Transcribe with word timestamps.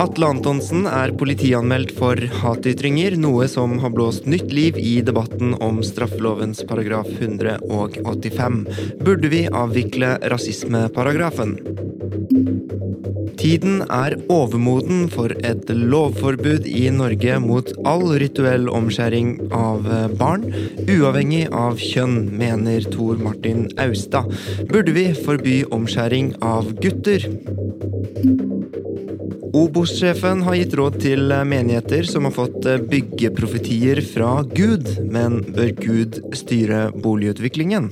Atle 0.00 0.30
Antonsen 0.32 0.86
er 0.88 1.10
politianmeldt 1.20 1.90
for 1.92 2.16
hatytringer, 2.40 3.18
noe 3.20 3.44
som 3.52 3.74
har 3.82 3.92
blåst 3.92 4.24
nytt 4.30 4.48
liv 4.56 4.78
i 4.80 4.94
debatten 5.04 5.52
om 5.60 5.82
straffelovens 5.84 6.62
paragraf 6.64 7.10
185. 7.18 8.62
Burde 9.04 9.28
vi 9.28 9.42
avvikle 9.44 10.14
rasismeparagrafen? 10.32 11.52
Tiden 13.40 13.82
er 13.92 14.16
overmoden 14.32 15.04
for 15.12 15.36
et 15.44 15.68
lovforbud 15.68 16.64
i 16.68 16.86
Norge 16.96 17.36
mot 17.44 17.68
all 17.84 18.06
rituell 18.22 18.72
omskjæring 18.72 19.34
av 19.52 19.84
barn, 20.16 20.48
uavhengig 20.86 21.44
av 21.52 21.76
kjønn, 21.76 22.22
mener 22.40 22.88
Tor 22.96 23.20
Martin 23.20 23.68
Austad. 23.76 24.32
Burde 24.72 24.96
vi 24.96 25.10
forby 25.26 25.60
omskjæring 25.68 26.34
av 26.40 26.72
gutter? 26.80 27.28
Obos-sjefen 29.56 30.44
har 30.46 30.58
gitt 30.58 30.76
råd 30.78 31.00
til 31.02 31.32
menigheter 31.46 32.06
som 32.08 32.28
har 32.28 32.36
fått 32.36 32.68
byggeprofetier 32.90 34.02
fra 34.12 34.40
Gud, 34.46 34.86
men 35.10 35.40
bør 35.56 35.74
Gud 35.80 36.20
styre 36.38 36.88
boligutviklingen? 36.94 37.90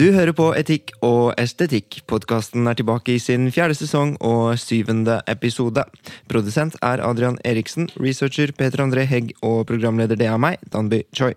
Du 0.00 0.06
hører 0.14 0.32
på 0.32 0.46
Etikk 0.56 0.94
og 1.04 1.34
estetikk. 1.36 1.98
Podkasten 2.08 2.64
er 2.70 2.78
tilbake 2.78 3.16
i 3.16 3.20
sin 3.20 3.50
fjerde 3.52 3.74
sesong 3.76 4.14
og 4.24 4.54
syvende 4.62 5.18
episode. 5.28 5.84
Produsent 6.30 6.78
er 6.80 7.02
Adrian 7.04 7.36
Eriksen, 7.44 7.90
researcher 8.00 8.54
Peter 8.56 8.80
André 8.86 9.04
Hegg 9.10 9.34
og 9.42 9.66
programleder 9.68 10.16
det 10.16 10.30
er 10.30 10.40
meg, 10.40 10.56
Danby 10.72 11.02
Choi. 11.12 11.34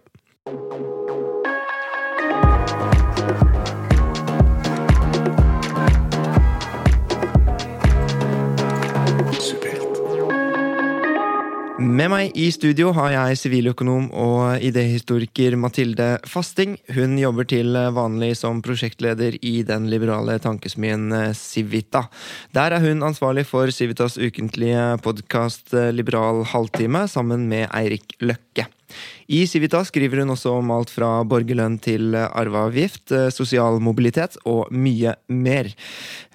Med 11.81 12.11
meg 12.13 12.35
i 12.37 12.51
studio 12.53 12.91
har 12.93 13.09
jeg 13.15 13.37
siviløkonom 13.41 14.11
og 14.13 14.61
idéhistoriker 14.61 15.55
Mathilde 15.57 16.19
Fasting. 16.29 16.75
Hun 16.93 17.15
jobber 17.17 17.47
til 17.49 17.73
vanlig 17.95 18.35
som 18.37 18.59
prosjektleder 18.61 19.39
i 19.41 19.55
den 19.65 19.87
liberale 19.89 20.35
tankesmien 20.43 21.09
Civita. 21.33 22.03
Der 22.53 22.77
er 22.77 22.85
hun 22.85 23.01
ansvarlig 23.01 23.47
for 23.49 23.73
Civitas 23.73 24.19
ukentlige 24.21 24.85
podkast 25.01 25.73
Liberal 25.97 26.45
halvtime, 26.53 27.07
sammen 27.09 27.49
med 27.49 27.65
Eirik 27.73 28.19
Løkke. 28.21 28.69
I 29.27 29.43
Civita 29.49 29.81
skriver 29.87 30.21
hun 30.23 30.33
også 30.33 30.55
om 30.59 30.71
alt 30.75 30.91
fra 30.93 31.09
borgerlønn 31.27 31.77
til 31.83 32.15
arveavgift, 32.15 33.13
sosial 33.33 33.79
mobilitet 33.83 34.37
og 34.49 34.71
mye 34.73 35.15
mer. 35.27 35.69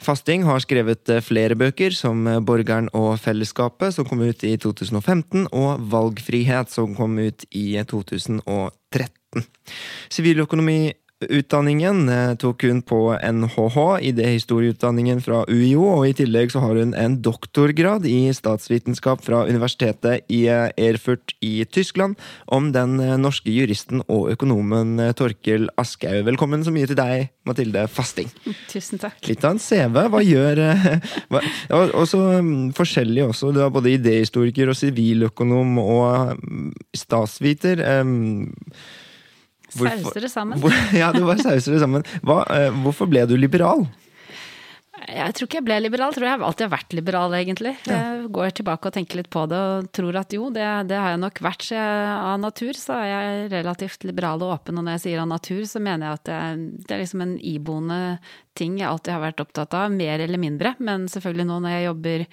Fasting 0.02 0.46
har 0.48 0.62
skrevet 0.64 1.12
flere 1.24 1.58
bøker, 1.58 1.94
som 1.96 2.24
Borgeren 2.46 2.88
og 2.96 3.18
fellesskapet, 3.22 3.94
som 3.96 4.08
kom 4.08 4.22
ut 4.24 4.44
i 4.46 4.54
2015, 4.60 5.48
og 5.52 5.84
Valgfrihet, 5.92 6.72
som 6.72 6.96
kom 6.98 7.18
ut 7.20 7.44
i 7.50 7.70
2013. 7.88 9.44
Siviløkonomi 10.12 10.80
Utdanningen 11.18 12.06
tok 12.38 12.62
hun 12.62 12.78
på 12.86 12.98
NHH, 13.18 13.76
idéhistorieutdanningen 14.06 15.18
fra 15.18 15.40
UiO, 15.50 15.82
og 15.96 16.04
i 16.06 16.12
tillegg 16.14 16.52
så 16.54 16.60
har 16.62 16.78
hun 16.78 16.92
en 16.94 17.16
doktorgrad 17.26 18.04
i 18.06 18.30
statsvitenskap 18.30 19.24
fra 19.26 19.40
universitetet 19.48 20.22
i 20.30 20.44
Erfurt 20.46 21.34
i 21.42 21.64
Tyskland 21.66 22.14
om 22.46 22.68
den 22.76 23.00
norske 23.18 23.50
juristen 23.50 24.04
og 24.06 24.28
økonomen 24.36 24.94
Torkel 25.18 25.66
Aschehoug. 25.74 26.22
Velkommen 26.28 26.62
så 26.62 26.70
mye 26.76 26.86
til 26.86 27.00
deg, 27.00 27.32
Mathilde 27.50 27.88
Fasting. 27.90 28.30
Tusen 28.70 29.02
takk. 29.02 29.18
Litt 29.26 29.42
av 29.42 29.56
en 29.56 29.62
CV. 29.64 29.98
Hva 30.14 30.22
gjør 30.22 30.62
hva, 31.34 31.42
Også 31.98 32.22
forskjellig 32.78 33.26
også. 33.26 33.50
Du 33.50 33.64
er 33.66 33.74
både 33.74 33.96
idéhistoriker 33.96 34.70
og 34.70 34.78
siviløkonom 34.78 35.82
og 35.82 36.38
statsviter. 36.94 37.82
Hvorfor, 37.82 39.06
sauser 39.74 40.24
det 40.24 40.30
sammen. 40.32 40.60
Hvor, 40.62 40.74
ja, 41.00 41.12
du 41.14 41.24
bare 41.26 41.42
sauser 41.42 41.76
det 41.76 41.80
sammen. 41.82 42.06
Hva, 42.26 42.42
uh, 42.48 42.82
hvorfor 42.84 43.10
ble 43.10 43.24
du 43.28 43.36
liberal? 43.38 43.86
Jeg 45.08 45.34
tror 45.36 45.46
ikke 45.46 45.58
jeg 45.60 45.66
ble 45.66 45.76
liberal, 45.80 46.10
jeg 46.10 46.18
tror 46.18 46.26
jeg 46.26 46.40
alltid 46.48 46.64
har 46.66 46.72
vært 46.72 46.94
liberal, 46.96 47.34
egentlig. 47.36 47.72
Jeg 47.86 48.26
går 48.34 48.50
tilbake 48.58 48.90
og 48.90 48.96
tenker 48.96 49.20
litt 49.20 49.30
på 49.32 49.44
det 49.50 49.58
og 49.58 49.88
tror 49.94 50.18
at 50.20 50.34
jo, 50.34 50.48
det, 50.54 50.66
det 50.90 50.98
har 50.98 51.14
jeg 51.14 51.22
nok 51.22 51.40
vært. 51.44 51.64
Så 51.68 51.76
jeg, 51.78 52.10
av 52.18 52.40
natur 52.42 52.80
så 52.80 52.98
er 52.98 53.08
jeg 53.08 53.46
relativt 53.54 54.04
liberal 54.08 54.42
og 54.44 54.56
åpen, 54.56 54.80
og 54.80 54.86
når 54.86 54.98
jeg 54.98 55.04
sier 55.06 55.22
av 55.22 55.30
natur, 55.30 55.62
så 55.70 55.82
mener 55.84 56.08
jeg 56.08 56.20
at 56.20 56.32
jeg, 56.34 56.66
det 56.84 56.96
er 56.96 57.02
liksom 57.04 57.24
en 57.24 57.38
iboende 57.52 58.00
ting 58.58 58.80
jeg 58.80 58.88
alltid 58.90 59.14
har 59.14 59.22
vært 59.22 59.42
opptatt 59.44 59.78
av, 59.78 59.94
mer 59.94 60.24
eller 60.24 60.42
mindre. 60.42 60.74
Men 60.82 61.06
selvfølgelig 61.10 61.48
nå 61.48 61.58
når 61.62 61.76
jeg 61.76 61.88
jobber 61.88 62.26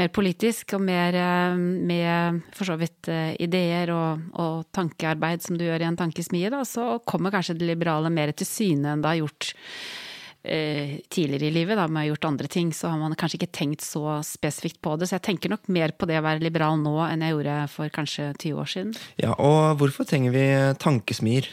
mer 0.00 0.14
politisk 0.14 0.76
og 0.76 0.84
mer 0.84 1.18
med 1.56 2.42
for 2.54 2.68
så 2.68 2.76
vidt 2.80 3.08
eh, 3.08 3.32
ideer 3.42 3.94
og, 3.94 4.24
og 4.42 4.64
tankearbeid 4.76 5.44
som 5.46 5.56
du 5.56 5.64
gjør 5.64 5.86
i 5.86 5.88
en 5.88 5.98
tankesmie, 5.98 6.52
da, 6.52 6.64
så 6.68 6.98
kommer 7.08 7.32
kanskje 7.32 7.56
det 7.58 7.70
liberale 7.70 8.12
mer 8.12 8.34
til 8.36 8.50
syne 8.50 8.92
enn 8.92 9.04
det 9.04 9.14
har 9.14 9.22
gjort 9.24 9.54
Eh, 9.54 10.03
tidligere 10.44 11.48
i 11.48 11.54
livet, 11.54 11.78
da 11.78 11.86
man 11.88 12.02
har 12.02 12.10
gjort 12.10 12.26
andre 12.28 12.48
ting, 12.52 12.68
så 12.76 12.90
har 12.92 12.98
man 13.00 13.16
kanskje 13.16 13.38
ikke 13.40 13.54
tenkt 13.56 13.80
så 13.80 14.18
spesifikt 14.26 14.82
på 14.84 14.92
det. 15.00 15.08
Så 15.08 15.16
jeg 15.16 15.24
tenker 15.30 15.52
nok 15.52 15.70
mer 15.72 15.94
på 15.96 16.08
det 16.10 16.18
å 16.20 16.24
være 16.26 16.44
liberal 16.44 16.76
nå 16.82 16.98
enn 17.06 17.24
jeg 17.24 17.32
gjorde 17.32 17.58
for 17.72 17.92
kanskje 17.94 18.30
20 18.36 18.60
år 18.60 18.72
siden. 18.74 18.96
Ja, 19.22 19.32
Og 19.38 19.78
hvorfor 19.80 20.04
trenger 20.08 20.34
vi 20.36 20.46
tankesmier? 20.82 21.48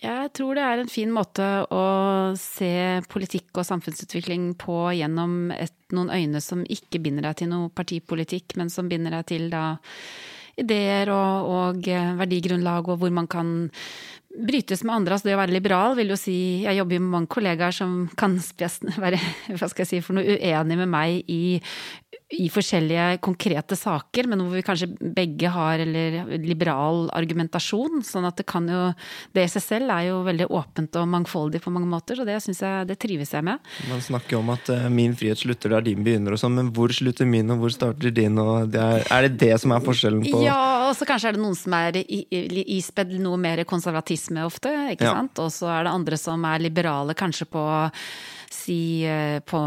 Jeg 0.00 0.30
tror 0.32 0.56
det 0.56 0.64
er 0.64 0.80
en 0.80 0.88
fin 0.88 1.10
måte 1.12 1.46
å 1.68 1.84
se 2.40 2.72
politikk 3.12 3.58
og 3.60 3.66
samfunnsutvikling 3.68 4.54
på 4.60 4.76
gjennom 4.96 5.50
et, 5.52 5.74
noen 5.92 6.08
øyne 6.14 6.40
som 6.40 6.62
ikke 6.64 7.02
binder 7.04 7.28
deg 7.28 7.42
til 7.42 7.50
noe 7.52 7.68
partipolitikk, 7.68 8.56
men 8.56 8.72
som 8.72 8.88
binder 8.88 9.18
deg 9.18 9.28
til 9.28 9.50
da 9.52 9.74
ideer 10.60 11.12
og, 11.12 11.50
og 11.52 11.90
verdigrunnlag, 12.20 12.88
og 12.88 13.02
hvor 13.02 13.12
man 13.12 13.28
kan 13.30 13.52
brytes 14.30 14.84
med 14.84 14.94
andre. 14.94 15.16
Altså 15.16 15.28
det 15.28 15.34
å 15.36 15.40
være 15.40 15.54
liberal 15.54 15.96
vil 15.98 16.12
jo 16.12 16.18
si 16.18 16.36
Jeg 16.64 16.78
jobber 16.78 16.96
jo 16.96 17.02
med 17.04 17.14
mange 17.16 17.30
kollegaer 17.34 17.74
som 17.74 18.04
kan 18.18 18.38
være 19.04 19.18
hva 19.48 19.70
skal 19.70 19.84
jeg 19.84 19.90
si, 19.90 20.02
for 20.04 20.18
noe 20.18 20.38
uenig 20.38 20.78
med 20.80 20.90
meg 20.90 21.30
i, 21.30 21.58
i 22.30 22.46
forskjellige 22.52 23.18
konkrete 23.24 23.74
saker, 23.76 24.28
men 24.30 24.42
hvor 24.44 24.54
vi 24.54 24.62
kanskje 24.62 24.86
begge 25.16 25.50
har 25.50 25.82
eller 25.82 26.38
liberal 26.38 27.08
argumentasjon. 27.16 28.04
Sånn 28.06 28.28
at 28.28 28.38
det 28.38 28.46
kan 28.50 28.68
jo 28.70 28.90
Det 29.34 29.44
i 29.44 29.50
seg 29.50 29.62
selv 29.62 29.92
er 29.92 30.06
jo 30.08 30.20
veldig 30.26 30.46
åpent 30.54 30.96
og 31.00 31.08
mangfoldig 31.10 31.60
på 31.62 31.72
mange 31.74 31.88
måter, 31.90 32.18
så 32.18 32.24
det 32.26 32.38
syns 32.42 32.62
jeg 32.62 32.88
det 32.88 32.96
trives 33.02 33.32
jeg 33.34 33.44
med. 33.46 33.58
Man 33.90 34.02
snakker 34.02 34.36
jo 34.36 34.42
om 34.42 34.52
at 34.54 34.70
uh, 34.70 34.86
min 34.92 35.14
frihet 35.16 35.42
slutter 35.42 35.74
der 35.74 35.86
din 35.86 36.04
begynner 36.06 36.34
og 36.34 36.40
sånn, 36.42 36.56
men 36.58 36.70
hvor 36.74 36.92
slutter 36.94 37.28
min 37.28 37.50
og 37.54 37.64
hvor 37.64 37.74
starter 37.74 38.14
din? 38.14 38.38
Og 38.38 38.70
det 38.70 38.80
er, 38.80 39.04
er, 39.06 39.28
det 39.28 39.40
det 39.42 39.60
som 39.62 39.74
er 39.74 39.84
forskjellen 39.84 40.24
på 40.26 40.42
Ja, 40.46 40.88
og 40.88 40.94
så 40.98 41.08
kanskje 41.08 41.32
er 41.32 41.38
det 41.38 41.44
noen 41.44 41.58
som 41.58 41.76
er 41.78 42.00
ispedd 42.00 43.14
noe 43.22 43.38
mer 43.40 43.64
konservatisme 43.68 44.44
ofte, 44.46 44.72
ikke 44.94 45.08
ja. 45.08 45.16
sant. 45.18 45.42
Og 45.42 45.50
så 45.54 45.70
er 45.70 45.86
det 45.86 45.94
andre 45.94 46.20
som 46.20 46.46
er 46.46 46.62
liberale 46.62 47.16
kanskje 47.18 47.48
på 47.50 47.64
si 48.50 49.04
eh, 49.06 49.38
på 49.46 49.60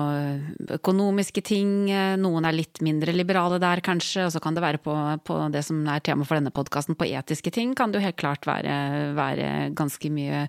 økonomiske 0.75 1.43
ting. 1.45 1.87
Noen 2.19 2.47
er 2.47 2.55
litt 2.55 2.81
mindre 2.85 3.15
liberale 3.15 3.59
der, 3.63 3.81
kanskje. 3.85 4.27
Og 4.27 4.33
så 4.35 4.41
kan 4.43 4.57
det 4.57 4.63
være 4.63 4.81
på, 4.83 4.95
på 5.25 5.37
det 5.53 5.63
som 5.67 5.81
er 5.89 6.03
tema 6.03 6.27
for 6.27 6.39
denne 6.39 6.53
podkasten, 6.53 6.97
på 6.99 7.07
etiske 7.09 7.53
ting, 7.53 7.73
kan 7.77 7.91
det 7.91 8.01
jo 8.01 8.07
helt 8.07 8.19
klart 8.19 8.47
være, 8.49 8.75
være 9.17 9.51
ganske 9.77 10.11
mye 10.13 10.45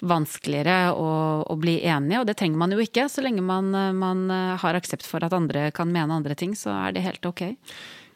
vanskeligere 0.00 0.92
å, 0.94 1.10
å, 1.42 1.58
bli 1.58 1.80
enige. 1.82 2.22
Og 2.22 2.28
det 2.30 2.38
trenger 2.40 2.62
man 2.62 2.74
jo 2.74 2.82
ikke. 2.82 3.08
Så 3.10 3.24
lenge 3.24 3.44
man, 3.44 3.72
man 3.98 4.28
har 4.30 4.78
aksept 4.78 5.06
for 5.08 5.24
at 5.24 5.34
andre 5.36 5.70
kan 5.74 5.90
mene 5.92 6.22
andre 6.22 6.38
ting, 6.38 6.56
så 6.58 6.74
er 6.86 6.94
det 6.96 7.06
helt 7.06 7.26
ok. 7.28 7.50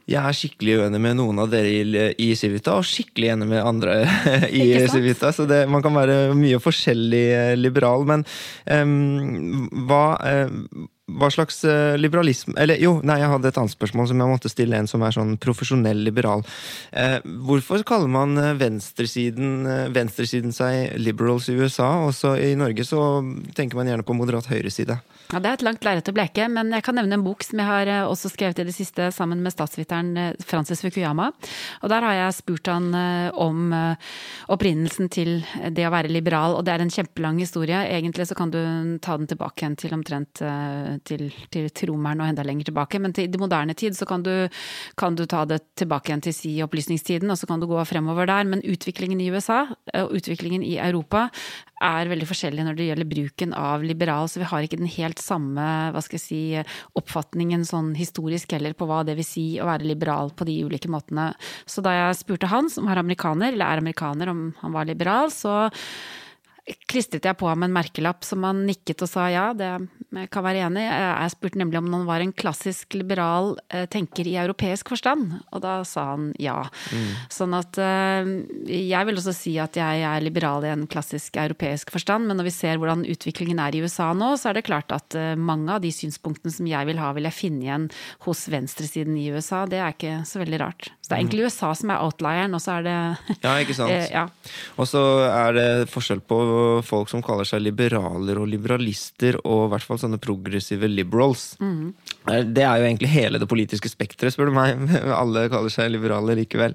Jeg 0.07 0.23
er 0.23 0.37
skikkelig 0.39 0.77
uenig 0.83 1.01
med 1.03 1.17
noen 1.19 1.41
av 1.43 1.51
dere 1.51 1.71
i, 1.71 2.03
i 2.23 2.29
Civita, 2.39 2.77
og 2.79 2.87
skikkelig 2.87 3.33
enig 3.35 3.49
med 3.51 3.65
andre 3.67 3.97
i 4.55 4.87
Civita. 4.91 5.33
Så 5.35 5.49
det, 5.51 5.65
man 5.71 5.83
kan 5.83 5.97
være 5.99 6.37
mye 6.39 6.61
forskjellig 6.63 7.25
eh, 7.35 7.55
liberal. 7.59 8.07
Men 8.07 8.23
um, 8.71 9.67
hva 9.89 10.05
uh, 10.23 10.87
hva 11.07 11.29
slags 11.31 11.61
eh, 11.65 11.95
liberalisme 11.99 12.57
Eller 12.59 12.81
jo, 12.83 12.97
nei, 13.07 13.21
jeg 13.21 13.31
hadde 13.31 13.51
et 13.53 13.59
annet 13.61 13.75
spørsmål 13.75 14.09
som 14.11 14.23
jeg 14.23 14.31
måtte 14.33 14.51
stille 14.51 14.79
en 14.79 14.89
som 14.91 15.05
er 15.07 15.15
sånn 15.15 15.37
profesjonell 15.43 16.03
liberal. 16.03 16.43
Eh, 16.91 17.21
hvorfor 17.47 17.85
kaller 17.87 18.11
man 18.11 18.35
eh, 18.43 18.55
venstresiden, 18.59 19.69
venstresiden 19.95 20.55
seg 20.57 20.97
liberals 20.99 21.47
i 21.53 21.55
USA? 21.55 21.93
Også 22.09 22.35
i 22.43 22.55
Norge 22.59 22.87
så 22.89 23.03
tenker 23.55 23.79
man 23.79 23.91
gjerne 23.91 24.07
på 24.07 24.19
moderat 24.19 24.51
høyreside. 24.51 24.99
Ja, 25.33 25.41
Det 25.41 25.49
er 25.49 25.57
et 25.57 25.65
langt 25.67 25.83
lerret 25.87 26.07
å 26.07 26.15
bleke, 26.15 26.47
men 26.51 26.71
jeg 26.71 26.85
kan 26.87 26.95
nevne 26.95 27.17
en 27.19 27.25
bok 27.25 27.43
som 27.43 27.59
jeg 27.59 27.67
har 27.67 27.91
eh, 27.91 28.07
også 28.07 28.31
skrevet 28.31 28.61
i 28.63 28.67
det 28.69 28.75
siste 28.77 29.09
sammen 29.15 29.43
med 29.43 29.55
statsviteren 29.55 30.13
eh, 30.23 30.45
Francis 30.47 30.85
Fukuyama. 30.85 31.33
Og 31.83 31.91
der 31.91 32.07
har 32.07 32.15
jeg 32.15 32.37
spurt 32.39 32.71
han 32.71 32.93
eh, 32.95 33.31
om 33.35 33.75
opprinnelsen 34.53 35.11
til 35.11 35.41
det 35.75 35.87
å 35.87 35.93
være 35.95 36.13
liberal, 36.13 36.55
og 36.55 36.67
det 36.67 36.77
er 36.77 36.85
en 36.85 36.93
kjempelang 36.93 37.41
historie. 37.43 37.81
Egentlig 37.91 38.29
så 38.31 38.37
kan 38.39 38.53
du 38.55 38.61
ta 39.03 39.17
den 39.19 39.27
tilbake 39.31 39.65
igjen 39.65 39.79
til 39.81 39.97
omtrent 39.97 40.43
til, 41.05 41.29
til 41.53 41.69
tromeren 41.75 42.23
og 42.23 42.31
enda 42.31 42.45
lenger 42.47 42.71
tilbake, 42.71 43.01
men 43.03 43.15
til 43.17 43.31
det 43.33 43.41
moderne 43.41 43.77
tid 43.77 43.97
så 43.99 44.09
kan 44.09 44.25
du, 44.25 44.33
kan 44.99 45.17
du 45.19 45.25
ta 45.29 45.45
det 45.49 45.63
tilbake 45.79 46.11
igjen 46.11 46.25
til 46.25 46.37
si 46.37 46.57
opplysningstiden, 46.65 47.31
og 47.31 47.39
så 47.41 47.49
kan 47.51 47.63
du 47.63 47.69
gå 47.71 47.83
fremover 47.89 48.29
der. 48.31 48.49
Men 48.49 48.65
utviklingen 48.65 49.21
i 49.21 49.31
USA 49.35 49.65
og 49.95 50.17
utviklingen 50.17 50.65
i 50.67 50.77
Europa 50.83 51.27
er 51.85 52.09
veldig 52.09 52.27
forskjellig 52.29 52.65
når 52.65 52.77
det 52.77 52.89
gjelder 52.89 53.09
bruken 53.11 53.53
av 53.57 53.85
liberal, 53.85 54.31
så 54.33 54.41
vi 54.41 54.49
har 54.49 54.65
ikke 54.65 54.81
den 54.81 54.93
helt 54.97 55.21
samme 55.21 55.65
hva 55.93 56.03
skal 56.05 56.17
jeg 56.17 56.25
si, 56.25 56.43
oppfatningen 56.97 57.67
sånn 57.69 57.93
historisk 57.99 58.55
heller 58.57 58.77
på 58.77 58.89
hva 58.89 59.03
det 59.07 59.19
vil 59.19 59.29
si 59.29 59.47
å 59.61 59.69
være 59.69 59.89
liberal 59.89 60.33
på 60.37 60.49
de 60.49 60.61
ulike 60.65 60.91
måtene. 60.93 61.33
Så 61.69 61.85
da 61.85 61.93
jeg 61.95 62.21
spurte 62.23 62.51
han, 62.53 62.71
som 62.73 62.89
er 62.89 63.03
amerikaner, 63.03 63.53
eller 63.53 63.69
er 63.69 63.85
amerikaner, 63.85 64.33
om 64.33 64.49
han 64.63 64.77
var 64.77 64.89
liberal, 64.89 65.33
så 65.35 65.67
klistret 66.91 67.23
jeg 67.29 67.39
på 67.39 67.47
ham 67.47 67.63
en 67.63 67.75
merkelapp 67.75 68.25
som 68.27 68.43
han 68.47 68.65
nikket 68.67 69.05
og 69.05 69.11
sa 69.11 69.29
ja, 69.31 69.45
det 69.55 69.69
kan 70.33 70.43
være 70.47 70.65
enig. 70.67 70.83
Jeg 70.83 71.33
spurte 71.35 71.61
nemlig 71.61 71.79
om 71.79 71.91
han 71.93 72.07
var 72.09 72.23
en 72.25 72.33
klassisk 72.35 72.97
liberal 72.97 73.53
eh, 73.71 73.85
tenker 73.93 74.27
i 74.27 74.37
europeisk 74.41 74.91
forstand, 74.91 75.37
og 75.55 75.63
da 75.63 75.77
sa 75.87 76.09
han 76.15 76.31
ja. 76.43 76.57
Mm. 76.91 77.11
Sånn 77.31 77.55
at 77.59 77.79
eh, 77.83 78.31
jeg 78.73 79.09
vil 79.11 79.21
også 79.21 79.35
si 79.37 79.55
at 79.63 79.79
jeg 79.79 80.03
er 80.09 80.25
liberal 80.25 80.65
i 80.67 80.73
en 80.73 80.87
klassisk 80.91 81.39
europeisk 81.43 81.93
forstand, 81.95 82.27
men 82.27 82.41
når 82.41 82.49
vi 82.49 82.55
ser 82.57 82.81
hvordan 82.83 83.05
utviklingen 83.07 83.61
er 83.63 83.77
i 83.79 83.85
USA 83.85 84.11
nå, 84.17 84.33
så 84.41 84.51
er 84.51 84.59
det 84.59 84.67
klart 84.67 84.95
at 84.97 85.15
eh, 85.19 85.35
mange 85.39 85.71
av 85.77 85.85
de 85.85 85.93
synspunktene 85.95 86.55
som 86.55 86.67
jeg 86.71 86.91
vil 86.91 87.03
ha, 87.03 87.13
vil 87.15 87.29
jeg 87.29 87.39
finne 87.39 87.63
igjen 87.67 87.87
hos 88.27 88.47
venstresiden 88.51 89.19
i 89.21 89.29
USA. 89.35 89.63
Det 89.71 89.83
er 89.83 89.95
ikke 89.95 90.17
så 90.27 90.43
veldig 90.43 90.63
rart. 90.65 90.91
Så 91.03 91.13
det 91.13 91.19
er 91.19 91.23
egentlig 91.23 91.47
USA 91.47 91.71
som 91.79 91.93
er 91.95 92.03
outlieren, 92.03 92.57
og 92.57 92.65
så 92.65 92.81
er 92.81 92.89
det 92.89 92.97
Ja, 93.45 93.55
ikke 93.63 93.77
sant. 93.83 93.95
ja. 94.11 94.27
Og 94.81 94.91
så 94.91 95.03
er 95.29 95.55
det 95.61 95.69
forskjell 95.93 96.25
på 96.27 96.41
folk 96.87 97.11
som 97.11 97.23
kaller 97.25 97.49
seg 97.49 97.65
liberaler 97.65 98.41
og 98.41 98.49
liberalister, 98.51 99.39
og 99.45 99.67
i 99.67 99.71
hvert 99.75 99.87
fall 99.87 100.01
sånne 100.03 100.21
progressive 100.23 100.89
liberals. 100.91 101.55
Mm. 101.63 101.95
Det 102.27 102.63
er 102.65 102.81
jo 102.81 102.87
egentlig 102.89 103.11
hele 103.13 103.39
det 103.39 103.47
politiske 103.47 103.91
spekteret, 103.91 104.35
spør 104.35 104.51
du 104.51 104.57
meg. 104.57 104.81
Alle 105.21 105.47
kaller 105.53 105.71
seg 105.73 105.93
liberale 105.95 106.35
likevel. 106.39 106.75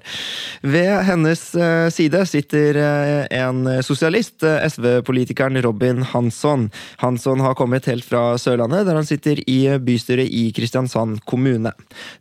Ved 0.64 0.92
hennes 1.04 1.42
eh, 1.58 1.88
side 1.92 2.22
sitter 2.28 2.78
eh, 2.80 3.26
en 3.42 3.66
sosialist, 3.84 4.40
eh, 4.48 4.64
SV-politikeren 4.72 5.60
Robin 5.64 6.00
Hansson. 6.08 6.70
Hansson 7.02 7.42
har 7.44 7.56
kommet 7.58 7.88
helt 7.90 8.06
fra 8.06 8.38
Sørlandet, 8.40 8.86
der 8.88 8.96
han 8.96 9.08
sitter 9.08 9.42
i 9.44 9.58
bystyret 9.82 10.32
i 10.32 10.46
Kristiansand 10.56 11.20
kommune. 11.28 11.74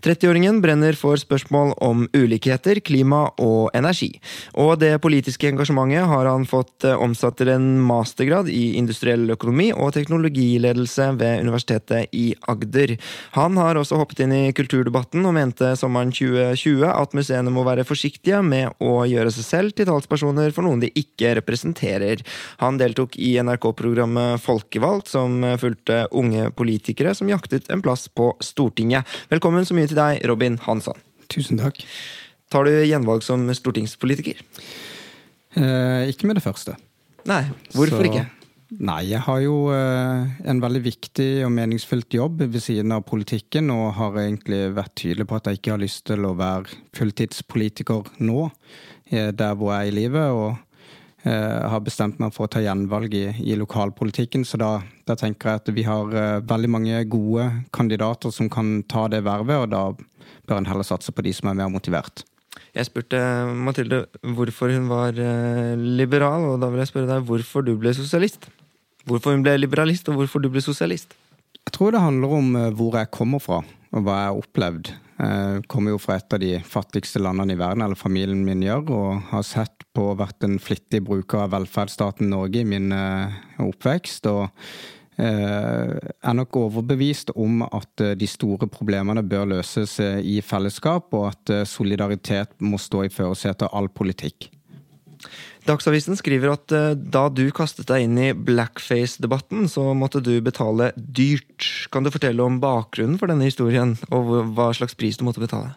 30-åringen 0.04 0.60
brenner 0.64 0.98
for 1.00 1.20
spørsmål 1.20 1.76
om 1.80 2.04
ulikheter, 2.18 2.82
klima 2.84 3.24
og 3.40 3.72
energi. 3.78 4.12
Og 4.60 4.76
det 4.84 4.98
politiske 5.04 5.48
engasjementet 5.52 6.10
har 6.12 6.28
han 6.28 6.48
fått 6.50 6.86
omsatt 6.92 7.40
til 7.40 7.54
en 7.54 7.72
mastergrad 7.88 8.52
i 8.52 8.76
industriell 8.80 9.30
økonomi 9.32 9.72
og 9.72 9.94
teknologiledelse 9.96 11.14
ved 11.22 11.46
Universitetet 11.46 12.12
i 12.12 12.32
Agder. 12.52 12.98
Han 13.36 13.58
har 13.60 13.80
også 13.80 14.00
hoppet 14.00 14.24
inn 14.26 14.34
i 14.36 14.54
kulturdebatten 14.56 15.26
og 15.28 15.36
mente 15.38 15.74
sommeren 15.80 16.12
2020 16.16 16.86
at 16.90 17.16
museene 17.18 17.54
må 17.54 17.64
være 17.68 17.86
forsiktige 17.88 18.42
med 18.46 18.76
å 18.84 19.02
gjøre 19.10 19.34
seg 19.36 19.48
selv 19.48 19.76
til 19.78 19.90
talspersoner 19.90 20.54
for 20.56 20.68
noen 20.68 20.84
de 20.84 20.92
ikke 20.98 21.36
representerer. 21.40 22.24
Han 22.64 22.80
deltok 22.82 23.18
i 23.22 23.34
NRK-programmet 23.42 24.42
Folkevalgt, 24.44 25.14
som 25.14 25.42
fulgte 25.62 26.04
unge 26.12 26.50
politikere 26.58 27.16
som 27.18 27.32
jaktet 27.32 27.70
en 27.72 27.84
plass 27.84 28.08
på 28.10 28.34
Stortinget. 28.44 29.08
Velkommen 29.32 29.68
så 29.68 29.78
mye 29.78 29.90
til 29.92 30.00
deg, 30.00 30.22
Robin 30.30 30.60
Hansson. 30.66 31.00
Tusen 31.32 31.62
takk. 31.62 31.80
Tar 32.52 32.68
du 32.68 32.82
gjenvalg 32.84 33.24
som 33.24 33.46
stortingspolitiker? 33.56 34.42
Eh, 35.56 36.12
ikke 36.12 36.28
med 36.28 36.40
det 36.40 36.44
første. 36.44 36.76
Nei, 37.30 37.46
hvorfor 37.76 38.02
Så, 38.02 38.08
ikke? 38.10 38.26
Nei, 38.72 39.02
jeg 39.10 39.20
har 39.26 39.42
jo 39.44 39.56
eh, 39.76 40.30
en 40.48 40.62
veldig 40.64 40.80
viktig 40.86 41.44
og 41.44 41.50
meningsfylt 41.52 42.16
jobb 42.16 42.40
ved 42.46 42.62
siden 42.64 42.94
av 42.96 43.04
politikken, 43.04 43.68
og 43.74 43.98
har 43.98 44.16
egentlig 44.22 44.62
vært 44.78 44.94
tydelig 44.96 45.26
på 45.28 45.36
at 45.36 45.50
jeg 45.50 45.60
ikke 45.60 45.74
har 45.74 45.82
lyst 45.82 46.06
til 46.08 46.24
å 46.24 46.32
være 46.40 46.78
fulltidspolitiker 46.96 48.14
nå, 48.24 48.46
eh, 49.12 49.34
der 49.36 49.58
hvor 49.60 49.74
jeg 49.74 49.90
er 49.90 49.92
i 49.92 49.98
livet. 49.98 50.32
og 50.32 50.56
eh, 51.28 51.68
har 51.68 51.84
bestemt 51.84 52.22
meg 52.24 52.32
for 52.32 52.48
å 52.48 52.54
ta 52.54 52.62
gjenvalg 52.64 53.12
i, 53.12 53.26
i 53.44 53.58
lokalpolitikken. 53.60 54.48
Så 54.48 54.56
da, 54.58 54.78
da, 55.04 55.20
tenker 55.20 55.52
jeg 55.52 55.62
at 55.62 55.74
vi 55.76 55.84
har 55.84 56.40
veldig 56.40 56.72
mange 56.72 57.04
gode 57.12 57.50
kandidater 57.76 58.32
som 58.32 58.48
kan 58.50 58.86
ta 58.88 59.10
det 59.12 59.26
vervet, 59.28 59.66
og 59.66 59.70
da 59.76 59.84
bør 60.48 60.62
en 60.62 60.72
heller 60.72 60.88
satse 60.88 61.12
på 61.12 61.28
de 61.28 61.36
som 61.36 61.52
er 61.52 61.60
mer 61.60 61.76
motivert. 61.76 62.24
Jeg 62.72 62.88
spurte 62.88 63.20
Mathilde 63.52 64.06
hvorfor 64.24 64.72
hun 64.72 64.88
var 64.88 65.12
liberal, 65.76 66.54
og 66.54 66.64
da 66.64 66.72
vil 66.72 66.86
jeg 66.86 66.94
spørre 66.94 67.12
deg 67.18 67.28
hvorfor 67.28 67.68
du 67.68 67.76
ble 67.76 67.92
sosialist. 67.94 68.48
Hvorfor 69.10 69.36
hun 69.36 69.46
ble 69.46 69.58
liberalist, 69.60 70.10
og 70.10 70.20
hvorfor 70.20 70.44
du 70.44 70.50
ble 70.52 70.64
sosialist. 70.64 71.16
Jeg 71.62 71.76
tror 71.76 71.94
det 71.94 72.04
handler 72.04 72.36
om 72.38 72.56
eh, 72.58 72.72
hvor 72.78 72.98
jeg 73.00 73.12
kommer 73.14 73.42
fra, 73.44 73.62
og 73.92 74.06
hva 74.06 74.20
jeg 74.20 74.30
har 74.30 74.44
opplevd. 74.44 74.94
Jeg 75.22 75.66
kommer 75.70 75.94
jo 75.94 76.00
fra 76.02 76.16
et 76.18 76.34
av 76.34 76.42
de 76.42 76.56
fattigste 76.66 77.22
landene 77.22 77.54
i 77.54 77.60
verden, 77.60 77.84
eller 77.86 78.00
familien 78.00 78.42
min 78.46 78.64
gjør, 78.66 78.88
og 78.96 79.28
har 79.30 79.46
sett 79.46 79.86
på 79.94 80.08
og 80.14 80.22
vært 80.24 80.48
en 80.48 80.58
flittig 80.62 81.04
bruker 81.06 81.44
av 81.44 81.54
velferdsstaten 81.54 82.32
Norge 82.32 82.64
i 82.64 82.68
min 82.68 82.90
eh, 82.96 83.38
oppvekst. 83.62 84.32
og 84.32 84.50
Eh, 85.22 85.92
er 86.24 86.34
nok 86.34 86.56
overbevist 86.56 87.34
om 87.38 87.60
at 87.68 88.02
eh, 88.02 88.16
de 88.18 88.28
store 88.30 88.66
problemene 88.72 89.22
bør 89.28 89.50
løses 89.52 90.00
eh, 90.02 90.22
i 90.24 90.40
fellesskap, 90.42 91.12
og 91.14 91.28
at 91.34 91.52
solidaritet 91.70 92.56
må 92.64 92.80
stå 92.82 93.04
i 93.06 93.12
førersetet 93.14 93.68
av 93.68 93.76
all 93.78 93.92
politikk. 93.92 94.48
Dagsavisen 95.68 96.18
skriver 96.18 96.56
at 96.56 96.74
da 97.14 97.28
du 97.30 97.44
kastet 97.54 97.90
deg 97.92 98.08
inn 98.08 98.18
i 98.18 98.32
blackface-debatten, 98.34 99.68
så 99.70 99.92
måtte 99.98 100.24
du 100.26 100.34
betale 100.42 100.90
dyrt. 100.96 101.68
Kan 101.94 102.08
du 102.08 102.10
fortelle 102.14 102.42
om 102.42 102.58
bakgrunnen 102.64 103.20
for 103.22 103.30
denne 103.30 103.46
historien, 103.46 103.94
og 104.10 104.34
hva 104.58 104.72
slags 104.74 104.98
pris 104.98 105.22
du 105.22 105.26
måtte 105.28 105.44
betale? 105.44 105.76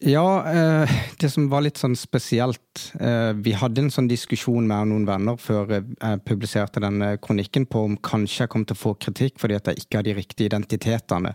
Ja, 0.00 0.46
eh, 0.46 0.90
det 1.18 1.30
som 1.32 1.48
var 1.50 1.64
litt 1.66 1.78
sånn 1.80 1.96
spesielt 1.98 2.84
eh, 3.02 3.32
Vi 3.34 3.54
hadde 3.58 3.82
en 3.82 3.90
sånn 3.90 4.06
diskusjon 4.06 4.68
med 4.70 4.92
noen 4.92 5.06
venner 5.08 5.40
før 5.42 5.72
jeg 5.72 6.20
publiserte 6.28 6.82
denne 6.84 7.16
kronikken 7.18 7.66
på 7.66 7.82
om 7.88 7.96
kanskje 7.98 8.44
jeg 8.44 8.52
kom 8.52 8.66
til 8.68 8.78
å 8.78 8.82
få 8.84 8.92
kritikk 9.02 9.42
fordi 9.42 9.56
at 9.58 9.72
jeg 9.72 9.82
ikke 9.82 9.98
har 9.98 10.06
de 10.06 10.14
riktige 10.20 10.52
identitetene. 10.52 11.34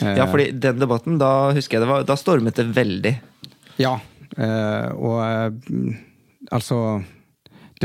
Eh, 0.00 0.14
ja, 0.16 0.24
fordi 0.24 0.48
den 0.56 0.80
debatten, 0.80 1.20
da 1.20 1.52
husker 1.52 1.76
jeg 1.76 1.84
det 1.84 1.90
var 1.92 2.08
Da 2.08 2.16
stormet 2.16 2.56
det 2.56 2.70
veldig. 2.72 3.14
Ja, 3.76 3.98
og 4.38 5.18
altså 6.50 6.78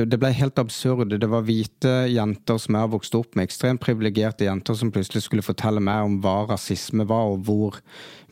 det, 0.05 0.19
ble 0.19 0.29
helt 0.35 0.59
absurd. 0.61 1.09
Det 1.09 1.29
var 1.29 1.45
hvite 1.47 1.93
jenter 2.11 2.59
som 2.61 2.75
jeg 2.75 2.85
har 2.85 2.91
vokst 2.93 3.15
opp 3.17 3.33
med, 3.35 3.47
ekstremt 3.47 3.81
privilegerte 3.83 4.45
jenter, 4.45 4.77
som 4.77 4.91
plutselig 4.93 5.25
skulle 5.25 5.45
fortelle 5.45 5.81
meg 5.83 6.05
om 6.05 6.19
hva 6.23 6.37
rasisme 6.51 7.07
var, 7.09 7.31
og 7.33 7.47
hvor, 7.47 7.79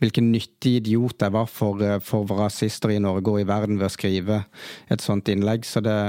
hvilken 0.04 0.30
nyttig 0.34 0.78
idiot 0.82 1.26
jeg 1.26 1.34
var 1.36 1.50
for, 1.50 1.82
for 2.06 2.30
rasister 2.38 2.94
i 2.94 3.02
Norge 3.02 3.34
og 3.34 3.42
i 3.42 3.50
verden 3.50 3.80
ved 3.82 3.90
å 3.90 3.96
skrive 3.96 4.44
et 4.94 5.04
sånt 5.04 5.32
innlegg. 5.32 5.66
Så 5.68 5.82
det, 5.86 6.00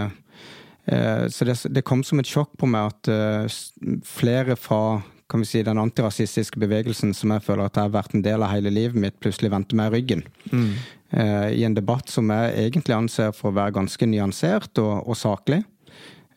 eh, 0.93 1.27
så 1.33 1.49
det, 1.49 1.59
det 1.73 1.87
kom 1.87 2.05
som 2.07 2.23
et 2.23 2.31
sjokk 2.31 2.57
på 2.61 2.69
meg 2.71 2.93
at 2.93 3.13
eh, 3.13 3.61
flere 4.07 4.59
fra 4.61 5.01
kan 5.27 5.43
vi 5.43 5.49
si, 5.49 5.63
den 5.67 5.81
antirasistiske 5.83 6.61
bevegelsen 6.63 7.11
som 7.17 7.33
jeg 7.35 7.43
føler 7.43 7.67
at 7.67 7.79
jeg 7.79 7.89
har 7.89 7.95
vært 7.97 8.13
en 8.15 8.23
del 8.23 8.45
av 8.47 8.53
hele 8.53 8.71
livet 8.71 9.01
mitt, 9.03 9.17
plutselig 9.19 9.51
vendte 9.51 9.75
meg 9.75 9.91
ryggen. 9.91 10.23
Mm. 10.53 10.77
Eh, 11.11 11.49
I 11.61 11.65
en 11.65 11.77
debatt 11.77 12.11
som 12.11 12.31
jeg 12.33 12.67
egentlig 12.67 12.97
anser 12.97 13.33
for 13.37 13.53
å 13.53 13.57
være 13.57 13.77
ganske 13.79 14.09
nyansert 14.11 14.81
og, 14.83 15.07
og 15.07 15.19
saklig. 15.19 15.63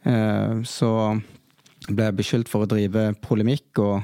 Eh, 0.06 0.62
så 0.68 0.92
ble 1.90 2.10
jeg 2.10 2.18
beskyldt 2.20 2.52
for 2.52 2.66
å 2.66 2.70
drive 2.70 3.10
polemikk 3.24 3.82
og 3.82 3.96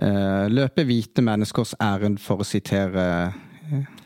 eh, 0.00 0.46
løpe 0.48 0.86
hvite 0.88 1.24
menneskers 1.24 1.76
ærend, 1.82 2.22
for 2.22 2.40
å 2.40 2.48
sitere 2.48 3.34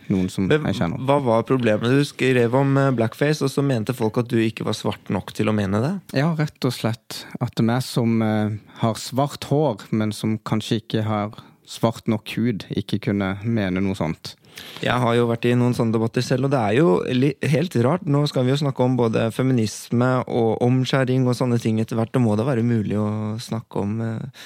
noen 0.08 0.28
som 0.32 0.47
jeg 0.50 0.75
kjenner. 0.78 1.02
Hva 1.04 1.18
var 1.23 1.44
problemet? 1.47 1.92
Du 1.92 2.06
skrev 2.06 2.54
om 2.56 2.78
blackface, 2.97 3.44
og 3.44 3.52
så 3.52 3.62
mente 3.66 3.94
folk 3.94 4.18
at 4.23 4.30
du 4.30 4.38
ikke 4.40 4.66
var 4.66 4.76
svart 4.78 5.12
nok 5.12 5.35
til 5.37 5.50
å 5.50 5.54
mene 5.54 5.82
det? 5.85 5.92
Ja, 6.16 6.32
rett 6.38 6.64
og 6.64 6.75
slett. 6.75 7.23
At 7.38 7.54
det 7.58 7.66
er 7.66 7.70
meg 7.70 7.85
som 7.87 8.23
har 8.23 8.99
svart 9.02 9.50
hår, 9.50 9.85
men 9.90 10.14
som 10.16 10.38
kanskje 10.49 10.80
ikke 10.80 11.04
har 11.06 11.37
svart 11.68 12.08
nok 12.08 12.32
hud, 12.38 12.64
ikke 12.73 13.02
kunne 13.11 13.35
mene 13.44 13.82
noe 13.85 13.99
sånt. 13.99 14.38
Jeg 14.83 15.02
har 15.02 15.17
jo 15.17 15.26
vært 15.31 15.49
i 15.49 15.57
noen 15.59 15.75
sånne 15.75 15.97
debatter 15.97 16.23
selv, 16.25 16.47
og 16.47 16.52
det 16.55 16.61
er 16.61 16.76
jo 16.78 17.43
helt 17.52 17.76
rart. 17.85 18.07
Nå 18.07 18.23
skal 18.31 18.47
vi 18.47 18.52
jo 18.52 18.61
snakke 18.61 18.85
om 18.85 18.97
både 18.99 19.28
feminisme 19.35 20.11
og 20.26 20.62
omskjæring 20.64 21.26
og 21.26 21.37
sånne 21.38 21.59
ting 21.62 21.81
etter 21.83 21.99
hvert. 21.99 22.12
Det 22.14 22.23
må 22.23 22.37
da 22.38 22.47
være 22.47 22.67
mulig 22.67 22.99
å 23.00 23.11
snakke 23.43 23.83
om 23.83 24.00
uh, 24.05 24.43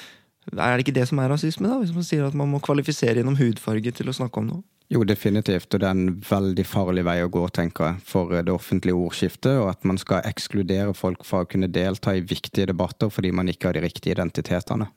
Er 0.57 0.75
det 0.75 0.85
ikke 0.85 0.97
det 0.97 1.07
som 1.09 1.21
er 1.21 1.29
rasisme, 1.31 1.69
da? 1.69 1.79
Hvis 1.81 1.93
man 1.95 2.07
sier 2.07 2.25
at 2.27 2.37
man 2.37 2.49
må 2.51 2.61
kvalifisere 2.63 3.21
gjennom 3.21 3.37
hudfarge 3.39 3.93
til 3.95 4.09
å 4.09 4.15
snakke 4.17 4.41
om 4.41 4.49
noe? 4.49 4.63
Jo, 4.91 5.01
definitivt, 5.07 5.71
og 5.73 5.81
det 5.81 5.87
er 5.87 5.95
en 5.95 6.17
veldig 6.27 6.65
farlig 6.67 7.05
vei 7.07 7.15
å 7.23 7.29
gå, 7.31 7.45
tenker 7.55 7.87
jeg, 7.87 8.01
for 8.05 8.33
det 8.35 8.51
offentlige 8.53 8.97
ordskiftet, 8.99 9.55
og 9.61 9.71
at 9.71 9.87
man 9.87 9.97
skal 9.97 10.25
ekskludere 10.27 10.93
folk 10.97 11.23
fra 11.25 11.41
å 11.41 11.47
kunne 11.49 11.71
delta 11.71 12.13
i 12.13 12.25
viktige 12.25 12.67
debatter 12.69 13.09
fordi 13.13 13.31
man 13.33 13.49
ikke 13.49 13.69
har 13.69 13.77
de 13.77 13.85
riktige 13.85 14.17
identitetene. 14.17 14.89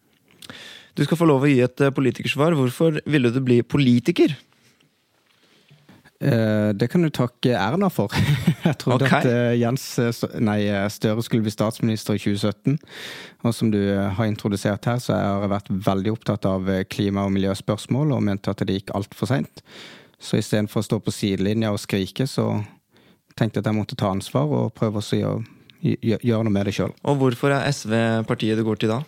Du 0.97 1.05
skal 1.05 1.21
få 1.21 1.29
lov 1.29 1.45
å 1.45 1.49
gi 1.51 1.63
et 1.65 1.81
politikersvar. 1.97 2.57
Hvorfor 2.57 3.01
ville 3.05 3.31
du 3.33 3.41
bli 3.45 3.61
politiker? 3.63 4.33
Eh, 6.21 6.69
det 6.73 6.89
kan 6.89 7.03
du 7.05 7.11
takke 7.13 7.53
Erna 7.53 7.91
for. 7.93 8.13
Jeg 8.65 8.79
trodde 8.81 9.05
okay. 9.05 9.21
at 9.21 9.29
eh, 9.29 9.57
Jens 9.61 9.85
eh, 10.01 10.39
nei, 10.41 10.61
Støre 10.93 11.25
skulle 11.25 11.45
bli 11.45 11.53
statsminister 11.53 12.17
i 12.17 12.23
2017. 12.23 12.79
Og 13.45 13.55
som 13.55 13.71
du 13.73 13.79
har 13.95 14.29
introdusert 14.29 14.89
her, 14.89 15.03
så 15.03 15.15
har 15.15 15.45
jeg 15.45 15.53
vært 15.53 15.69
veldig 15.87 16.15
opptatt 16.17 16.49
av 16.49 16.71
klima- 16.91 17.27
og 17.29 17.35
miljøspørsmål 17.37 18.17
og 18.17 18.25
mente 18.27 18.51
at 18.51 18.65
det 18.67 18.81
gikk 18.81 18.95
altfor 18.97 19.31
seint. 19.31 19.63
Så 20.19 20.41
istedenfor 20.41 20.81
å 20.81 20.87
stå 20.89 20.99
på 21.05 21.13
sidelinja 21.15 21.71
og 21.75 21.79
skrike, 21.83 22.27
så 22.27 22.49
tenkte 23.37 23.61
jeg 23.61 23.67
at 23.67 23.71
jeg 23.71 23.77
måtte 23.77 23.99
ta 24.01 24.09
ansvar 24.11 24.49
og 24.49 24.73
prøve 24.75 25.03
å 25.03 25.21
gjøre, 25.21 25.45
gjø- 25.85 26.23
gjøre 26.25 26.49
noe 26.49 26.55
med 26.57 26.67
det 26.67 26.75
sjøl. 26.79 26.97
Og 27.05 27.21
hvorfor 27.21 27.53
er 27.55 27.69
SV 27.69 27.93
partiet 28.27 28.59
du 28.59 28.65
går 28.67 28.81
til 28.81 28.95
da? 28.95 29.03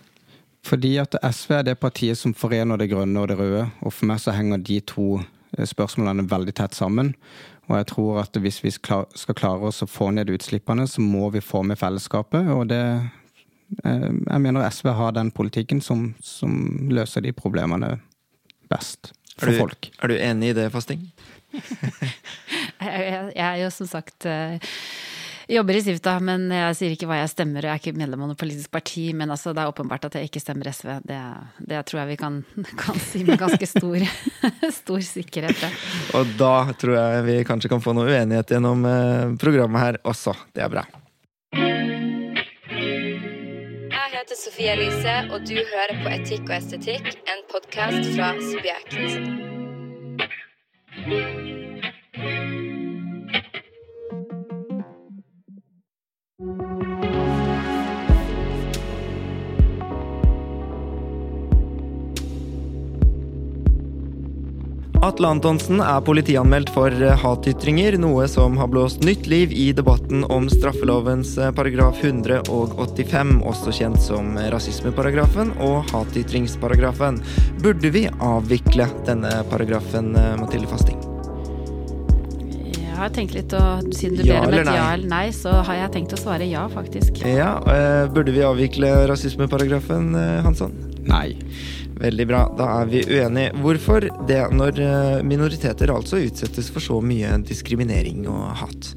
Fordi 0.69 0.93
at 1.01 1.17
SV 1.25 1.57
er 1.57 1.67
det 1.71 1.79
partiet 1.81 2.19
som 2.21 2.37
forener 2.37 2.79
det 2.79 2.91
grønne 2.93 3.23
og 3.23 3.31
det 3.33 3.39
røde, 3.41 3.65
og 3.81 3.95
for 3.95 4.11
meg 4.11 4.21
så 4.21 4.37
henger 4.37 4.61
de 4.61 4.81
to 4.85 5.09
spørsmålene 5.67 6.29
veldig 6.31 6.55
tett 6.55 6.77
sammen. 6.77 7.15
Og 7.69 7.77
jeg 7.77 7.89
tror 7.91 8.21
at 8.23 8.37
hvis 8.41 8.61
vi 8.65 8.71
skal 8.73 9.07
klare 9.37 9.69
oss 9.71 9.83
å 9.85 9.89
få 9.91 10.11
ned 10.15 10.31
utslippene, 10.33 10.87
så 10.89 11.03
må 11.05 11.29
vi 11.35 11.43
få 11.45 11.63
med 11.67 11.79
fellesskapet, 11.81 12.49
og 12.55 12.69
det 12.71 12.83
eh, 13.85 14.09
Jeg 14.09 14.41
mener 14.41 14.71
SV 14.71 14.93
har 14.97 15.13
den 15.17 15.31
politikken 15.31 15.81
som, 15.85 16.15
som 16.21 16.89
løser 16.91 17.21
de 17.27 17.33
problemene 17.33 17.99
best 18.71 19.13
Er 19.37 19.41
for 19.43 19.53
du, 19.53 19.59
folk. 19.59 19.91
er 20.03 20.09
du 20.09 20.17
enig 20.17 20.51
i 20.53 20.57
det, 20.63 20.71
Fasting? 20.73 21.11
Jeg, 22.79 23.01
jeg, 23.03 23.33
jeg 23.35 23.43
er 23.43 23.57
jo 23.65 23.71
som 23.75 23.89
sagt 23.91 24.27
eh, 25.49 25.55
jobber 25.57 25.75
i 25.79 25.83
Sivta, 25.83 26.19
men 26.21 26.51
jeg 26.53 26.77
sier 26.79 26.95
ikke 26.95 27.09
hva 27.09 27.21
jeg 27.23 27.33
stemmer, 27.33 27.65
og 27.65 27.71
jeg 27.71 27.75
er 27.75 27.83
ikke 27.83 27.99
medlem 27.99 28.23
av 28.25 28.29
noe 28.33 28.39
politisk 28.39 28.71
parti. 28.75 29.09
Men 29.17 29.33
altså, 29.35 29.55
det 29.57 29.63
er 29.63 29.73
åpenbart 29.73 30.05
at 30.09 30.19
jeg 30.19 30.29
ikke 30.29 30.43
stemmer 30.43 30.71
SV. 30.73 30.89
Det, 31.09 31.19
det 31.73 31.83
tror 31.89 32.03
jeg 32.03 32.11
vi 32.13 32.19
kan, 32.21 32.35
kan 32.83 32.97
si 33.09 33.25
med 33.25 33.41
ganske 33.41 33.67
stor, 33.69 33.99
stor 34.81 35.01
sikkerhet. 35.09 35.59
det. 35.65 35.73
Og 36.19 36.25
da 36.41 36.55
tror 36.79 36.95
jeg 36.99 37.27
vi 37.29 37.37
kanskje 37.49 37.73
kan 37.73 37.85
få 37.85 37.97
noe 37.97 38.09
uenighet 38.09 38.55
gjennom 38.57 38.87
eh, 38.89 39.37
programmet 39.41 39.81
her 39.85 40.01
også. 40.05 40.37
Det 40.55 40.63
er 40.65 40.73
bra. 40.79 40.85
Jeg 43.99 44.09
heter 44.15 44.37
Sofie 44.37 44.73
Elise, 44.75 45.17
og 45.33 45.45
du 45.49 45.57
hører 45.57 45.95
på 46.03 46.09
Etikk 46.13 46.45
og 46.49 46.57
estetikk, 46.59 47.13
en 47.29 47.45
podkast 47.53 48.05
fra 48.17 48.29
Subjekt. 48.51 48.97
Atle 65.09 65.29
Antonsen 65.33 65.79
er 65.81 66.03
politianmeldt 66.05 66.69
for 66.75 66.93
eh, 66.93 67.15
hatytringer, 67.17 67.95
noe 67.97 68.27
som 68.29 68.59
har 68.61 68.69
blåst 68.69 69.01
nytt 69.07 69.25
liv 69.31 69.55
i 69.57 69.71
debatten 69.73 70.27
om 70.29 70.51
straffelovens 70.53 71.31
eh, 71.41 71.49
paragraf 71.57 72.03
185, 72.05 73.39
også 73.49 73.73
kjent 73.79 74.03
som 74.05 74.37
rasismeparagrafen 74.53 75.55
og 75.65 75.89
hatytringsparagrafen. 75.95 77.23
Burde 77.65 77.93
vi 77.95 78.05
avvikle 78.21 78.91
denne 79.09 79.33
paragrafen, 79.49 80.13
eh, 80.13 80.35
Mathilde 80.43 80.69
Fasting? 80.69 81.01
Jeg 82.77 82.99
har 82.99 83.15
tenkt 83.15 83.33
litt, 83.39 83.57
og 83.57 83.89
siden 83.97 84.19
du 84.19 84.27
Ja 84.29 84.43
ber 84.43 84.59
om 84.59 84.59
et 84.59 84.73
ja 84.77 84.91
eller 84.93 85.09
nei, 85.09 85.25
så 85.33 85.57
har 85.63 85.87
jeg 85.87 85.95
tenkt 85.97 86.19
å 86.19 86.21
svare 86.21 86.51
ja, 86.51 86.67
faktisk. 86.69 87.23
Ja, 87.25 87.55
burde 88.13 88.37
vi 88.37 88.45
avvikle 88.45 88.93
rasismeparagrafen, 89.09 90.13
Hansson? 90.45 90.77
Nei. 91.09 91.33
Veldig 91.99 92.27
bra, 92.31 92.45
da 92.59 92.69
er 92.83 92.91
vi 92.91 93.03
uenige. 93.09 93.57
Hvorfor 93.65 94.07
det 94.29 94.43
når 94.55 94.81
eh, 94.85 95.19
minoriteter 95.27 95.91
altså 95.95 96.21
utsettes 96.23 96.71
for 96.71 96.85
så 96.85 97.01
mye 97.03 97.39
diskriminering 97.49 98.27
og 98.31 98.53
hat? 98.63 98.93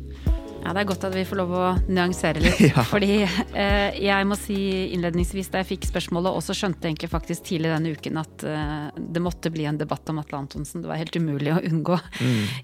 Ja, 0.61 0.73
Det 0.75 0.83
er 0.83 0.89
godt 0.91 1.05
at 1.07 1.15
vi 1.15 1.23
får 1.25 1.39
lov 1.39 1.53
å 1.57 1.67
nyansere 1.89 2.43
litt. 2.43 2.59
Ja. 2.71 2.83
Fordi 2.85 3.23
eh, 3.23 3.97
jeg 3.97 4.27
må 4.29 4.37
si 4.37 4.57
innledningsvis 4.93 5.49
da 5.51 5.63
jeg 5.63 5.71
fikk 5.73 5.87
spørsmålet, 5.89 6.35
også 6.37 6.55
skjønte 6.57 6.87
egentlig 6.89 7.09
faktisk 7.11 7.47
tidlig 7.49 7.71
denne 7.73 7.95
uken 7.95 8.21
at 8.21 8.45
eh, 8.45 8.89
det 8.95 9.23
måtte 9.25 9.51
bli 9.53 9.65
en 9.69 9.79
debatt 9.81 10.11
om 10.13 10.21
Atle 10.21 10.43
Antonsen. 10.43 10.83
Det 10.83 10.91
var 10.91 11.01
helt 11.01 11.17
umulig 11.17 11.55
å 11.55 11.63
unngå 11.71 11.97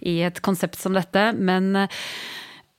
i 0.06 0.20
et 0.27 0.44
konsept 0.46 0.77
som 0.80 0.94
dette. 0.98 1.32
Men 1.34 1.74
eh, 1.88 2.04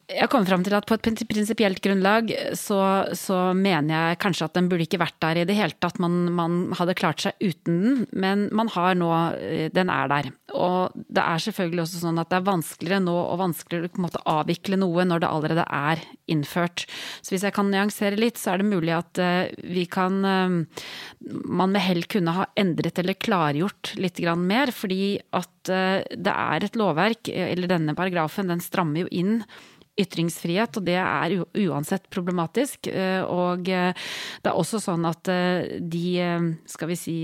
jeg 0.09 0.31
kom 0.33 0.47
fram 0.49 0.63
til 0.65 0.73
at 0.73 0.87
på 0.89 0.97
et 0.97 1.21
prinsipielt 1.29 1.83
grunnlag 1.85 2.31
så, 2.57 2.81
så 3.13 3.51
mener 3.57 3.93
jeg 3.93 4.21
kanskje 4.23 4.47
at 4.47 4.55
den 4.57 4.71
burde 4.71 4.87
ikke 4.87 5.01
vært 5.03 5.19
der 5.21 5.43
i 5.43 5.45
det 5.49 5.57
hele 5.59 5.77
tatt. 5.77 6.01
Man, 6.01 6.31
man 6.33 6.57
hadde 6.79 6.97
klart 6.97 7.21
seg 7.21 7.37
uten 7.45 7.83
den, 7.83 8.07
men 8.17 8.47
man 8.57 8.73
har 8.73 8.97
nå 8.97 9.11
eh, 9.37 9.69
Den 9.75 9.93
er 9.93 10.09
der. 10.09 10.31
Og 10.57 10.97
det 10.97 11.21
er 11.21 11.45
selvfølgelig 11.45 11.85
også 11.85 12.03
sånn 12.07 12.23
at 12.23 12.33
det 12.33 12.39
er 12.41 12.49
vanskeligere 12.49 13.05
nå 13.05 13.19
og 13.21 13.43
vanskeligere 13.43 14.09
å 14.09 14.25
avvikle 14.39 14.81
noe 14.81 15.05
når 15.05 15.23
det 15.23 15.31
allerede 15.31 15.69
er 15.69 16.03
innført. 16.33 16.87
Så 17.21 17.35
hvis 17.35 17.45
jeg 17.45 17.57
kan 17.57 17.69
nyansere 17.69 18.17
litt, 18.17 18.41
så 18.41 18.55
er 18.55 18.63
det 18.63 18.73
mulig 18.73 18.97
at 18.97 19.21
eh, 19.21 19.53
vi 19.69 19.85
kan 19.93 20.21
eh, 20.25 20.85
Man 21.29 21.73
med 21.75 21.83
hell 21.85 22.05
kunne 22.09 22.33
ha 22.33 22.49
endret 22.57 22.99
eller 23.01 23.19
klargjort 23.19 23.93
litt 24.01 24.23
mer, 24.41 24.71
fordi 24.73 25.19
at 25.37 25.69
det 25.69 26.33
er 26.33 26.65
et 26.65 26.77
lovverk, 26.79 27.29
eller 27.29 27.69
denne 27.69 27.95
paragrafen, 27.99 28.49
den 28.49 28.63
strammer 28.65 29.05
jo 29.05 29.11
inn 29.13 29.43
ytringsfrihet, 29.99 30.77
og 30.79 30.85
det 30.87 30.97
er 31.01 31.35
uansett 31.69 32.09
problematisk. 32.15 32.87
Eh, 32.87 33.23
Og 33.29 33.69
eh, 33.69 33.93
det 34.45 34.51
er 34.53 34.57
også 34.57 34.79
sånn 34.81 35.05
at 35.09 35.29
eh, 35.29 35.79
de, 35.81 36.05
skal 36.71 36.89
vi 36.93 36.97
si, 36.97 37.17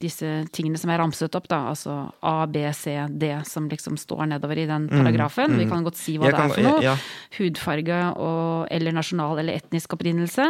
disse 0.00 0.30
tingene 0.54 0.78
som 0.80 0.90
er 0.92 1.00
ramset 1.02 1.34
opp, 1.36 1.48
da, 1.50 1.58
altså 1.72 1.96
A, 2.26 2.46
B, 2.50 2.62
C, 2.76 2.94
D, 3.10 3.32
som 3.48 3.68
liksom 3.70 3.98
står 4.00 4.26
nedover 4.34 4.58
i 4.62 4.66
den 4.70 4.88
paragrafen, 4.90 5.56
vi 5.58 5.66
kan 5.70 5.84
godt 5.86 5.98
si 6.00 6.16
hva 6.18 6.30
Mm, 6.30 6.30
Jeg 6.30 6.36
det 6.36 6.44
er 6.44 6.54
for 6.54 6.62
noe. 6.68 6.82
ja. 6.84 6.94
Hudfarge 7.38 8.00
og, 8.20 8.66
eller 8.70 8.92
nasjonal 8.94 9.38
eller 9.42 9.56
etnisk 9.58 9.94
opprinnelse. 9.96 10.46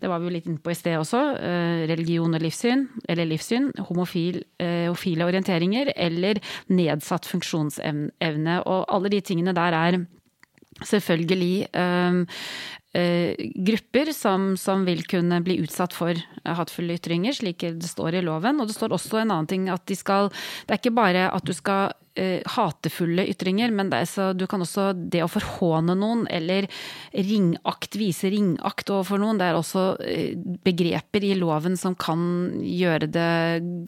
Det 0.00 0.08
var 0.10 0.20
vi 0.20 0.28
jo 0.28 0.34
litt 0.34 0.46
inne 0.50 0.60
på 0.60 0.70
i 0.70 0.76
sted 0.76 0.98
også. 0.98 1.20
Religion 1.88 2.34
og 2.36 2.42
livssyn, 2.42 2.86
eller 3.08 3.24
livssyn. 3.30 3.70
Homofil, 3.88 4.42
homofile 4.60 5.24
orienteringer 5.28 5.92
eller 5.96 6.40
nedsatt 6.68 7.24
funksjonsevne. 7.30 8.60
Og 8.66 8.84
alle 8.92 9.08
de 9.12 9.20
tingene 9.24 9.54
der 9.56 9.72
er 9.78 9.98
selvfølgelig 10.84 11.66
grupper 13.54 14.12
som, 14.12 14.56
som 14.56 14.84
vil 14.86 15.02
kunne 15.08 15.40
bli 15.44 15.58
utsatt 15.64 15.94
for 15.96 16.14
eh, 16.16 16.56
hatefulle 16.56 16.96
ytringer, 16.96 17.36
slik 17.36 17.64
det 17.66 17.90
står 17.90 18.18
i 18.18 18.24
loven. 18.24 18.60
Og 18.60 18.70
det 18.70 18.76
står 18.76 18.94
også 18.96 19.22
en 19.22 19.34
annen 19.34 19.50
ting 19.50 19.70
at 19.72 19.86
de 19.88 19.96
skal 19.98 20.30
Det 20.30 20.74
er 20.74 20.80
ikke 20.80 20.96
bare 20.96 21.28
at 21.32 21.46
du 21.46 21.52
skal 21.56 21.92
eh, 22.16 22.42
hatefulle 22.56 23.26
ytringer, 23.30 23.70
men 23.74 23.90
det 23.92 24.02
er, 24.02 24.08
så 24.10 24.28
du 24.36 24.46
kan 24.50 24.62
også 24.64 24.90
det 24.96 25.22
å 25.24 25.30
forhåne 25.30 25.96
noen 25.98 26.24
eller 26.32 26.68
ringakt, 27.12 27.98
vise 27.98 28.30
ringakt 28.32 28.90
overfor 28.92 29.20
noen, 29.22 29.40
det 29.40 29.50
er 29.50 29.58
også 29.58 29.84
eh, 30.04 30.32
begreper 30.66 31.26
i 31.26 31.34
loven 31.38 31.76
som 31.80 31.96
kan 31.98 32.22
gjøre 32.62 33.10
det 33.12 33.30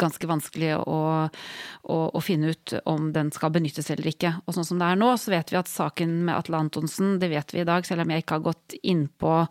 ganske 0.00 0.28
vanskelig 0.30 0.74
å, 0.82 1.00
å, 1.28 1.98
å 2.08 2.24
finne 2.24 2.52
ut 2.54 2.76
om 2.88 3.10
den 3.16 3.32
skal 3.34 3.52
benyttes 3.54 3.90
eller 3.94 4.10
ikke. 4.12 4.34
Og 4.46 4.56
sånn 4.56 4.68
som 4.68 4.82
det 4.82 4.92
er 4.92 5.00
nå, 5.00 5.12
så 5.20 5.34
vet 5.34 5.52
vi 5.52 5.60
at 5.60 5.70
saken 5.70 6.20
med 6.28 6.36
Atle 6.36 6.60
Antonsen, 6.60 7.16
det 7.22 7.32
vet 7.32 7.54
vi 7.54 7.64
i 7.64 7.68
dag, 7.68 7.86
selv 7.88 8.04
om 8.04 8.12
jeg 8.12 8.24
ikke 8.24 8.38
har 8.38 8.48
gått 8.50 8.78
innpå 8.98 9.46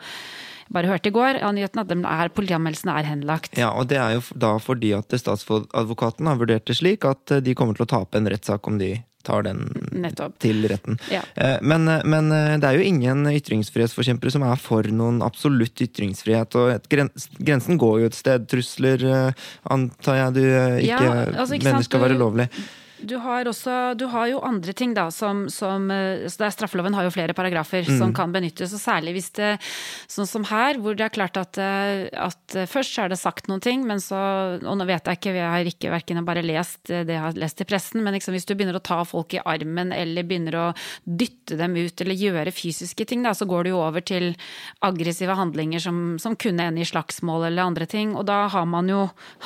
bare 0.73 0.89
hørte 0.91 1.11
i 1.11 1.15
går 1.15 1.39
av 1.45 1.53
nyheten 1.55 1.81
at 1.83 1.91
er, 1.95 2.31
er 2.93 3.07
henlagt. 3.07 3.57
Ja, 3.57 3.71
og 3.71 3.87
det 3.91 3.99
er 4.01 4.17
jo 4.17 4.23
da 4.35 4.55
fordi 4.61 4.93
at 4.97 5.13
statsadvokaten 5.15 6.27
har 6.27 6.39
vurdert 6.39 6.67
det 6.67 6.77
slik 6.79 7.07
at 7.07 7.31
eh, 7.31 7.43
de 7.43 7.55
kommer 7.55 7.77
til 7.77 7.87
å 7.87 7.93
tape 7.97 8.19
en 8.19 8.27
rettssak 8.27 8.67
om 8.67 8.79
de 8.81 8.97
tar 9.27 9.43
den 9.43 9.65
Nettopp. 9.91 10.37
til 10.39 10.63
retten. 10.71 10.99
Ja. 11.11 11.21
Eh, 11.35 11.57
Men, 11.61 11.87
men 12.07 12.31
eh, 12.31 12.57
det 12.59 12.67
er 12.69 12.79
jo 12.79 12.87
ingen 12.87 13.25
ytringsfrihetsforkjempere 13.31 14.31
som 14.35 14.43
er 14.47 14.59
for 14.59 14.87
noen 14.91 15.21
absolutt 15.25 15.83
ytringsfrihet. 15.87 16.55
Og 16.59 16.91
grensen 16.91 17.79
går 17.79 18.01
jo 18.03 18.11
et 18.11 18.19
sted. 18.19 18.47
Trusler 18.51 19.07
antar 19.71 20.19
jeg 20.21 20.35
du 20.35 20.43
ikke, 20.43 20.87
Ja, 20.87 21.15
altså, 21.31 21.59
mener 21.63 21.87
skal 21.87 22.05
være 22.07 22.19
lovlig. 22.19 22.49
Du 22.97 23.15
har, 23.21 23.47
også, 23.49 23.93
du 23.99 24.05
har 24.09 24.29
jo 24.31 24.41
andre 24.45 24.73
ting, 24.73 24.93
da, 24.97 25.07
som, 25.13 25.45
som 25.53 25.89
så 25.89 26.41
det 26.41 26.47
er 26.47 26.55
Straffeloven 26.55 26.95
har 26.97 27.05
jo 27.05 27.13
flere 27.13 27.35
paragrafer 27.37 27.85
mm. 27.85 27.97
som 27.99 28.13
kan 28.15 28.33
benyttes, 28.33 28.73
og 28.73 28.81
særlig 28.81 29.17
hvis 29.17 29.31
det 29.37 29.55
Sånn 30.07 30.27
som 30.29 30.45
her, 30.47 30.77
hvor 30.81 30.95
det 30.97 31.05
er 31.05 31.13
klart 31.13 31.37
at, 31.39 31.57
at 31.57 32.55
først 32.69 32.95
så 32.95 33.05
er 33.05 33.11
det 33.11 33.19
sagt 33.19 33.49
noen 33.49 33.61
ting, 33.63 33.83
men 33.87 33.99
så 34.03 34.17
Og 34.57 34.77
nå 34.79 34.87
vet 34.87 35.07
jeg 35.07 35.19
ikke, 35.19 35.33
jeg 35.35 35.51
har 35.51 35.69
ikke 35.69 35.91
verken 35.93 36.23
bare 36.27 36.43
lest 36.45 36.89
det 36.89 37.13
jeg 37.13 37.21
har 37.21 37.37
lest 37.37 37.61
i 37.61 37.67
pressen, 37.67 38.01
men 38.03 38.15
liksom 38.15 38.35
hvis 38.35 38.47
du 38.47 38.53
begynner 38.55 38.79
å 38.79 38.83
ta 38.83 38.99
folk 39.07 39.35
i 39.35 39.41
armen 39.43 39.93
eller 39.95 40.25
begynner 40.27 40.57
å 40.59 40.65
dytte 41.03 41.57
dem 41.59 41.75
ut 41.77 42.01
eller 42.03 42.17
gjøre 42.17 42.53
fysiske 42.55 43.05
ting, 43.07 43.23
da, 43.25 43.33
så 43.37 43.47
går 43.49 43.67
du 43.67 43.73
jo 43.73 43.81
over 43.83 44.03
til 44.05 44.31
aggressive 44.85 45.35
handlinger 45.37 45.83
som, 45.83 46.01
som 46.21 46.35
kunne 46.39 46.67
ende 46.69 46.83
i 46.83 46.87
slagsmål 46.87 47.47
eller 47.49 47.67
andre 47.67 47.87
ting. 47.89 48.15
Og 48.17 48.25
da 48.29 48.43
har 48.51 48.67
man 48.69 48.89
jo 48.91 49.05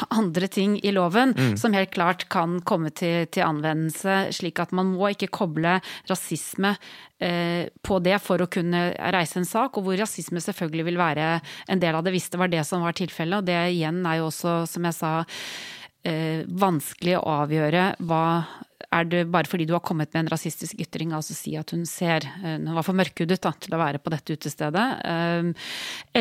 andre 0.09 0.49
ting 0.51 0.77
i 0.83 0.93
loven 0.95 1.35
mm. 1.37 1.55
som 1.61 1.75
helt 1.77 1.93
klart 1.95 2.27
kan 2.33 2.59
komme 2.67 2.93
til, 2.95 3.27
til 3.31 3.40
til 3.41 3.49
anvendelse, 3.49 4.17
slik 4.37 4.61
at 4.61 4.73
man 4.77 4.93
må 4.93 5.11
ikke 5.11 5.31
koble 5.33 5.79
rasisme 6.09 6.75
eh, 7.21 7.67
på 7.83 7.99
det 8.05 8.19
for 8.23 8.41
å 8.41 8.49
kunne 8.51 8.91
reise 9.15 9.41
en 9.41 9.49
sak, 9.49 9.77
og 9.77 9.87
hvor 9.87 9.99
rasisme 9.99 10.41
selvfølgelig 10.43 10.87
vil 10.91 11.01
være 11.01 11.27
en 11.71 11.81
del 11.81 11.97
av 11.97 12.05
det 12.05 12.15
hvis 12.15 12.29
det 12.31 12.41
var 12.41 12.51
det 12.53 12.63
som 12.67 12.85
var 12.85 12.97
tilfellet. 12.97 13.41
Og 13.41 13.49
det 13.49 13.59
igjen 13.73 14.03
er 14.05 14.21
jo 14.21 14.29
også, 14.29 14.61
som 14.69 14.87
jeg 14.87 14.97
sa, 14.97 15.13
eh, 16.05 16.43
vanskelig 16.45 17.17
å 17.19 17.39
avgjøre 17.41 17.87
hva 18.05 18.25
er 18.91 19.07
det 19.07 19.21
bare 19.31 19.47
fordi 19.47 19.65
du 19.67 19.73
har 19.75 19.83
kommet 19.85 20.11
med 20.13 20.25
en 20.25 20.31
rasistisk 20.33 20.79
ytring, 20.83 21.13
altså 21.15 21.35
si 21.35 21.53
at 21.59 21.71
hun 21.71 21.85
ser 21.87 22.25
eh, 22.27 22.57
Hun 22.57 22.73
var 22.75 22.85
for 22.85 22.97
mørkhudet 22.97 23.39
til 23.41 23.75
å 23.75 23.79
være 23.79 24.01
på 24.03 24.11
dette 24.11 24.35
utestedet. 24.35 24.85
Eh, 25.07 25.69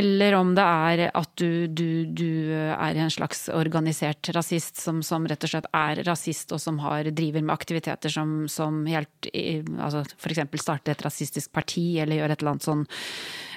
eller 0.00 0.38
om 0.38 0.54
det 0.54 0.66
er 0.66 1.04
at 1.08 1.32
du, 1.40 1.66
du, 1.66 2.06
du 2.06 2.30
er 2.54 3.00
en 3.02 3.10
slags 3.12 3.48
organisert 3.52 4.30
rasist 4.36 4.80
som, 4.80 5.02
som, 5.02 5.26
rett 5.26 5.44
og 5.46 5.54
slett 5.54 5.70
er 5.74 6.04
rasist, 6.06 6.54
og 6.54 6.62
som 6.62 6.78
har, 6.84 7.10
driver 7.10 7.42
med 7.42 7.54
aktiviteter 7.54 8.12
som, 8.12 8.44
som 8.48 8.84
helt 8.86 9.30
altså 9.30 10.04
F.eks. 10.16 10.44
starte 10.62 10.94
et 10.94 11.06
rasistisk 11.06 11.52
parti, 11.52 11.98
eller 12.00 12.22
gjøre 12.22 12.36
et 12.36 12.42
eller 12.44 12.54
annet 12.54 12.68
sånn 12.70 12.86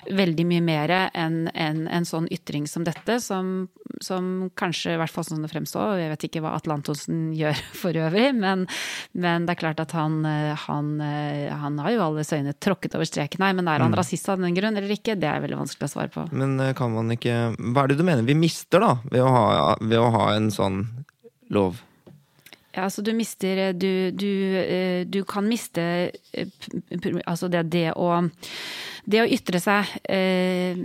veldig 0.09 0.45
mye 0.49 0.63
mer 0.63 0.93
enn 1.13 1.47
en, 1.53 1.83
en, 1.87 2.07
sånn 2.07 2.27
ytring 2.33 2.67
som 2.69 2.85
dette, 2.87 3.19
som, 3.23 3.67
som 4.03 4.49
kanskje, 4.59 4.95
i 4.95 4.99
hvert 5.01 5.13
fall 5.13 5.27
sånn 5.27 5.45
det 5.45 5.51
fremstår, 5.51 5.97
jeg 6.01 6.11
vet 6.13 6.27
ikke 6.27 6.43
hva 6.43 6.55
Atle 6.57 6.77
Antonsen 6.77 7.29
gjør 7.41 7.59
for 7.77 7.99
øvrig, 8.07 8.29
men, 8.37 8.67
men, 9.13 9.47
det 9.47 9.55
er 9.55 9.61
klart 9.61 9.83
at 9.83 9.95
han, 9.97 10.21
han, 10.67 10.93
han 11.63 11.79
har 11.83 11.95
jo 11.95 12.03
alles 12.07 12.33
øyne 12.35 12.55
tråkket 12.57 12.97
over 12.97 13.07
streken 13.09 13.43
her. 13.43 13.55
Men 13.57 13.69
er 13.69 13.83
han 13.83 13.93
mm. 13.93 13.99
rasist 13.99 14.29
av 14.31 14.41
den 14.41 14.55
grunn 14.57 14.77
eller 14.79 14.93
ikke, 14.95 15.17
det 15.19 15.29
er 15.29 15.41
veldig 15.43 15.61
vanskelig 15.63 15.89
å 15.89 15.93
svare 15.95 16.11
på. 16.13 16.27
Men 16.35 16.57
eh, 16.61 16.75
kan 16.77 16.93
man 16.93 17.11
ikke 17.13 17.39
Hva 17.57 17.83
er 17.83 17.91
det 17.91 17.99
du 17.99 18.05
mener 18.07 18.27
vi 18.27 18.37
mister, 18.37 18.83
da, 18.83 18.97
ved 19.09 19.23
å 19.23 19.31
ha, 19.33 19.73
ved 19.81 19.99
å 19.99 20.11
ha 20.13 20.29
en 20.35 20.51
sånn 20.53 20.83
lov? 21.53 21.81
Ja, 22.73 22.87
altså 22.87 23.03
du 23.05 23.11
mister 23.13 23.67
Du, 23.77 24.11
du, 24.17 24.29
eh, 24.57 25.03
du 25.05 25.21
kan 25.29 25.45
miste 25.45 25.83
eh, 26.33 26.47
Altså 27.25 27.51
det, 27.53 27.67
det 27.73 27.91
å 27.93 28.09
det 29.03 29.19
å 29.19 29.27
ytre 29.27 29.59
seg 29.59 29.89
eh, 30.07 30.77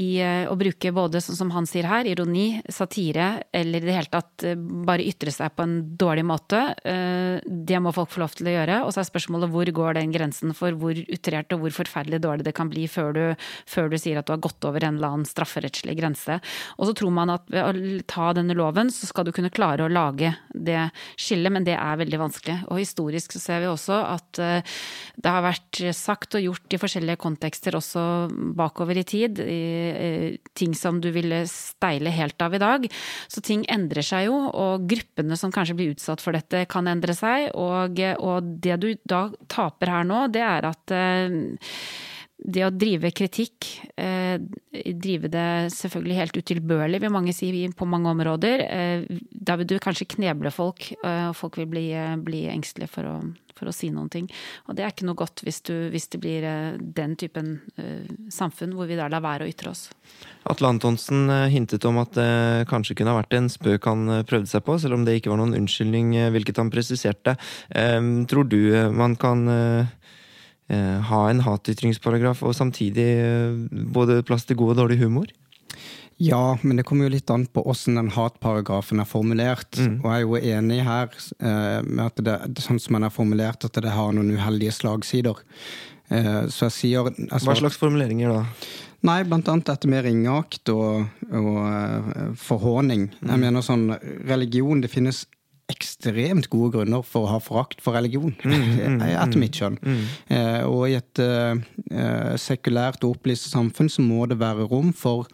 i 0.00 0.08
å 0.48 0.54
bruke 0.58 0.92
både, 0.94 1.20
sånn 1.20 1.36
som 1.36 1.50
han 1.52 1.66
sier 1.68 1.88
her, 1.88 2.08
ironi, 2.08 2.62
satire, 2.72 3.42
eller 3.52 3.84
i 3.84 3.88
det 3.88 3.96
hele 3.96 4.12
tatt 4.12 4.44
eh, 4.48 4.56
bare 4.56 5.04
ytre 5.04 5.32
seg 5.34 5.52
på 5.52 5.66
en 5.66 5.74
dårlig 6.00 6.24
måte, 6.28 6.62
eh, 6.88 7.44
det 7.44 7.80
må 7.84 7.92
folk 7.92 8.14
få 8.14 8.22
lov 8.22 8.36
til 8.38 8.48
å 8.48 8.54
gjøre. 8.54 8.78
Og 8.86 8.94
så 8.94 9.02
er 9.02 9.08
spørsmålet 9.10 9.52
hvor 9.52 9.72
går 9.78 9.98
den 9.98 10.14
grensen 10.14 10.54
for 10.56 10.76
hvor 10.80 10.96
utrert 10.96 11.52
og 11.52 11.64
hvor 11.64 11.76
forferdelig 11.82 12.22
dårlig 12.24 12.48
det 12.48 12.54
kan 12.56 12.72
bli 12.72 12.86
før 12.88 13.12
du, 13.16 13.22
før 13.68 13.92
du 13.92 13.98
sier 14.00 14.20
at 14.20 14.28
du 14.28 14.32
har 14.32 14.42
gått 14.48 14.64
over 14.68 14.88
en 14.88 14.96
eller 14.96 15.18
annen 15.18 15.28
strafferettslig 15.28 15.98
grense. 16.00 16.38
Og 16.78 16.88
så 16.88 16.96
tror 16.96 17.12
man 17.20 17.34
at 17.36 17.44
ved 17.52 17.68
å 17.68 18.00
ta 18.08 18.30
denne 18.36 18.56
loven, 18.56 18.92
så 18.94 19.10
skal 19.10 19.28
du 19.28 19.34
kunne 19.36 19.52
klare 19.52 19.84
å 19.84 19.92
lage 19.92 20.32
det 20.54 20.88
skillet, 21.20 21.52
men 21.52 21.68
det 21.68 21.76
er 21.76 22.00
veldig 22.00 22.22
vanskelig. 22.24 22.58
Og 22.72 22.80
historisk 22.80 23.36
så 23.36 23.44
ser 23.44 23.62
vi 23.66 23.70
også 23.70 24.00
at 24.16 24.40
eh, 24.40 24.80
det 25.20 25.36
har 25.36 25.44
vært 25.44 25.84
sagt 25.92 26.38
og 26.38 26.48
gjort 26.48 26.72
i 26.72 26.80
forskjellige 26.80 27.20
kontekster 27.20 27.57
kontekster 27.58 27.76
også 27.76 28.54
bakover 28.56 28.98
i 28.98 29.04
tid. 29.04 29.38
I, 29.40 30.38
ting 30.54 30.74
som 30.74 31.00
du 31.00 31.10
ville 31.10 31.46
steile 31.46 32.10
helt 32.10 32.40
av 32.40 32.54
i 32.54 32.58
dag. 32.58 32.86
Så 33.28 33.40
ting 33.42 33.64
endrer 33.68 34.02
seg 34.02 34.28
jo, 34.28 34.50
og 34.52 34.86
gruppene 34.88 35.36
som 35.36 35.52
kanskje 35.52 35.76
blir 35.76 35.94
utsatt 35.94 36.20
for 36.20 36.32
dette, 36.32 36.66
kan 36.68 36.86
endre 36.86 37.14
seg. 37.14 37.50
Og, 37.54 37.98
og 38.20 38.42
det 38.62 38.78
du 38.80 38.94
da 39.04 39.28
taper 39.48 39.90
her 39.90 40.04
nå, 40.04 40.28
det 40.30 40.42
er 40.42 40.68
at 40.68 40.90
eh, 40.94 41.28
det 42.38 42.64
å 42.64 42.70
drive 42.70 43.10
kritikk, 43.10 43.66
eh, 43.98 44.17
drive 45.02 45.30
det 45.32 45.48
selvfølgelig 45.74 46.20
helt 46.20 46.38
utilbørlig, 46.42 47.02
vil 47.02 47.14
mange 47.14 47.34
si 47.36 47.50
på 47.76 47.88
mange 47.88 48.10
områder, 48.10 48.64
eh, 48.68 49.18
da 49.32 49.56
vil 49.56 49.66
du 49.66 49.78
kanskje 49.82 50.08
kneble 50.14 50.50
folk, 50.54 50.92
eh, 51.02 51.28
og 51.28 51.36
folk 51.36 51.58
vil 51.58 51.66
bli, 51.66 51.86
eh, 51.92 52.16
bli 52.16 52.46
engstelige 52.52 52.90
for 52.92 53.08
å, 53.08 53.14
for 53.56 53.68
å, 53.68 53.74
si 53.74 53.90
noen 53.90 54.10
ting. 54.12 54.28
Og 54.68 54.76
det 54.76 54.84
er 54.84 54.92
ikke 54.92 55.06
noe 55.08 55.18
godt 55.18 55.42
hvis, 55.46 55.60
du, 55.66 55.88
hvis 55.90 56.08
det 56.12 56.20
blir 56.22 56.44
eh, 56.46 56.76
den 56.78 57.16
typen 57.16 57.60
samfunn 58.32 58.74
hvor 58.76 58.88
vi 58.88 58.96
da 58.98 59.08
lar 59.08 59.22
være 59.24 59.46
å 59.46 59.50
ytre 59.50 59.72
oss. 59.72 59.88
Atle 60.48 60.70
Antonsen 60.72 61.28
hintet 61.52 61.84
om 61.88 61.98
at 62.02 62.14
det 62.16 62.66
kanskje 62.70 62.96
kunne 62.98 63.14
ha 63.14 63.20
vært 63.20 63.36
en 63.38 63.48
spøk 63.52 63.88
han 63.88 64.22
prøvde 64.28 64.50
seg 64.50 64.64
på, 64.66 64.78
selv 64.80 64.98
om 64.98 65.04
det 65.06 65.18
ikke 65.18 65.32
var 65.32 65.40
noen 65.40 65.56
unnskyldning, 65.58 66.14
hvilket 66.34 66.60
han 66.60 66.72
presiserte. 66.72 67.36
Um, 67.74 68.26
tror 68.28 68.48
du 68.48 68.58
man 68.94 69.16
kan 69.20 69.46
Eh, 69.48 69.86
ha 70.76 71.20
en 71.30 71.44
hatytringsparagraf 71.46 72.42
og 72.44 72.56
samtidig 72.56 73.08
eh, 73.22 73.60
både 73.94 74.22
plass 74.28 74.44
til 74.48 74.58
god 74.60 74.74
og 74.74 74.82
dårlig 74.82 74.98
humor? 75.00 75.30
Ja, 76.18 76.58
men 76.62 76.76
det 76.76 76.84
kommer 76.88 77.06
jo 77.06 77.14
litt 77.14 77.30
an 77.30 77.44
på 77.46 77.62
åssen 77.70 77.94
den 77.94 78.10
hatparagrafen 78.10 78.98
er 78.98 79.06
formulert. 79.06 79.78
Mm. 79.78 80.00
Og 80.02 80.08
jeg 80.10 80.16
er 80.16 80.24
jo 80.24 80.56
enig 80.58 80.80
her 80.82 81.14
eh, 81.38 81.78
med 81.86 82.02
at 82.08 82.24
det, 82.26 82.64
sånn 82.64 82.80
som 82.82 82.98
den 82.98 83.06
er 83.06 83.14
formulert, 83.14 83.64
at 83.64 83.78
det 83.78 83.94
har 83.94 84.10
noen 84.16 84.34
uheldige 84.34 84.74
slagsider. 84.74 85.38
Eh, 86.10 86.44
så 86.50 86.66
jeg 86.66 86.74
sier 86.74 87.06
altså, 87.06 87.46
Hva 87.52 87.58
slags 87.62 87.78
formuleringer 87.78 88.34
da? 88.34 88.42
Nei, 89.06 89.20
blant 89.30 89.46
annet 89.46 89.68
dette 89.70 89.86
med 89.86 90.02
ringeakt 90.08 90.72
og, 90.72 91.04
og 91.30 91.58
uh, 91.62 92.32
forhåning. 92.34 93.04
Mm. 93.20 93.28
Jeg 93.30 93.42
mener 93.44 93.62
sånn, 93.62 93.84
religion 94.26 94.80
Det 94.82 94.90
finnes 94.90 95.20
ekstremt 95.68 96.48
gode 96.52 96.78
grunner 96.78 97.04
for 97.04 97.26
å 97.26 97.32
ha 97.34 97.38
forakt 97.42 97.82
for 97.84 97.96
religion, 97.98 98.34
mm, 98.40 98.52
mm, 98.54 99.00
etter 99.08 99.36
mm, 99.36 99.42
mitt 99.42 99.58
skjønn. 99.58 99.78
Mm. 99.82 100.02
Eh, 100.34 100.60
og 100.64 100.84
i 100.88 100.96
et 100.98 101.22
eh, 101.22 102.34
sekulært 102.40 103.04
og 103.04 103.18
opplyst 103.18 103.50
samfunn 103.52 103.90
så 103.92 104.04
må 104.04 104.24
det 104.30 104.40
være 104.40 104.68
rom 104.70 104.94
for 104.96 105.28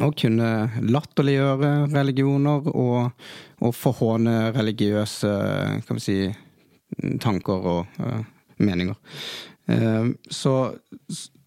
å 0.00 0.08
kunne 0.16 0.48
latterliggjøre 0.88 1.72
religioner 1.92 2.68
og, 2.72 3.26
og 3.60 3.74
forhåne 3.76 4.52
religiøse 4.54 5.32
kan 5.84 5.98
vi 5.98 6.04
si, 6.04 6.16
tanker 7.20 7.68
og 7.74 8.00
uh, 8.00 8.22
meninger. 8.62 8.96
Eh, 9.72 10.06
så 10.30 10.54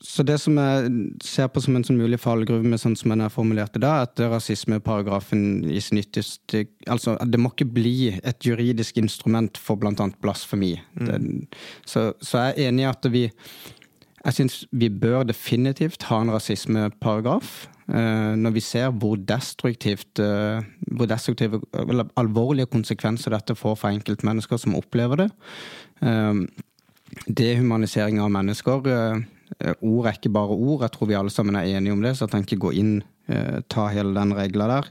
så 0.06 0.24
det 0.28 0.36
som 0.38 0.58
jeg 0.60 0.90
ser 1.26 1.48
på 1.50 1.62
som 1.64 1.78
en 1.78 1.86
sånn 1.86 1.98
mulig 1.98 2.20
fallgruve 2.22 2.68
med 2.68 2.82
sånn 2.82 2.94
som 3.00 3.10
den 3.14 3.24
er 3.26 3.34
formulert 3.34 3.78
i 3.78 3.82
dag, 3.82 4.06
at 4.06 4.22
rasismeparagrafen 4.22 5.66
i 5.66 5.82
sin 5.82 6.02
ytterste 6.02 6.68
Altså, 6.92 7.16
det 7.26 7.40
må 7.42 7.50
ikke 7.50 7.72
bli 7.74 8.12
et 8.14 8.46
juridisk 8.46 9.00
instrument 9.02 9.58
for 9.58 9.80
bl.a. 9.82 9.94
blasfemi. 10.22 10.76
Mm. 10.94 11.08
Det, 11.08 11.64
så, 11.90 12.12
så, 12.22 12.46
jeg 12.46 12.54
er 12.54 12.70
enig 12.70 12.86
i 12.86 12.92
at 12.92 13.10
vi 13.10 13.24
Jeg 14.26 14.34
syns 14.34 14.60
vi 14.72 14.90
bør 14.90 15.26
definitivt 15.26 16.06
ha 16.10 16.22
en 16.22 16.34
rasismeparagraf. 16.34 17.68
Uh, 17.86 18.34
når 18.38 18.56
vi 18.56 18.64
ser 18.66 18.94
hvor 18.98 19.18
destruktivt 19.18 20.18
uh, 20.18 20.62
hvor 20.98 21.06
destruktive 21.06 21.62
eller 21.78 22.10
alvorlige 22.18 22.66
konsekvenser 22.74 23.36
dette 23.36 23.54
får 23.54 23.76
for 23.78 23.94
enkeltmennesker 23.94 24.58
som 24.58 24.78
opplever 24.78 25.26
det. 25.26 25.30
Uh, 26.02 26.46
dehumanisering 27.30 28.18
av 28.22 28.34
mennesker 28.34 29.26
ord 29.82 30.08
er 30.08 30.18
ikke 30.18 30.34
bare 30.34 30.56
ord. 30.56 30.82
Jeg 30.86 30.94
tror 30.96 31.10
vi 31.10 31.18
alle 31.18 31.34
sammen 31.34 31.56
er 31.56 31.68
enige 31.70 31.94
om 31.94 32.02
det, 32.02 32.16
så 32.18 32.26
jeg 32.26 32.36
tenker 32.38 32.62
gå 32.62 32.74
inn 32.76 32.96
Eh, 33.28 33.62
ta 33.68 33.88
hele 33.90 34.14
den 34.14 34.36
regla 34.38 34.68
der. 34.70 34.86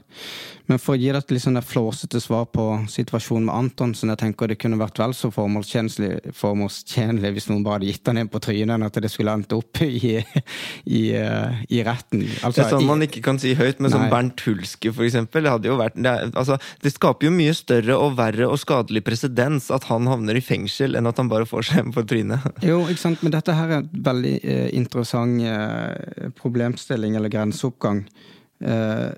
Men 0.65 0.79
for 0.81 0.95
å 0.95 0.99
gi 0.99 1.07
deg 1.07 1.21
et 1.21 1.31
litt 1.31 1.43
sånn 1.43 1.61
flåsete 1.63 2.19
svar 2.19 2.45
på 2.51 2.63
situasjonen 2.89 3.45
med 3.47 3.55
Antonsen, 3.55 4.09
jeg 4.11 4.19
tenker 4.19 4.49
det 4.49 4.57
kunne 4.59 4.79
vært 4.81 4.97
vel 4.99 5.13
så 5.15 5.29
formålstjenlig 5.31 7.31
hvis 7.35 7.47
noen 7.51 7.63
bare 7.63 7.77
hadde 7.77 7.91
gitt 7.91 8.07
han 8.09 8.19
en 8.19 8.31
på 8.33 8.41
trynet, 8.43 8.73
enn 8.73 8.87
at 8.87 8.97
det 8.99 9.11
skulle 9.13 9.35
endt 9.37 9.53
opp 9.55 9.79
i, 9.85 10.17
i, 10.19 10.23
i 11.13 11.79
retten. 11.85 12.25
Altså, 12.41 12.57
det 12.57 12.65
er 12.65 12.73
sånn 12.73 12.89
man 12.89 13.05
ikke 13.05 13.21
kan 13.23 13.39
si 13.39 13.53
høyt, 13.55 13.79
men 13.79 13.93
som 13.93 14.09
Bernt 14.11 14.41
Hulske, 14.47 14.91
for 14.91 15.03
eksempel. 15.07 15.47
Det, 15.61 15.71
vært, 15.77 15.95
det, 16.01 16.15
altså, 16.33 16.55
det 16.83 16.91
skaper 16.97 17.29
jo 17.29 17.33
mye 17.37 17.53
større 17.55 17.95
og 18.01 18.17
verre 18.19 18.49
og 18.49 18.59
skadelig 18.59 19.05
presedens 19.05 19.69
at 19.71 19.87
han 19.91 20.09
havner 20.11 20.35
i 20.35 20.43
fengsel, 20.43 20.97
enn 20.97 21.07
at 21.07 21.17
han 21.21 21.31
bare 21.31 21.47
får 21.47 21.69
seg 21.69 21.85
en 21.85 21.95
på 21.95 22.03
trynet. 22.09 22.41
Jo, 22.65 22.81
ikke 22.89 23.05
sant, 23.05 23.21
men 23.21 23.31
dette 23.37 23.53
her 23.53 23.69
er 23.69 23.77
en 23.83 23.89
veldig 24.09 24.37
eh, 24.41 24.69
interessant 24.75 25.37
eh, 25.45 26.33
problemstilling 26.41 27.13
eller 27.19 27.29
grenseoppgang. 27.29 28.07
Eh, 28.63 29.11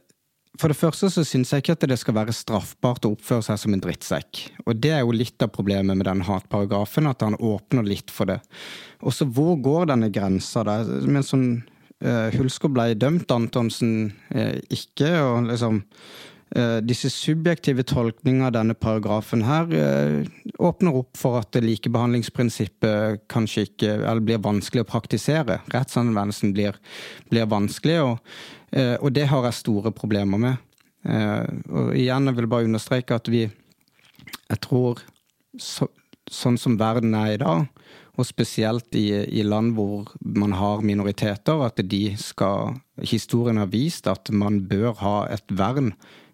for 0.58 0.73
det 0.73 0.80
første 0.80 1.10
så 1.13 1.23
syns 1.28 1.52
jeg 1.54 1.62
ikke 1.62 1.76
at 1.78 1.86
det 1.91 2.00
skal 2.02 2.15
være 2.17 2.34
straffbart 2.34 3.06
å 3.06 3.12
oppføre 3.13 3.45
seg 3.45 3.60
som 3.62 3.76
en 3.76 3.84
drittsekk. 3.84 4.41
Og 4.65 4.80
det 4.82 4.93
er 4.95 5.04
jo 5.04 5.13
litt 5.13 5.43
av 5.45 5.52
problemet 5.54 6.00
med 6.00 6.08
den 6.10 6.23
hatparagrafen, 6.26 7.10
at 7.10 7.21
han 7.26 7.38
åpner 7.38 7.86
litt 7.86 8.13
for 8.13 8.30
det. 8.32 8.39
Og 9.06 9.13
så 9.13 9.28
hvor 9.30 9.60
går 9.62 9.91
denne 9.91 10.10
grensa 10.13 10.65
der? 10.65 10.89
Men 11.06 11.26
sånn 11.26 11.45
uh, 12.02 12.34
Hulsker 12.34 12.73
ble 12.73 12.89
dømt, 12.97 13.30
Antonsen 13.34 14.10
uh, 14.34 14.58
ikke, 14.73 15.12
og 15.21 15.52
liksom 15.52 15.84
eh, 15.84 16.17
disse 16.88 17.10
subjektive 17.12 17.84
tolkninger 17.84 18.48
av 18.48 18.54
denne 18.56 18.76
paragrafen 18.78 19.44
her 19.44 19.74
eh, 19.76 20.28
åpner 20.64 20.96
opp 21.02 21.18
for 21.20 21.42
at 21.42 21.58
likebehandlingsprinsippet 21.60 23.26
kanskje 23.32 23.66
ikke 23.68 23.92
eller 23.98 24.24
blir 24.24 24.40
vanskelig 24.44 24.86
å 24.86 24.88
praktisere. 24.88 25.60
Rettsanvendelsen 25.74 26.54
blir, 26.56 26.80
blir 27.28 27.50
vanskelig, 27.52 28.00
og, 28.06 28.32
eh, 28.72 28.96
og, 28.96 29.12
det 29.18 29.28
har 29.28 29.44
jeg 29.50 29.60
store 29.60 29.92
problemer 29.92 30.42
med. 30.46 30.64
Og 31.08 31.94
igjen, 31.96 32.26
jeg 32.28 32.36
vil 32.36 32.50
bare 32.52 32.68
understreke 32.68 33.16
at 33.16 33.30
vi 33.32 33.46
Jeg 34.50 34.60
tror 34.60 35.00
så, 35.56 35.86
sånn 36.28 36.58
som 36.60 36.76
verden 36.80 37.14
er 37.16 37.34
i 37.34 37.40
dag, 37.40 37.68
og 38.18 38.26
spesielt 38.26 38.96
i, 38.98 39.12
i, 39.28 39.44
land 39.44 39.76
hvor 39.78 40.10
man 40.20 40.56
har 40.58 40.84
minoriteter, 40.84 41.64
at 41.64 41.80
de 41.84 42.16
skal 42.20 42.80
Historien 42.98 43.60
har 43.62 43.70
vist 43.70 44.08
at 44.10 44.32
man 44.34 44.64
bør 44.68 44.96
ha 45.04 45.18
et 45.30 45.46
vern 45.54 45.92
eh, 45.94 46.27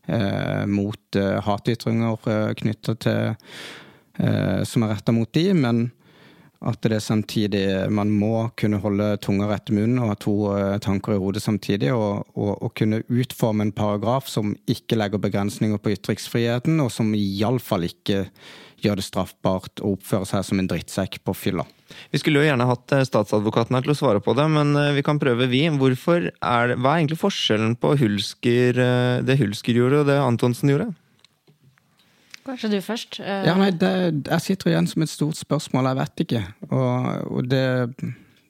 mot 0.68 1.16
eh, 1.16 1.40
hatytringer 1.46 2.30
eh, 2.30 2.54
knytta 2.60 2.96
til 3.00 3.36
eh, 4.20 4.64
Som 4.68 4.84
er 4.84 4.96
retta 4.96 5.16
mot 5.16 5.32
de, 5.34 5.46
men 5.56 5.86
at 6.64 6.84
det 6.88 7.02
samtidig 7.04 7.92
Man 7.92 8.12
må 8.16 8.50
kunne 8.60 8.80
holde 8.84 9.18
tunga 9.24 9.50
rett 9.52 9.72
i 9.72 9.78
munnen 9.78 10.02
og 10.02 10.14
ha 10.14 10.18
to 10.20 10.36
eh, 10.56 10.78
tanker 10.84 11.16
i 11.16 11.22
hodet 11.22 11.44
samtidig, 11.44 11.92
og, 11.94 12.28
og, 12.36 12.54
og, 12.56 12.74
kunne 12.80 13.04
utforme 13.12 13.68
en 13.68 13.76
paragraf 13.76 14.30
som 14.32 14.56
ikke 14.70 14.98
legger 15.00 15.22
begrensninger 15.24 15.80
på 15.80 15.96
ytringsfriheten, 15.98 16.80
og 16.84 16.92
som 16.92 17.14
iallfall 17.18 17.88
ikke 17.90 18.26
gjør 18.86 19.00
det 19.00 19.06
straffbart 19.08 19.84
å 19.84 19.94
oppføre 19.96 20.28
seg 20.30 20.46
som 20.48 20.62
en 20.62 20.70
drittsekk 20.70 21.20
på 21.26 21.36
fylla. 21.38 21.66
Vi 22.14 22.22
skulle 22.22 22.42
jo 22.42 22.48
gjerne 22.48 22.68
hatt 22.70 22.96
eh, 22.96 23.06
statsadvokaten 23.08 23.78
her 23.78 23.86
til 23.86 23.94
å 23.94 23.98
svare 23.98 24.24
på 24.24 24.36
det, 24.38 24.48
men 24.52 24.74
eh, 24.80 24.94
vi 24.98 25.04
kan 25.06 25.22
prøve, 25.22 25.50
vi. 25.52 25.66
Hvorfor 25.70 26.30
er 26.32 26.72
det, 26.72 26.80
hva 26.82 26.96
er 26.96 27.04
egentlig 27.04 27.22
forskjellen 27.22 27.78
på 27.82 27.96
Hulsker, 28.02 28.82
eh, 28.82 29.22
det 29.26 29.38
Hulsker 29.42 29.78
gjorde 29.78 30.04
og 30.04 30.10
det 30.10 30.20
Antonsen 30.22 30.74
gjorde? 30.74 30.90
Kanskje 32.44 32.74
du 32.74 32.80
først? 32.84 33.22
Ja, 33.24 33.54
nei, 33.56 33.70
det, 33.72 33.94
Jeg 34.28 34.44
sitter 34.44 34.74
igjen 34.74 34.90
som 34.92 35.06
et 35.06 35.12
stort 35.12 35.40
spørsmål, 35.40 35.94
jeg 35.94 36.00
vet 36.02 36.24
ikke. 36.26 36.42
Og, 36.76 37.38
og 37.38 37.48
det, 37.48 37.64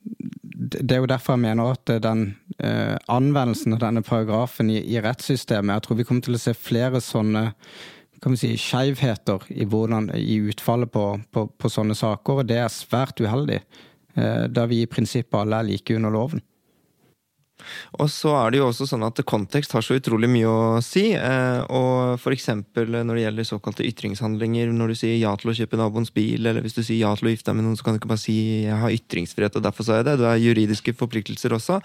det 0.03 0.95
er 0.95 1.03
jo 1.03 1.09
derfor 1.11 1.35
jeg 1.35 1.43
mener 1.45 1.75
at 1.75 1.93
den 2.03 2.25
eh, 2.57 2.95
anvendelsen 3.11 3.75
av 3.75 3.83
denne 3.83 4.03
paragrafen 4.05 4.71
i, 4.71 4.79
i, 4.81 4.99
rettssystemet 5.01 5.75
Jeg 5.75 5.85
tror 5.85 5.99
vi 5.99 6.07
kommer 6.07 6.25
til 6.25 6.37
å 6.37 6.41
se 6.41 6.55
flere 6.57 7.01
sånne 7.03 7.51
kan 8.23 8.35
vi 8.35 8.39
si, 8.39 8.53
skeivheter 8.57 9.43
i, 9.51 9.67
i, 9.67 10.37
utfallet 10.47 10.91
på, 10.91 11.07
på, 11.31 11.47
på, 11.59 11.71
sånne 11.71 11.95
saker, 11.97 12.39
og 12.39 12.47
det 12.47 12.61
er 12.63 12.71
svært 12.71 13.19
uheldig. 13.19 13.59
Eh, 14.15 14.45
da 14.47 14.65
vi 14.69 14.83
i 14.83 14.89
prinsippet 14.89 15.41
alle 15.41 15.59
er 15.59 15.71
like 15.73 15.95
under 15.97 16.13
loven. 16.13 16.43
Og 18.01 18.09
så 18.11 18.33
er 18.35 18.51
det 18.51 18.59
jo 18.59 18.67
også 18.67 18.87
sånn 18.89 19.05
at 19.05 19.21
kontekst 19.29 19.75
har 19.75 19.83
så 19.85 19.95
utrolig 19.97 20.29
mye 20.31 20.49
å 20.49 20.81
si. 20.83 21.05
Eh, 21.15 21.59
og 21.71 22.17
f.eks. 22.17 22.49
når 22.75 23.13
det 23.13 23.25
gjelder 23.25 23.47
såkalte 23.47 23.87
ytringshandlinger, 23.87 24.73
når 24.75 24.93
du 24.93 24.99
sier 24.99 25.19
ja 25.19 25.33
til 25.39 25.53
å 25.53 25.57
kjøpe 25.57 25.79
naboens 25.79 26.13
bil, 26.15 26.41
eller 26.41 26.63
hvis 26.65 26.77
du 26.77 26.81
sier 26.81 26.99
ja 27.03 27.13
til 27.19 27.29
å 27.29 27.33
gifte 27.35 27.51
deg 27.51 27.59
med 27.59 27.67
noen, 27.67 27.79
så 27.79 27.85
kan 27.85 27.95
du 27.95 28.01
ikke 28.01 28.11
bare 28.11 28.23
si 28.23 28.37
jeg 28.65 28.79
har 28.83 28.97
ytringsfrihet, 28.97 29.59
og 29.59 29.67
derfor 29.67 29.87
sa 29.87 29.99
jeg 29.99 30.09
det. 30.09 30.17
Du 30.19 30.27
har 30.27 30.41
juridiske 30.41 30.95
forpliktelser 30.99 31.55
også. 31.55 31.79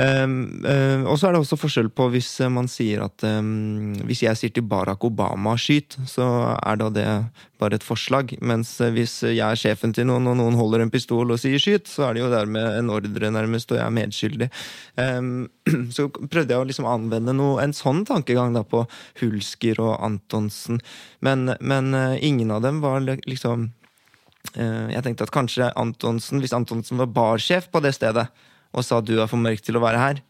Um, 0.00 0.64
uh, 0.64 1.04
og 1.04 1.18
så 1.20 1.28
er 1.28 1.34
det 1.34 1.42
også 1.42 1.58
forskjell 1.60 1.90
på 1.92 2.06
hvis 2.14 2.30
man 2.48 2.64
sier 2.70 3.02
at 3.04 3.20
um, 3.28 3.92
Hvis 4.08 4.22
jeg 4.24 4.38
sier 4.40 4.52
til 4.54 4.64
Barack 4.64 5.04
Obama 5.04 5.52
skyt, 5.60 5.98
så 6.08 6.24
er 6.56 6.78
da 6.80 6.88
det 6.92 7.08
bare 7.60 7.76
et 7.76 7.84
forslag. 7.84 8.32
Mens 8.40 8.72
hvis 8.94 9.18
jeg 9.28 9.44
er 9.44 9.58
sjefen 9.58 9.92
til 9.94 10.08
noen, 10.08 10.30
og 10.30 10.38
noen 10.40 10.56
holder 10.58 10.82
en 10.82 10.92
pistol 10.92 11.34
og 11.34 11.40
sier 11.42 11.60
skyt, 11.60 11.90
så 11.90 12.08
er 12.08 12.16
det 12.16 12.22
jo 12.22 12.30
dermed 12.32 12.78
en 12.78 12.90
ordre, 12.90 13.30
nærmest, 13.34 13.70
og 13.70 13.78
jeg 13.78 13.84
er 13.84 13.96
medskyldig. 13.98 14.48
Um, 14.96 15.28
så 15.94 16.08
prøvde 16.08 16.56
jeg 16.56 16.62
å 16.62 16.68
liksom 16.70 16.88
anvende 16.88 17.36
noe, 17.36 17.60
en 17.62 17.76
sånn 17.76 18.02
tankegang 18.08 18.56
da 18.56 18.64
på 18.66 18.86
Hulsker 19.20 19.82
og 19.84 19.98
Antonsen, 20.02 20.80
men, 21.20 21.52
men 21.60 21.92
ingen 22.18 22.50
av 22.50 22.64
dem 22.64 22.80
var 22.82 23.04
liksom 23.04 23.70
Jeg 24.56 25.02
tenkte 25.04 25.22
at 25.28 25.30
kanskje 25.32 25.68
Antonsen, 25.78 26.40
hvis 26.42 26.54
Antonsen 26.56 26.98
var 26.98 27.12
barsjef 27.14 27.68
på 27.70 27.80
det 27.84 27.92
stedet, 27.94 28.26
og 28.72 28.86
sa 28.86 29.00
du 29.04 29.14
er 29.18 29.30
for 29.30 29.40
mørk 29.40 29.62
til 29.64 29.78
å 29.78 29.84
være 29.84 30.00
her, 30.00 30.22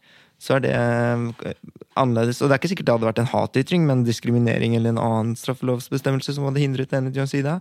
så 0.43 0.57
er 0.57 0.63
det 0.65 0.73
eh, 0.75 1.53
annerledes. 1.99 2.41
Og 2.41 2.49
det 2.49 2.55
er 2.55 2.61
ikke 2.61 2.73
sikkert 2.73 2.89
det 2.89 2.95
hadde 2.97 3.07
vært 3.07 3.21
en 3.23 3.31
hatytring, 3.31 3.87
men 3.87 4.03
diskriminering 4.07 4.75
eller 4.75 4.93
en 4.93 5.01
annen 5.01 5.33
straffelovsbestemmelse 5.39 6.35
som 6.35 6.47
hadde 6.49 6.63
hindret 6.63 6.95
henne 6.95 7.13
til 7.15 7.23
å 7.23 7.29
si 7.29 7.43
det. 7.45 7.55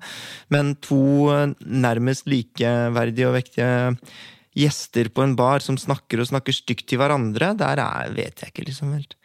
Men 0.52 0.74
to 0.82 1.30
eh, 1.34 1.48
nærmest 1.62 2.30
likeverdige 2.30 3.30
og 3.30 3.36
vektige 3.38 3.72
gjester 4.58 5.08
på 5.14 5.24
en 5.24 5.36
bar 5.38 5.64
som 5.64 5.78
snakker 5.80 6.20
og 6.20 6.28
snakker 6.28 6.56
stygt 6.56 6.88
til 6.90 7.00
hverandre, 7.00 7.54
der 7.60 7.80
er, 7.80 8.12
vet 8.16 8.42
jeg 8.42 8.52
ikke 8.52 8.66
liksom 8.68 8.92
helt. 8.96 9.16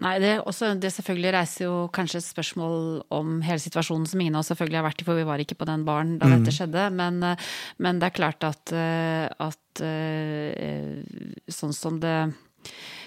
Nei, 0.00 0.14
det, 0.22 0.30
også, 0.48 0.70
det, 0.80 0.88
selvfølgelig 0.94 1.32
reiser 1.34 1.66
jo 1.66 1.74
kanskje 1.92 2.22
et 2.22 2.24
spørsmål 2.24 2.76
om 3.12 3.34
hele 3.44 3.60
situasjonen 3.60 4.06
som 4.08 4.22
ingen 4.22 4.38
av 4.38 4.40
oss 4.40 4.48
selvfølgelig 4.54 4.78
har 4.80 4.86
vært 4.86 5.02
i, 5.04 5.06
for 5.06 5.20
vi 5.20 5.26
var 5.28 5.42
ikke 5.42 5.58
på 5.60 5.68
den 5.68 5.84
baren 5.84 6.14
da 6.16 6.30
mm. 6.30 6.34
dette 6.38 6.54
skjedde. 6.56 6.86
Men, 6.96 7.20
eh, 7.28 7.50
men, 7.84 8.00
det 8.00 8.08
er 8.08 8.16
klart 8.16 8.46
at, 8.48 8.72
eh, 8.72 9.28
at 9.28 9.84
eh, 9.84 11.04
sånn 11.52 11.76
som 11.76 12.00
det 12.02 12.16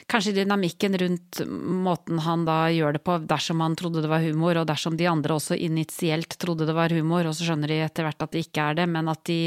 kanskje 0.06 0.36
dynamikken 0.38 0.98
rundt 1.02 1.40
måten 1.50 2.20
han 2.22 2.44
da 2.46 2.68
gjør 2.70 2.98
det 2.98 3.02
på, 3.06 3.18
dersom 3.26 3.64
han 3.64 3.76
trodde 3.78 4.04
det 4.04 4.10
var 4.12 4.22
humor, 4.22 4.60
og 4.62 4.68
dersom 4.70 4.98
de 5.00 5.08
andre 5.10 5.34
også 5.34 5.58
initielt 5.58 6.38
trodde 6.42 6.68
det 6.68 6.76
var 6.78 6.94
humor, 6.94 7.26
og 7.26 7.34
så 7.34 7.48
skjønner 7.48 7.72
de 7.72 7.80
etter 7.88 8.06
hvert 8.06 8.22
at 8.22 8.36
det 8.36 8.44
ikke 8.46 8.68
er 8.70 8.78
det, 8.78 8.86
men 8.92 9.10
at 9.10 9.24
de, 9.26 9.40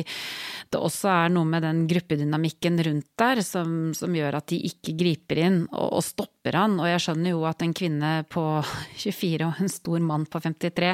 det 0.72 0.80
også 0.82 1.12
er 1.12 1.30
noe 1.34 1.46
med 1.46 1.62
den 1.62 1.84
gruppedynamikken 1.90 2.82
rundt 2.88 3.06
der 3.18 3.42
som, 3.46 3.92
som 3.94 4.16
gjør 4.18 4.40
at 4.40 4.48
de 4.50 4.58
ikke 4.66 4.96
griper 4.98 5.42
inn 5.46 5.60
og, 5.68 5.86
og, 6.00 6.02
stopper 6.04 6.58
han. 6.58 6.74
Og 6.82 6.90
jeg 6.90 7.04
skjønner 7.04 7.32
jo 7.32 7.44
at 7.48 7.62
en 7.62 7.76
kvinne 7.76 8.12
på 8.32 8.44
24 9.04 9.46
og 9.46 9.62
en 9.62 9.72
stor 9.72 10.02
mann 10.04 10.26
på 10.26 10.42
53, 10.42 10.90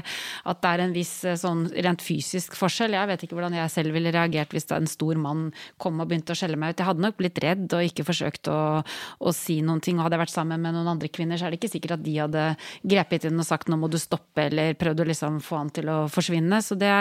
at 0.52 0.60
det 0.60 0.74
er 0.74 0.84
en 0.84 0.94
viss 0.96 1.14
eh, 1.24 1.38
sånn 1.40 1.66
rent 1.72 2.04
fysisk 2.04 2.58
forskjell. 2.58 2.98
Jeg 2.98 3.10
vet 3.10 3.24
ikke 3.24 3.38
hvordan 3.38 3.56
jeg 3.56 3.72
selv 3.72 3.96
ville 3.96 4.12
reagert 4.14 4.52
hvis 4.54 4.68
en 4.76 4.90
stor 4.90 5.16
mann 5.20 5.48
kom 5.80 6.02
og 6.02 6.10
begynte 6.10 6.36
å 6.36 6.38
skjelle 6.38 6.60
meg 6.60 6.74
ut. 6.74 6.84
Jeg 6.84 6.90
hadde 6.90 7.06
nok 7.06 7.18
blitt 7.20 7.40
redd 7.42 7.66
og 7.72 7.88
ikke 7.88 8.06
forsøkt 8.06 8.52
å, 8.52 8.60
å 8.84 9.34
si 9.34 9.53
si 9.54 9.62
noen 9.64 9.82
ting. 9.82 9.98
Og 9.98 10.06
hadde 10.06 10.18
jeg 10.18 10.24
vært 10.24 10.34
sammen 10.34 10.62
med 10.62 10.74
noen 10.74 10.90
andre 10.94 11.10
kvinner, 11.12 11.38
så 11.38 11.46
er 11.46 11.54
det 11.54 11.60
ikke 11.60 11.72
sikkert 11.76 11.96
at 11.98 12.04
de 12.04 12.16
hadde 12.18 12.44
grepet 12.82 13.28
inn 13.28 13.40
og 13.40 13.46
sagt 13.46 13.70
nå 13.70 13.78
må 13.80 13.90
du 13.90 13.98
stoppe, 14.00 14.48
eller 14.48 14.76
prøvd 14.78 15.04
å 15.04 15.08
liksom 15.10 15.40
få 15.44 15.60
han 15.60 15.72
til 15.74 15.90
å 15.92 15.98
forsvinne. 16.12 16.60
Så 16.64 16.78
det 16.78 16.92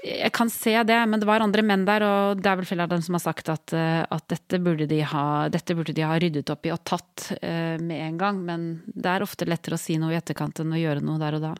Jeg 0.00 0.32
kan 0.32 0.48
se 0.48 0.72
det, 0.82 0.96
men 1.06 1.20
det 1.20 1.28
var 1.28 1.42
andre 1.44 1.62
menn 1.62 1.84
der, 1.84 2.00
og 2.00 2.40
det 2.40 2.48
er 2.48 2.56
vel 2.56 2.68
flere 2.68 2.86
av 2.86 2.92
dem 2.94 3.02
som 3.04 3.18
har 3.18 3.20
sagt 3.20 3.50
at, 3.52 3.72
eh, 3.76 4.00
at 4.00 4.28
dette, 4.32 4.56
burde 4.58 4.86
de 4.88 5.02
ha, 5.04 5.48
dette 5.52 5.76
burde 5.76 5.92
de 5.92 6.06
ha 6.06 6.16
ryddet 6.16 6.48
opp 6.48 6.64
i 6.64 6.72
og 6.72 6.80
tatt 6.88 7.26
uh, 7.42 7.76
med 7.76 8.00
en 8.06 8.16
gang. 8.16 8.40
Men 8.40 8.64
det 8.86 9.10
er 9.10 9.26
ofte 9.26 9.44
lettere 9.44 9.76
å 9.76 9.80
si 9.80 9.98
noe 10.00 10.14
i 10.14 10.16
etterkant 10.16 10.62
enn 10.62 10.72
å 10.72 10.80
gjøre 10.80 11.04
noe 11.04 11.20
der 11.20 11.36
og 11.36 11.44
da. 11.50 11.52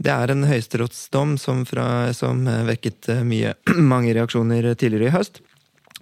Det 0.00 0.12
er 0.14 0.32
en 0.32 0.48
høyesterettsdom 0.48 1.36
som, 1.36 1.66
som 2.16 2.48
vekket 2.70 3.12
mye, 3.28 3.52
mange 3.92 4.16
reaksjoner 4.16 4.72
tidligere 4.72 5.10
i 5.10 5.16
høst. 5.18 5.42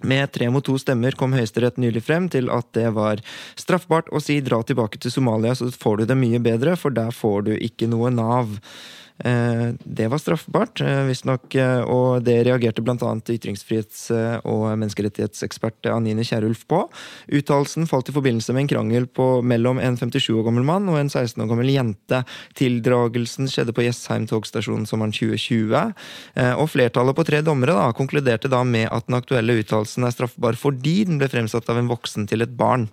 Med 0.01 0.31
tre 0.31 0.47
mot 0.51 0.63
to 0.63 0.77
stemmer 0.79 1.15
kom 1.19 1.33
Høyesterett 1.35 1.79
nylig 1.81 2.05
frem 2.07 2.29
til 2.31 2.47
at 2.53 2.69
det 2.77 2.87
var 2.95 3.19
straffbart 3.59 4.07
å 4.15 4.21
si 4.23 4.39
dra 4.43 4.61
tilbake 4.63 5.01
til 5.01 5.11
Somalia, 5.11 5.55
så 5.55 5.67
får 5.73 5.99
du 5.99 6.05
det 6.07 6.17
mye 6.19 6.39
bedre, 6.43 6.77
for 6.79 6.95
der 6.95 7.11
får 7.15 7.49
du 7.49 7.53
ikke 7.57 7.89
noe 7.91 8.11
Nav. 8.13 8.55
Eh, 9.25 9.73
det 9.83 10.07
var 10.07 10.17
straffbart, 10.17 10.81
eh, 10.81 11.03
visstnok, 11.03 11.55
eh, 11.55 11.81
og 11.81 12.23
det 12.23 12.37
reagerte 12.47 12.81
bl.a. 12.81 12.95
ytringsfrihets- 12.95 14.11
og 14.47 14.77
menneskerettighetsekspert 14.79 15.89
Anine 15.91 16.23
Kierulf 16.23 16.65
på. 16.67 16.85
Uttalelsen 17.27 17.87
falt 17.87 18.09
i 18.09 18.15
forbindelse 18.15 18.53
med 18.53 18.63
en 18.63 18.71
krangel 18.71 19.07
på, 19.07 19.41
mellom 19.43 19.79
en 19.79 19.97
57 19.97 20.31
år 20.39 20.47
gammel 20.47 20.63
mann 20.63 20.87
og 20.89 20.99
en 20.99 21.09
16 21.09 21.43
år 21.43 21.51
gammel 21.51 21.73
jente. 21.73 22.23
Tildragelsen 22.55 23.51
skjedde 23.51 23.75
på 23.75 23.83
Jessheim 23.83 24.27
togstasjon 24.29 24.87
sommeren 24.87 25.11
2020. 25.11 25.93
Og 26.59 26.69
flertallet 26.69 27.15
på 27.15 27.25
tre 27.27 27.41
dommere 27.41 27.75
da, 27.75 27.91
konkluderte 27.95 28.49
da 28.51 28.63
med 28.63 28.87
at 28.91 29.07
den 29.07 29.17
aktuelle 29.19 29.57
uttalelsen 29.59 30.05
er 30.07 30.15
straffbar 30.15 30.57
fordi 30.59 31.03
den 31.09 31.19
ble 31.19 31.29
fremsatt 31.31 31.69
av 31.69 31.79
en 31.81 31.91
voksen 31.91 32.27
til 32.29 32.45
et 32.45 32.55
barn. 32.55 32.87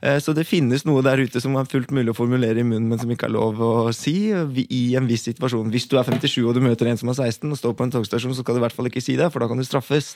Eh, 0.00 0.16
så 0.24 0.32
det 0.36 0.46
finnes 0.48 0.86
noe 0.88 1.04
der 1.04 1.20
ute 1.20 1.42
som 1.42 1.58
er 1.60 1.68
fullt 1.68 1.92
mulig 1.92 2.14
å 2.14 2.16
formulere 2.16 2.62
i 2.62 2.66
munnen, 2.66 2.88
men 2.88 3.00
som 3.00 3.12
ikke 3.12 3.28
er 3.28 3.36
lov 3.36 3.60
å 3.60 3.72
si 3.96 4.32
i 4.32 4.82
en 4.96 5.10
viss 5.10 5.26
situasjon. 5.28 5.68
Hvis 5.72 5.88
du 5.90 5.98
er 6.00 6.08
57 6.08 6.40
og 6.46 6.56
du 6.56 6.64
møter 6.64 6.88
en 6.88 7.00
som 7.00 7.12
er 7.12 7.20
16 7.28 7.52
og 7.52 7.60
står 7.60 7.76
på 7.76 7.86
en 7.86 7.94
togstasjon, 7.98 8.36
så 8.36 8.44
skal 8.44 8.56
du 8.56 8.62
i 8.62 8.64
hvert 8.64 8.78
fall 8.78 8.88
ikke 8.88 9.04
si 9.04 9.18
det, 9.20 9.28
for 9.32 9.44
da 9.44 9.50
kan 9.50 9.60
du 9.60 9.68
straffes. 9.68 10.14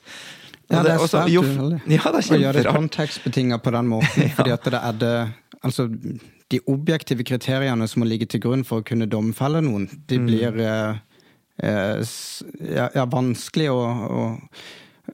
Ja, 0.73 0.83
det 0.85 0.95
er 0.95 1.03
svært 1.05 1.29
uheldig 1.29 1.81
ja, 1.93 2.01
å 2.09 2.39
gjøre 2.41 2.63
det 2.63 2.73
kontekstbetinga 2.73 3.59
på 3.61 3.73
den 3.75 3.91
måten. 3.91 4.23
ja. 4.29 4.31
fordi 4.37 4.55
at 4.55 4.71
det 4.71 4.81
er 4.81 5.01
det 5.03 5.17
Altså, 5.65 5.87
de 6.53 6.59
objektive 6.69 7.25
kriteriene 7.25 7.87
som 7.89 8.03
må 8.03 8.09
ligge 8.09 8.27
til 8.29 8.43
grunn 8.45 8.67
for 8.69 8.83
å 8.83 8.85
kunne 8.85 9.09
domfelle 9.09 9.63
noen, 9.65 9.87
de 10.11 10.19
mm. 10.21 10.27
blir 10.29 10.59
mm. 10.59 10.99
eh, 11.65 12.17
ja, 12.69 12.91
ja, 12.93 13.07
vanskelig 13.09 13.71
å, 13.73 13.79
å, 14.19 14.27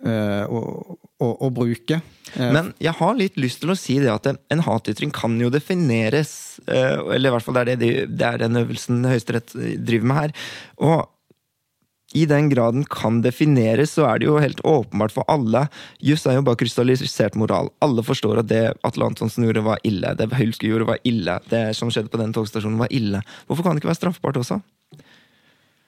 eh, 0.01 0.51
å, 0.51 0.97
å, 0.99 1.29
å 1.47 1.53
bruke. 1.55 2.01
Eh, 2.35 2.51
Men 2.51 2.73
jeg 2.83 2.97
har 2.99 3.15
litt 3.21 3.39
lyst 3.39 3.63
til 3.63 3.71
å 3.71 3.79
si 3.79 4.01
det 4.03 4.11
at 4.11 4.27
en 4.33 4.65
hatytring 4.67 5.15
kan 5.15 5.39
jo 5.39 5.53
defineres, 5.55 6.59
eh, 6.67 6.99
eller 6.99 7.31
i 7.31 7.35
hvert 7.37 7.47
fall 7.47 7.61
det 7.61 7.77
er, 7.77 7.83
det, 7.85 7.93
det 8.11 8.27
er 8.27 8.43
den 8.43 8.65
øvelsen 8.65 9.07
Høyesterett 9.07 9.55
driver 9.55 10.11
med 10.11 10.23
her. 10.25 10.37
Og 10.83 10.99
i 12.15 12.25
den 12.27 12.49
graden 12.51 12.85
kan 12.91 13.21
defineres, 13.23 13.95
så 13.95 14.09
er 14.09 14.19
det 14.19 14.27
jo 14.27 14.41
helt 14.43 14.61
åpenbart 14.67 15.15
for 15.15 15.27
alle. 15.31 15.67
Juss 16.03 16.27
er 16.27 16.39
jo 16.39 16.47
bare 16.47 16.59
krystallisert 16.59 17.39
moral. 17.39 17.71
Alle 17.85 18.03
forstår 18.07 18.43
at 18.43 18.51
det 18.51 18.65
Atle 18.87 19.07
Antonsen 19.07 19.47
gjorde, 19.47 19.63
var 19.67 19.83
ille. 19.87 20.15
Det 20.19 20.31
Hulske 20.35 20.67
gjorde, 20.71 20.89
var 20.91 20.99
ille. 21.07 21.39
Det 21.53 21.69
som 21.79 21.93
skjedde 21.93 22.11
på 22.11 22.21
den 22.21 22.35
togstasjonen, 22.35 22.81
var 22.83 22.91
ille. 22.91 23.23
Hvorfor 23.47 23.67
kan 23.67 23.77
det 23.77 23.85
ikke 23.85 23.93
være 23.93 24.03
straffbart 24.03 24.43
også? 24.43 24.61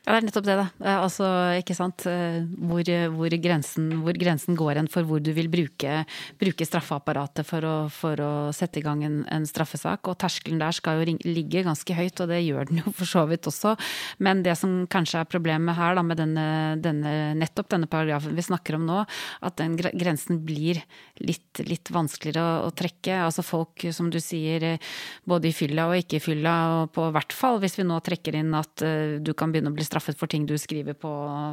Ja, 0.02 0.16
det 0.16 0.18
er 0.18 0.24
nettopp 0.26 0.46
det, 0.48 0.54
da. 0.58 0.64
Altså, 0.98 1.26
ikke 1.60 1.76
sant. 1.78 2.02
Eh, 2.10 2.40
Hvor, 2.66 2.82
hvor, 3.14 3.34
grensen, 3.38 3.84
hvor 4.02 4.16
grensen 4.18 4.56
går 4.58 4.80
hen 4.80 4.88
for 4.90 5.06
hvor 5.06 5.20
du 5.22 5.30
vil 5.36 5.46
bruke, 5.52 6.00
bruke 6.40 6.66
straffeapparatet 6.66 7.46
for 7.46 7.62
å, 7.62 7.74
for 7.86 8.18
å 8.18 8.30
sette 8.50 8.80
i 8.80 8.82
gang 8.82 9.04
en, 9.06 9.20
en 9.30 9.46
straffesak. 9.46 10.10
Og 10.10 10.18
terskelen 10.18 10.58
der 10.58 10.74
skal 10.74 10.98
jo 10.98 11.14
ligge 11.22 11.62
ganske 11.62 11.94
høyt, 11.94 12.18
og 12.18 12.32
det 12.32 12.40
gjør 12.42 12.66
den 12.72 12.80
jo 12.82 12.94
for 12.98 13.06
så 13.06 13.22
vidt 13.30 13.46
også. 13.46 13.76
Men 14.18 14.42
det 14.42 14.56
som 14.58 14.74
kanskje 14.90 15.20
er 15.22 15.30
problemet 15.30 15.78
her, 15.78 15.94
da, 15.94 16.02
med 16.02 16.18
denne, 16.18 16.48
denne, 16.82 17.14
nettopp 17.38 17.70
denne 17.70 17.86
paragrafen 17.86 18.34
vi 18.34 18.46
snakker 18.48 18.80
om 18.80 18.88
nå, 18.90 19.04
at 19.46 19.62
den 19.62 19.78
grensen 19.78 20.42
blir 20.42 20.82
litt, 21.22 21.62
litt 21.62 21.94
vanskeligere 21.94 22.42
å, 22.42 22.66
å 22.66 22.74
trekke. 22.74 23.20
Altså 23.28 23.46
folk, 23.46 23.86
som 23.94 24.10
du 24.10 24.18
sier, 24.18 24.66
eh, 24.72 24.90
både 25.30 25.52
i 25.52 25.54
fylla 25.54 25.86
og 25.92 26.02
ikke 26.02 26.18
i 26.18 26.26
fylla, 26.26 26.58
og 26.80 26.92
på 26.98 27.06
hvert 27.14 27.38
fall 27.38 27.62
hvis 27.62 27.78
vi 27.78 27.86
nå 27.86 28.02
trekker 28.02 28.42
inn 28.42 28.50
at 28.58 28.82
eh, 28.82 29.22
du 29.22 29.30
kan 29.38 29.54
begynne 29.54 29.70
å 29.70 29.78
bli 29.78 29.86
straffet 29.92 30.18
for 30.18 30.30
ting 30.32 30.46
du 30.48 30.56
skriver 30.60 30.96
på 30.98 31.12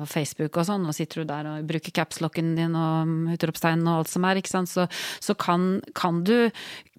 Facebook 0.09 0.57
og 0.57 0.67
sånn, 0.71 0.87
og 0.87 0.95
sitter 0.95 1.21
du 1.21 1.31
der 1.31 1.51
og 1.51 1.69
bruker 1.69 1.95
capslocken 1.95 2.55
din 2.57 2.77
og 2.79 3.33
utropstegn 3.35 3.85
og 3.85 4.01
alt 4.01 4.13
som 4.13 4.27
er, 4.27 4.39
ikke 4.39 4.55
sant, 4.55 4.71
så, 4.71 4.87
så 5.23 5.35
kan, 5.39 5.79
kan 5.97 6.23
du 6.27 6.49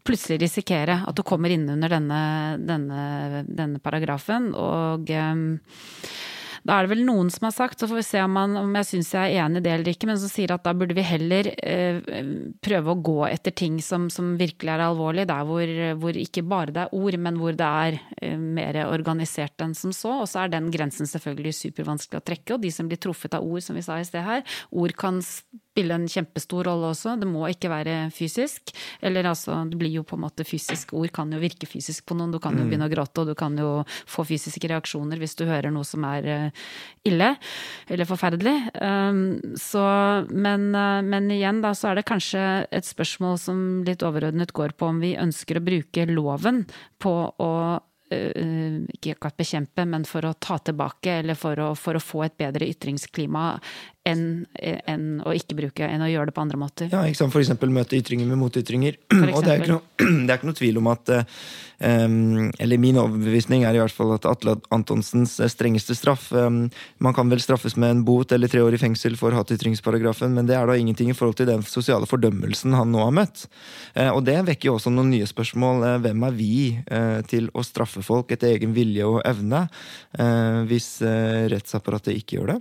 plutselig 0.07 0.40
risikere 0.44 1.00
at 1.07 1.16
du 1.16 1.24
kommer 1.26 1.53
inn 1.53 1.68
under 1.72 1.92
denne, 1.92 2.20
denne, 2.64 3.44
denne 3.48 3.81
paragrafen, 3.85 4.53
og 4.57 5.11
eh, 5.12 5.48
da 6.66 6.77
er 6.77 6.87
det 6.87 6.92
vel 6.92 7.05
noen 7.07 7.31
som 7.33 7.46
har 7.49 7.55
sagt, 7.57 7.81
så 7.81 7.88
får 7.88 8.01
vi 8.01 8.07
se 8.07 8.23
om, 8.25 8.35
man, 8.37 8.57
om 8.61 8.75
jeg 8.81 8.88
syns 8.90 9.12
jeg 9.16 9.35
er 9.35 9.44
enig 9.46 9.62
i 9.62 9.64
det 9.64 9.73
eller 9.75 9.92
ikke, 9.92 10.09
men 10.11 10.20
som 10.20 10.33
sier 10.33 10.53
at 10.55 10.64
da 10.66 10.75
burde 10.77 10.96
vi 10.96 11.05
heller 11.07 11.49
eh, 11.57 12.01
prøve 12.64 12.92
å 12.92 13.01
gå 13.11 13.16
etter 13.31 13.55
ting 13.57 13.79
som, 13.85 14.09
som 14.12 14.35
virkelig 14.40 14.75
er 14.75 14.85
alvorlig, 14.85 15.27
der 15.31 15.46
hvor, 15.49 15.75
hvor 16.03 16.20
ikke 16.20 16.44
bare 16.51 16.75
det 16.77 16.85
er 16.85 16.99
ord, 17.01 17.18
men 17.27 17.40
hvor 17.40 17.57
det 17.57 17.70
er 17.87 17.99
eh, 18.20 18.37
mer 18.37 18.83
organisert 18.88 19.64
enn 19.64 19.75
som 19.79 19.94
så. 19.96 20.20
Og 20.25 20.29
så 20.31 20.44
er 20.44 20.55
den 20.55 20.68
grensen 20.75 21.09
selvfølgelig 21.11 21.57
supervanskelig 21.62 22.20
å 22.20 22.29
trekke, 22.33 22.57
og 22.57 22.64
de 22.64 22.75
som 22.75 22.90
blir 22.90 23.01
truffet 23.01 23.37
av 23.38 23.46
ord, 23.46 23.64
som 23.64 23.79
vi 23.79 23.87
sa 23.87 24.01
i 24.01 24.07
sted 24.07 24.27
her, 24.27 24.44
ord 24.70 24.96
kan 25.01 25.25
spille 25.70 25.94
en 25.94 26.06
kjempestor 26.11 26.66
rolle 26.66 26.90
også. 26.90 27.14
Det 27.20 27.28
må 27.30 27.46
ikke 27.50 27.70
være 27.70 27.96
fysisk. 28.14 28.72
Eller 29.02 29.28
altså, 29.30 29.61
det 29.70 29.78
blir 29.78 29.92
jo 29.94 30.04
på 30.06 30.18
en 30.18 30.24
måte 30.26 30.46
fysisk. 30.46 30.94
Ord 30.98 31.12
kan 31.14 31.30
jo 31.33 31.40
virke 31.42 31.68
fysisk 31.70 32.09
på 32.11 32.16
noen. 32.18 32.35
Du 32.35 32.40
kan 32.42 32.59
jo 32.59 32.66
begynne 32.66 32.88
å 32.88 32.92
gråte, 32.92 33.22
og 33.22 33.30
du 33.30 33.37
kan 33.38 33.56
jo 33.59 33.83
få 34.11 34.26
fysiske 34.28 34.70
reaksjoner 34.70 35.20
hvis 35.20 35.37
du 35.38 35.46
hører 35.48 35.72
noe 35.74 35.87
som 35.87 36.04
er 36.09 36.30
eh, 36.30 36.64
ille 37.09 37.33
eller 37.90 38.09
forferdelig. 38.09 38.56
Um, 38.80 39.22
så, 39.59 39.85
men, 40.30 40.70
eh, 40.74 41.02
men 41.06 41.30
igjen, 41.35 41.62
da, 41.64 41.74
så 41.76 41.90
er 41.92 42.00
det 42.00 42.09
kanskje 42.11 42.46
et 42.70 42.88
spørsmål 42.88 43.38
som 43.40 43.62
litt 43.87 44.04
overordnet 44.06 44.54
går 44.56 44.74
på 44.76 44.90
om 44.90 45.00
vi 45.02 45.14
ønsker 45.20 45.61
å 45.61 45.64
bruke 45.64 46.09
loven 46.11 46.64
på 47.00 47.14
å 47.30 47.52
eh, 48.11 48.83
ikke 48.96 49.16
akkurat 49.16 49.38
bekjempe, 49.38 49.87
men 49.88 50.06
for 50.09 50.26
å 50.26 50.35
ta 50.35 50.59
tilbake, 50.59 51.20
eller 51.22 51.38
for 51.38 51.62
å, 51.62 51.70
for 51.78 51.96
å 51.96 52.02
få 52.02 52.24
et 52.26 52.37
bedre 52.40 52.68
ytringsklima 52.70 53.46
enn 54.11 54.25
enn 54.61 55.23
å 55.27 55.33
ikke 55.37 55.57
bruke, 55.59 55.87
enn 55.87 56.05
å 56.05 56.11
gjøre 56.11 56.31
det 56.31 56.37
på 56.37 56.42
andre 56.42 56.61
måter. 56.61 56.90
Ja, 56.92 57.03
ikke 57.07 57.23
sant? 57.23 57.35
For 57.35 57.42
eksempel 57.42 57.73
møte 57.73 57.99
ytringer 57.99 58.29
med 58.29 58.40
motytringer. 58.40 58.99
Og 59.33 59.42
det 59.44 59.53
er, 59.53 59.62
ikke 59.62 59.75
noe, 59.77 59.85
det 60.27 60.33
er 60.33 60.38
ikke 60.38 60.51
noe 60.51 60.59
tvil 60.59 60.81
om 60.81 60.90
at 60.90 61.12
um, 61.14 62.51
Eller 62.61 62.81
min 62.83 62.99
overbevisning 63.01 63.64
er 63.66 63.77
i 63.77 63.83
hvert 63.83 63.94
fall 63.94 64.14
at 64.16 64.27
Atle 64.29 64.57
Antonsens 64.75 65.37
eh, 65.40 65.51
strengeste 65.51 65.96
straff 65.99 66.29
um, 66.37 66.62
Man 67.03 67.16
kan 67.16 67.31
vel 67.33 67.42
straffes 67.42 67.77
med 67.81 67.94
en 67.94 68.05
bot 68.07 68.33
eller 68.35 68.51
tre 68.51 68.62
år 68.64 68.77
i 68.77 68.81
fengsel 68.83 69.16
for 69.20 69.35
hatytringsparagrafen, 69.37 70.35
men 70.37 70.49
det 70.49 70.57
er 70.59 70.68
da 70.68 70.77
ingenting 70.79 71.12
i 71.12 71.16
forhold 71.16 71.38
til 71.40 71.51
den 71.51 71.64
sosiale 71.66 72.09
fordømmelsen 72.11 72.77
han 72.77 72.92
nå 72.92 73.03
har 73.05 73.14
møtt. 73.16 73.46
Uh, 73.96 74.11
og 74.12 74.25
det 74.29 74.38
vekker 74.51 74.70
jo 74.70 74.77
også 74.79 74.92
noen 74.94 75.12
nye 75.14 75.29
spørsmål. 75.29 75.87
Uh, 75.87 75.96
hvem 76.05 76.29
er 76.29 76.37
vi 76.37 76.53
uh, 76.90 77.20
til 77.31 77.51
å 77.55 77.64
straffe 77.66 78.05
folk 78.05 78.33
etter 78.35 78.55
egen 78.55 78.75
vilje 78.77 79.07
og 79.07 79.20
evne, 79.27 79.66
eh, 80.18 80.61
hvis 80.70 81.01
eh, 81.07 81.46
rettsapparatet 81.53 82.16
ikke 82.16 82.38
gjør 82.38 82.55
det? 82.55 82.61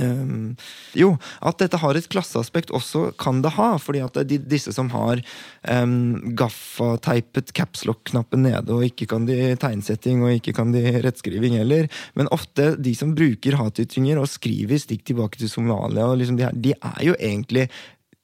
Um, 0.00 0.54
jo, 0.96 1.14
at 1.44 1.58
dette 1.60 1.80
har 1.82 1.98
et 1.98 2.08
klasseaspekt 2.12 2.72
også 2.74 3.10
kan 3.20 3.42
det 3.44 3.54
ha. 3.58 3.76
fordi 3.82 4.02
at 4.04 4.18
de, 4.28 4.38
disse 4.38 4.72
som 4.74 4.90
har 4.94 5.22
um, 5.68 6.34
gaffateipet 6.38 7.52
capslock-knappen 7.56 8.46
nede, 8.46 8.72
og 8.72 8.86
ikke 8.86 9.08
kan 9.10 9.26
de 9.28 9.54
tegnsetting 9.60 10.22
og 10.24 10.36
ikke 10.38 10.54
kan 10.56 10.72
de 10.74 10.84
rettskriving 11.04 11.58
heller. 11.60 11.90
Men 12.18 12.30
ofte 12.34 12.72
de 12.76 12.94
som 12.98 13.16
bruker 13.18 13.58
hatytringer 13.60 14.20
og 14.20 14.30
skriver 14.30 14.80
stikk 14.80 15.06
tilbake 15.10 15.40
til 15.40 15.52
Somalia, 15.52 16.12
liksom 16.16 16.38
de, 16.40 16.48
her, 16.48 16.56
de 16.56 16.76
er 16.78 17.02
jo 17.12 17.18
egentlig 17.18 17.68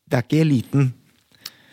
Det 0.09 0.17
er 0.17 0.25
ikke 0.25 0.41
eliten. 0.41 0.93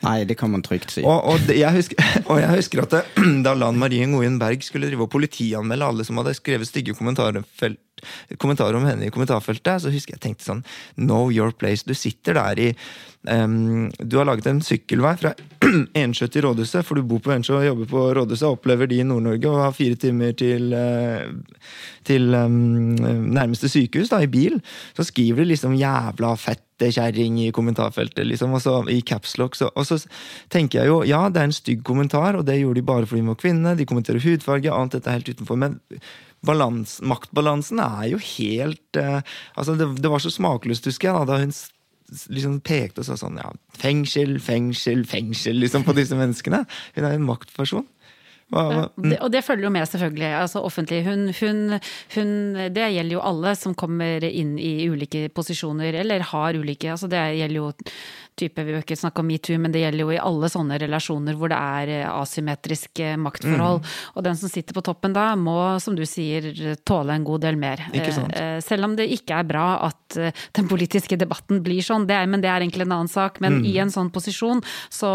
Nei, 0.05 0.19
det 0.29 0.37
kan 0.37 0.51
man 0.53 0.63
trygt 0.65 0.93
si. 0.93 1.03
Og, 1.05 1.25
og, 1.31 1.49
jeg, 1.49 1.71
husker, 1.73 1.97
og 2.29 2.39
jeg 2.41 2.59
husker 2.59 2.83
at 2.85 2.93
det, 2.93 3.03
da 3.45 3.55
Lan 3.57 3.79
Marie 3.81 4.05
Ngoien 4.09 4.37
Berg 4.41 4.63
skulle 4.65 4.91
drive 4.91 5.07
og 5.07 5.11
politianmelde 5.13 5.89
alle 5.89 6.05
som 6.07 6.21
hadde 6.21 6.35
skrevet 6.37 6.69
stygge 6.69 6.95
kommentarer, 6.97 7.41
kommentarer 8.41 8.77
om 8.77 8.85
henne 8.85 9.07
i 9.07 9.13
kommentarfeltet, 9.13 9.81
så 9.81 9.93
husker 9.93 10.15
jeg 10.15 10.23
tenkte 10.27 10.47
sånn 10.47 10.63
Know 10.99 11.31
your 11.33 11.55
place. 11.55 11.87
Du 11.87 11.95
sitter 11.97 12.37
der 12.37 12.61
i 12.61 12.67
um, 13.31 13.89
Du 13.97 14.19
har 14.19 14.27
laget 14.29 14.49
en 14.51 14.61
sykkelvei 14.65 15.15
fra 15.21 15.33
Ensjø 16.03 16.29
til 16.29 16.45
Rådhuset, 16.45 16.85
for 16.85 16.99
du 16.99 17.07
bor 17.07 17.23
på 17.25 17.33
Ensjø 17.35 17.57
og 17.59 17.67
jobber 17.69 17.89
på 17.93 18.05
Rådhuset, 18.19 18.47
opplever 18.51 18.91
de 18.91 19.01
i 19.01 19.07
Nord-Norge 19.07 19.49
og 19.51 19.63
har 19.63 19.75
fire 19.77 19.97
timer 20.01 20.35
til, 20.37 20.69
uh, 20.75 21.25
til 22.05 22.29
um, 22.37 22.93
nærmeste 23.33 23.71
sykehus 23.71 24.13
da, 24.13 24.21
i 24.21 24.31
bil. 24.31 24.61
Så 24.97 25.07
skriver 25.09 25.43
de 25.43 25.53
liksom 25.55 25.77
'jævla 25.79 26.35
fettekjerring' 26.75 27.39
i 27.47 27.51
kommentarfeltet, 27.51 28.25
liksom, 28.27 28.53
og 28.53 28.61
så 28.61 28.89
i 28.89 29.01
capslock. 29.01 29.55
Og 29.75 29.85
så 29.85 29.99
tenker 30.49 30.79
jeg 30.79 30.87
jo 30.87 31.03
ja, 31.03 31.29
det 31.29 31.41
er 31.41 31.49
en 31.49 31.55
stygg 31.55 31.83
kommentar, 31.83 32.35
og 32.35 32.45
det 32.45 32.59
gjorde 32.59 32.81
de 32.81 32.85
bare 32.85 33.05
fordi 33.05 33.21
de 33.21 33.27
var 33.27 33.41
kvinne. 33.41 33.75
De 33.75 33.85
kommenterer 33.85 34.23
hudfarge, 34.23 34.71
alt 34.71 34.91
dette 34.91 35.09
er 35.09 35.19
helt 35.19 35.29
utenfor. 35.29 35.55
men 35.55 35.79
balans, 36.45 36.99
maktbalansen 37.01 37.79
er 37.81 38.11
jo 38.11 38.19
helt 38.21 38.99
eh, 39.01 39.21
altså 39.57 39.73
det, 39.79 39.87
det 39.97 40.11
var 40.11 40.21
så 40.21 40.29
smakløst, 40.29 40.85
husker 40.85 41.09
jeg, 41.09 41.15
da, 41.17 41.25
da 41.25 41.39
hun 41.41 41.53
liksom 42.29 42.59
pekte 42.61 43.01
og 43.01 43.07
sa 43.07 43.15
sånn 43.17 43.39
ja, 43.41 43.49
fengsel, 43.81 44.37
fengsel, 44.43 45.05
fengsel 45.09 45.57
liksom 45.57 45.87
på 45.87 45.95
disse 45.97 46.17
menneskene. 46.17 46.61
Hun 46.97 47.07
er 47.07 47.15
en 47.15 47.25
maktperson. 47.25 47.87
Og 48.53 49.01
det, 49.01 49.17
og 49.25 49.31
det 49.33 49.41
følger 49.41 49.65
jo 49.65 49.71
med, 49.73 49.87
selvfølgelig. 49.89 50.27
Altså 50.37 50.61
offentlig. 50.61 50.99
Hun, 51.07 51.31
hun, 51.39 51.79
hun, 52.13 52.33
det 52.75 52.91
gjelder 52.93 53.15
jo 53.17 53.23
alle 53.25 53.55
som 53.57 53.73
kommer 53.77 54.23
inn 54.27 54.53
i 54.61 54.85
ulike 54.91 55.25
posisjoner, 55.33 55.97
eller 56.03 56.27
har 56.29 56.59
ulike 56.59 56.91
altså 56.93 57.09
Det 57.09 57.23
gjelder 57.39 57.57
jo 57.57 57.71
type, 58.37 58.63
Vi 58.65 58.71
vil 58.73 58.81
ikke 58.83 58.97
snakke 58.99 59.19
om 59.23 59.27
metoo, 59.29 59.57
men 59.61 59.71
det 59.71 59.81
gjelder 59.83 60.03
jo 60.05 60.11
i 60.15 60.19
alle 60.21 60.49
sånne 60.51 60.77
relasjoner 60.81 61.35
hvor 61.39 61.49
det 61.51 61.57
er 61.59 61.91
eh, 62.01 62.09
asymmetriske 62.09 63.13
maktforhold. 63.21 63.81
Mm. 63.81 63.93
Og 64.15 64.23
den 64.27 64.35
som 64.39 64.49
sitter 64.51 64.75
på 64.77 64.83
toppen 64.85 65.13
da, 65.15 65.27
må, 65.39 65.55
som 65.83 65.95
du 65.95 66.03
sier, 66.05 66.47
tåle 66.85 67.15
en 67.15 67.23
god 67.27 67.41
del 67.47 67.57
mer. 67.61 67.85
Eh, 67.95 68.59
Selv 68.65 68.85
om 68.89 68.95
det 68.97 69.07
ikke 69.15 69.39
er 69.39 69.47
bra 69.49 69.65
at 69.87 70.17
eh, 70.19 70.31
den 70.57 70.67
politiske 70.71 71.17
debatten 71.19 71.61
blir 71.65 71.81
sånn, 71.85 72.07
det 72.09 72.15
er, 72.19 72.27
men 72.29 72.43
det 72.43 72.49
er 72.51 72.61
egentlig 72.65 72.85
en 72.87 72.95
annen 72.99 73.11
sak. 73.11 73.39
Men 73.43 73.55
Mm. 73.55 73.65
i 73.71 73.77
en 73.79 73.91
sånn 73.93 74.09
posisjon 74.11 74.59
så, 74.91 75.09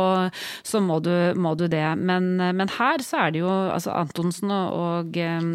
så 0.65 0.81
må, 0.81 0.97
du, 1.05 1.13
må 1.37 1.53
du 1.61 1.67
det. 1.69 1.85
Men, 2.01 2.37
men 2.41 2.69
her 2.79 3.03
så 3.05 3.27
er 3.27 3.35
det 3.35 3.43
jo 3.43 3.51
altså 3.51 3.93
Antonsen 3.93 4.49
og, 4.55 4.73
og 4.81 5.17
um, 5.21 5.51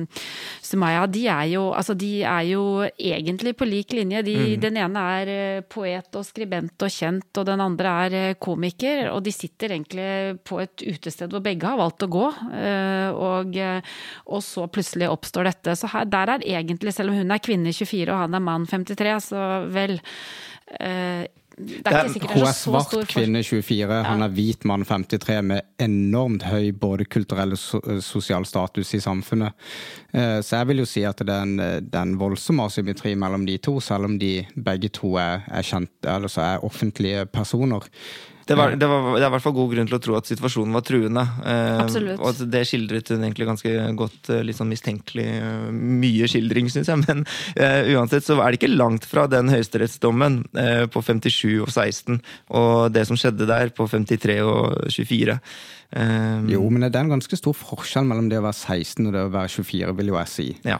Sumaya, 0.62 1.08
de 1.10 1.23
er, 1.28 1.45
jo, 1.56 1.63
altså 1.73 1.95
de 1.97 2.12
er 2.23 2.43
jo 2.51 2.62
egentlig 2.99 3.56
på 3.58 3.65
lik 3.69 3.95
linje. 3.97 4.21
De, 4.28 4.36
Mm. 4.36 4.60
Den 4.62 4.78
ene 4.78 5.01
er 5.21 5.30
eh, 5.32 5.62
poet 5.71 6.15
og 6.19 6.25
skribent 6.28 6.84
og 6.84 6.91
kjent, 6.91 7.30
og 7.39 7.45
den 7.47 7.55
andre 7.63 7.94
er 8.06 8.15
eh, 8.20 8.36
komiker. 8.41 9.10
Og 9.13 9.24
de 9.26 9.34
sitter 9.36 9.76
egentlig 9.76 10.39
på 10.48 10.60
et 10.63 10.86
utested 10.86 11.34
hvor 11.34 11.44
begge 11.46 11.68
har 11.68 11.80
valgt 11.80 12.06
å 12.06 12.12
gå. 12.12 12.26
eh, 12.60 13.10
Og, 13.15 13.56
eh, 13.58 13.82
og 14.28 14.44
så 14.44 14.68
plutselig 14.68 15.10
oppstår 15.12 15.50
dette. 15.52 15.76
Så 15.76 15.89
her, 15.91 16.06
der 16.06 16.36
er 16.36 16.48
egentlig, 16.60 16.94
selv 16.94 17.13
om 17.13 17.20
hun 17.22 17.32
er 17.32 17.44
kvinne 17.44 17.74
24 17.74 18.12
og 18.12 18.26
han 18.26 18.36
er 18.36 18.44
mann 18.44 18.68
53, 18.68 19.15
så 19.32 19.46
vel 19.72 20.00
det 21.58 21.88
er 21.88 21.91
er- 21.96 22.04
ikke 22.04 22.13
sikkert 22.13 22.32
Hun 22.32 22.39
det 22.41 22.44
er 22.44 22.50
er 22.50 22.54
så 22.54 22.70
svart 22.72 22.88
stor 22.89 23.02
forskjell. 23.02 23.26
kvinne 23.26 23.44
24, 23.44 24.04
han 24.04 24.22
er 24.24 24.30
hvit 24.30 24.65
mann 24.65 24.84
53 24.86 25.41
med 25.44 25.62
enormt 25.80 26.44
høy 26.44 26.72
både 26.74 27.06
kulturell 27.06 27.52
og 27.52 27.58
so 27.58 27.80
sosial 28.02 28.44
status 28.46 28.94
i 28.94 29.00
samfunnet. 29.00 29.54
Eh, 30.13 30.41
Så 30.41 30.58
jeg 30.58 30.68
vil 30.68 30.78
jo 30.78 30.86
si 30.86 31.04
at 31.04 31.18
det 31.18 31.30
er 31.30 31.41
en, 31.44 31.58
det 31.58 31.94
er 31.96 32.02
en 32.02 32.18
voldsom 32.20 32.60
asymmetri 32.60 33.15
mellom 33.15 33.46
de 33.46 33.58
to, 33.58 33.80
selv 33.80 34.06
om 34.06 34.20
de 34.20 34.46
begge 34.58 34.89
to 34.91 35.15
er, 35.15 35.44
er 35.48 35.62
kjent, 35.63 35.89
er 36.04 36.60
offentlige 36.63 37.26
personer. 37.26 37.82
Det, 38.45 38.53
var, 38.58 38.75
det, 38.77 38.86
var, 38.86 39.05
det 39.15 39.23
er 39.23 39.27
i 39.27 39.34
hvert 39.34 39.41
fall 39.41 39.55
god 39.58 39.71
grunn 39.73 39.88
til 39.89 39.97
å 39.97 39.99
tro 40.05 40.15
at 40.19 40.27
situasjonen 40.29 40.75
var 40.77 40.84
truende. 40.86 41.23
Eh, 41.41 41.79
Absolutt. 41.81 42.19
Og 42.21 42.27
at 42.29 42.41
det 42.53 42.62
skildret 42.69 43.10
hun 43.10 43.23
egentlig 43.25 43.47
ganske 43.49 43.71
godt. 43.97 44.29
eh, 44.29 44.43
Litt 44.45 44.60
sånn 44.60 44.69
mistenkelig 44.69 45.25
eh, 45.39 45.69
mye 45.73 46.29
skildring, 46.29 46.69
syns 46.69 46.91
jeg. 46.93 47.01
Men 47.08 47.23
eh, 47.58 47.89
uansett 47.97 48.27
så 48.27 48.38
er 48.38 48.53
det 48.53 48.60
ikke 48.62 48.69
langt 48.75 49.08
fra 49.10 49.25
den 49.31 49.49
høyesterettsdommen 49.49 50.43
eh, 50.62 50.86
på 50.93 51.01
57 51.01 51.63
og 51.65 51.71
16 51.73 52.19
og 52.62 52.93
det 52.93 53.08
som 53.10 53.17
skjedde 53.17 53.47
der 53.49 53.73
på 53.73 53.88
53 53.89 54.38
og 54.45 54.89
24. 54.93 55.39
Eh, 55.95 56.49
Jo, 56.53 56.65
men 56.69 56.86
det 56.86 56.93
er 56.93 57.05
en 57.08 57.15
ganske 57.17 57.38
stor 57.41 57.58
forskjell 57.58 58.05
mellom 58.05 58.29
det 58.29 58.38
å 58.41 58.45
være 58.45 58.62
16 58.77 59.08
og 59.10 59.13
det 59.15 59.25
å 59.25 59.34
være 59.34 59.53
24, 59.58 59.95
vil 59.97 60.13
jo 60.13 60.19
jeg 60.21 60.31
si. 60.38 60.47
Ja. 60.69 60.77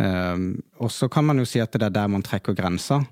Um, 0.00 0.54
og 0.80 0.88
så 0.90 1.06
kan 1.12 1.26
man 1.28 1.36
jo 1.38 1.44
si 1.46 1.60
at 1.60 1.74
det 1.76 1.84
er 1.90 1.92
der 1.92 2.08
man 2.10 2.24
trekker 2.24 2.56
grensa. 2.56 3.02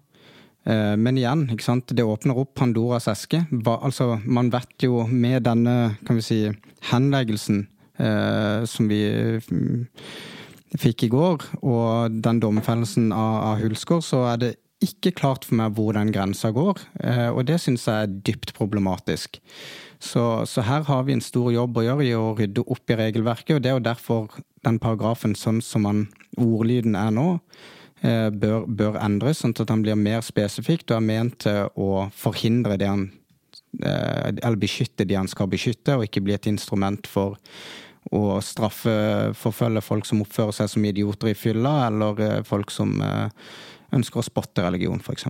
Uh, 0.68 0.96
men 1.00 1.16
igjen, 1.16 1.46
det 1.48 2.04
åpner 2.04 2.38
opp 2.42 2.54
Pandoras 2.60 3.08
eske. 3.08 3.44
Altså, 3.64 4.18
man 4.24 4.52
vet 4.52 4.86
jo 4.86 5.06
med 5.08 5.46
denne 5.48 5.94
si, 6.20 6.44
henleggelsen 6.90 7.64
eh, 8.00 8.64
som 8.68 8.88
vi 8.90 9.02
mm, 9.50 9.86
fikk 10.80 11.06
i 11.06 11.12
går, 11.12 11.46
og 11.60 12.18
den 12.24 12.40
domfellelsen 12.42 13.10
av, 13.12 13.36
av 13.50 13.62
Hulsgaard, 13.64 14.04
så 14.06 14.24
er 14.32 14.42
det 14.42 14.52
ikke 14.80 15.12
klart 15.18 15.44
for 15.44 15.58
meg 15.60 15.74
hvor 15.76 15.92
den 15.96 16.12
grensa 16.14 16.52
går. 16.56 16.80
Eh, 17.04 17.28
og 17.28 17.44
det 17.50 17.58
syns 17.60 17.84
jeg 17.88 18.06
er 18.06 18.14
dypt 18.30 18.54
problematisk. 18.56 19.40
Så, 20.00 20.46
så, 20.48 20.64
her 20.64 20.86
har 20.88 21.04
vi 21.04 21.12
en 21.12 21.24
stor 21.24 21.50
jobb 21.52 21.76
å 21.76 21.84
gjøre 21.84 22.06
i 22.06 22.14
å 22.16 22.30
rydde 22.38 22.64
opp 22.64 22.88
i 22.88 22.96
regelverket, 22.96 23.58
og 23.58 23.60
det 23.64 23.72
er 23.72 23.76
jo 23.76 23.84
derfor 23.90 24.40
den 24.64 24.80
paragrafen 24.80 25.36
sånn 25.36 25.60
som 25.64 25.84
man, 25.84 26.06
ordlyden 26.40 26.96
er 26.96 27.12
nå, 27.12 27.34
eh, 27.36 27.76
bør, 28.00 28.64
bør, 28.64 28.96
endres, 29.02 29.42
sånn 29.42 29.52
at 29.60 29.68
han 29.68 29.82
blir 29.84 29.98
mer 29.98 30.22
spesifikt 30.24 30.90
og 30.90 30.96
er 31.00 31.04
ment 31.04 31.46
å 31.76 32.06
forhindre 32.16 32.78
det 32.80 32.88
han 32.88 33.02
eh, 33.84 34.30
Eller 34.30 34.56
beskytte 34.60 35.04
de 35.04 35.18
han 35.18 35.28
skal 35.28 35.50
beskytte, 35.52 35.98
og 35.98 36.06
ikke 36.06 36.22
bli 36.24 36.36
et 36.36 36.48
instrument 36.48 37.10
for 37.10 37.36
å 38.16 38.40
straffeforfølge 38.40 39.84
folk 39.84 40.08
som 40.08 40.24
oppfører 40.24 40.56
seg 40.56 40.72
som 40.72 40.88
idioter 40.88 41.34
i 41.34 41.36
fylla, 41.36 41.74
eller 41.90 42.24
eh, 42.24 42.42
folk 42.48 42.72
som 42.72 42.96
ønsker 43.92 44.22
å 44.22 44.26
spotte 44.26 44.64
religion, 44.64 45.02
f.eks. 45.04 45.28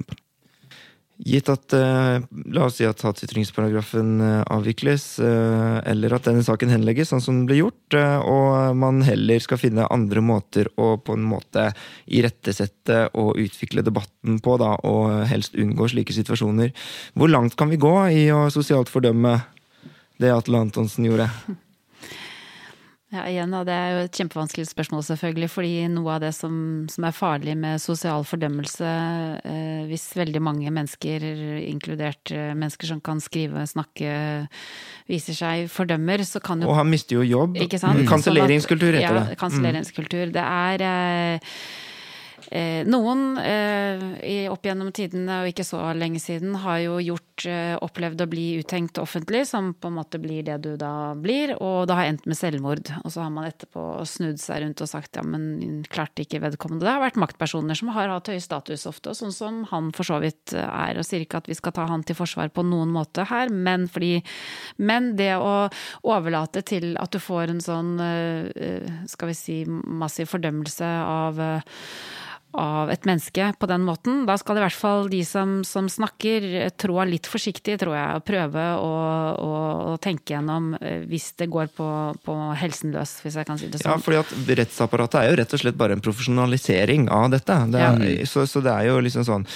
Gitt 1.20 1.50
at 1.52 1.74
eh, 1.76 2.22
La 2.54 2.64
oss 2.64 2.78
si 2.78 2.87
at 2.88 3.02
hatytringsparagrafen 3.04 4.12
eh, 4.24 4.40
avvikles, 4.54 5.04
eh, 5.20 5.76
eller 5.92 6.16
at 6.16 6.28
denne 6.28 6.44
saken 6.46 6.72
henlegges, 6.72 7.11
sånn 7.12 7.20
som 7.20 7.37
den 7.37 7.46
ble 7.48 7.59
gjort, 7.61 7.96
og 8.24 8.76
man 8.78 9.02
heller 9.04 9.42
skal 9.42 9.61
finne 9.61 9.88
andre 9.92 10.22
måter 10.24 10.70
å 10.80 10.94
på 11.04 11.16
en 11.18 11.26
måte 11.28 11.70
irettesette 12.09 13.02
og 13.20 13.40
utvikle 13.42 13.85
debatten 13.85 14.40
på, 14.40 14.56
da, 14.62 14.72
og 14.88 15.26
helst 15.28 15.59
unngå 15.61 15.90
slike 15.92 16.16
situasjoner. 16.16 16.72
Hvor 17.18 17.33
langt 17.33 17.59
kan 17.59 17.72
vi 17.72 17.80
gå 17.80 17.94
i 18.16 18.28
å 18.33 18.46
sosialt 18.54 18.92
fordømme 18.92 19.37
det 20.20 20.33
Atle 20.33 20.64
Antonsen 20.64 21.09
gjorde? 21.09 21.28
Ja, 23.11 23.25
igjen, 23.27 23.51
Det 23.66 23.75
er 23.75 23.88
jo 23.90 24.03
et 24.07 24.14
kjempevanskelig 24.14 24.68
spørsmål, 24.70 25.03
selvfølgelig. 25.03 25.49
fordi 25.51 25.88
noe 25.90 26.12
av 26.14 26.20
det 26.23 26.31
som, 26.35 26.87
som 26.88 27.05
er 27.09 27.16
farlig 27.16 27.57
med 27.59 27.81
sosial 27.83 28.23
fordømmelse, 28.23 28.92
eh, 29.42 29.83
hvis 29.90 30.14
veldig 30.14 30.40
mange 30.40 30.70
mennesker, 30.70 31.27
inkludert 31.66 32.31
eh, 32.31 32.55
mennesker 32.55 32.87
som 32.87 33.01
kan 33.01 33.18
skrive, 33.18 33.66
snakke, 33.66 34.46
viser 35.11 35.35
seg 35.35 35.66
fordømmer, 35.75 36.23
så 36.23 36.38
kan 36.38 36.62
jo 36.62 36.70
Og 36.70 36.79
han 36.79 36.90
mister 36.90 37.18
jo 37.18 37.27
jobb. 37.27 37.59
Ikke 37.59 37.83
sant? 37.83 37.99
Kanselleringskultur 38.07 38.94
heter 38.94 39.18
det. 39.18 39.29
Ja, 39.35 39.40
kanselleringskultur. 39.42 40.31
Det 40.31 40.46
er 40.46 40.79
Eh, 40.81 41.38
noen 42.50 43.36
eh, 43.38 44.48
opp 44.50 44.64
gjennom 44.66 44.90
tidene, 44.94 45.42
og 45.42 45.50
ikke 45.52 45.62
så 45.66 45.84
lenge 45.94 46.18
siden, 46.18 46.56
har 46.58 46.80
jo 46.82 46.96
gjort, 46.98 47.44
eh, 47.46 47.76
opplevd 47.78 48.24
å 48.24 48.26
bli 48.30 48.46
uthengt 48.58 48.98
offentlig, 48.98 49.44
som 49.46 49.68
på 49.74 49.86
en 49.86 49.94
måte 50.00 50.18
blir 50.18 50.42
det 50.48 50.56
du 50.64 50.72
da 50.80 51.14
blir, 51.14 51.54
og 51.62 51.86
det 51.86 51.94
har 51.94 52.08
endt 52.10 52.26
med 52.26 52.38
selvmord. 52.38 52.90
Og 53.04 53.14
så 53.14 53.22
har 53.22 53.30
man 53.30 53.46
etterpå 53.46 53.84
snudd 54.02 54.42
seg 54.42 54.64
rundt 54.64 54.82
og 54.82 54.90
sagt 54.90 55.20
ja, 55.20 55.22
men 55.22 55.84
klarte 55.86 56.24
ikke 56.24 56.42
vedkommende. 56.42 56.82
Det 56.88 56.94
har 56.96 57.04
vært 57.04 57.20
maktpersoner 57.22 57.78
som 57.78 57.92
har 57.94 58.10
hatt 58.10 58.32
høy 58.32 58.40
status 58.42 58.88
ofte, 58.90 59.14
sånn 59.14 59.34
som 59.34 59.62
han 59.70 59.92
for 59.94 60.10
så 60.10 60.18
vidt 60.22 60.56
er. 60.58 60.98
Og 60.98 61.06
sier 61.06 61.22
ikke 61.22 61.44
at 61.44 61.50
vi 61.50 61.58
skal 61.58 61.76
ta 61.76 61.86
han 61.86 62.02
til 62.02 62.18
forsvar 62.18 62.50
på 62.50 62.64
noen 62.66 62.90
måte 62.90 63.28
her, 63.30 63.50
men 63.50 63.86
fordi 63.90 64.10
Men 64.80 65.14
det 65.16 65.36
å 65.38 65.70
overlate 66.02 66.62
til 66.66 66.96
at 66.98 67.12
du 67.12 67.18
får 67.22 67.52
en 67.52 67.60
sånn, 67.62 67.92
skal 69.08 69.30
vi 69.30 69.36
si, 69.36 69.56
massiv 69.68 70.28
fordømmelse 70.32 70.88
av 71.04 71.38
av 72.52 72.90
et 72.90 73.04
menneske 73.06 73.52
på 73.58 73.68
den 73.70 73.84
måten. 73.86 74.24
Da 74.26 74.34
skal 74.40 74.58
i 74.58 74.64
hvert 74.64 74.76
fall 74.76 75.10
de 75.12 75.20
som, 75.26 75.60
som 75.66 75.86
snakker, 75.90 76.70
trå 76.80 77.04
litt 77.06 77.28
forsiktig, 77.30 77.76
tror 77.80 77.94
jeg, 77.94 78.18
og 78.18 78.24
prøve 78.26 78.64
å, 78.80 78.94
å, 79.38 79.52
å 79.92 79.98
tenke 80.02 80.34
gjennom 80.34 80.72
eh, 80.80 81.04
hvis 81.10 81.30
det 81.38 81.50
går 81.52 81.70
på, 81.76 81.88
på, 82.26 82.36
helsen 82.60 82.94
løs, 82.94 83.18
hvis 83.24 83.38
jeg 83.38 83.48
kan 83.48 83.60
si 83.60 83.70
det 83.70 83.82
sånn. 83.82 83.92
Ja, 83.92 84.00
fordi 84.02 84.20
at 84.22 84.56
rettsapparatet 84.62 85.20
er 85.20 85.30
jo 85.30 85.38
rett 85.42 85.54
og 85.54 85.62
slett 85.62 85.78
bare 85.78 85.94
en 85.96 86.02
profesjonalisering 86.04 87.06
av 87.14 87.30
dette. 87.36 87.60
Det 87.70 87.84
er, 87.84 88.02
ja. 88.16 88.26
så, 88.26 88.46
så, 88.50 88.64
det 88.64 88.74
er 88.74 88.90
jo 88.90 88.98
liksom 89.04 89.26
sånn 89.28 89.46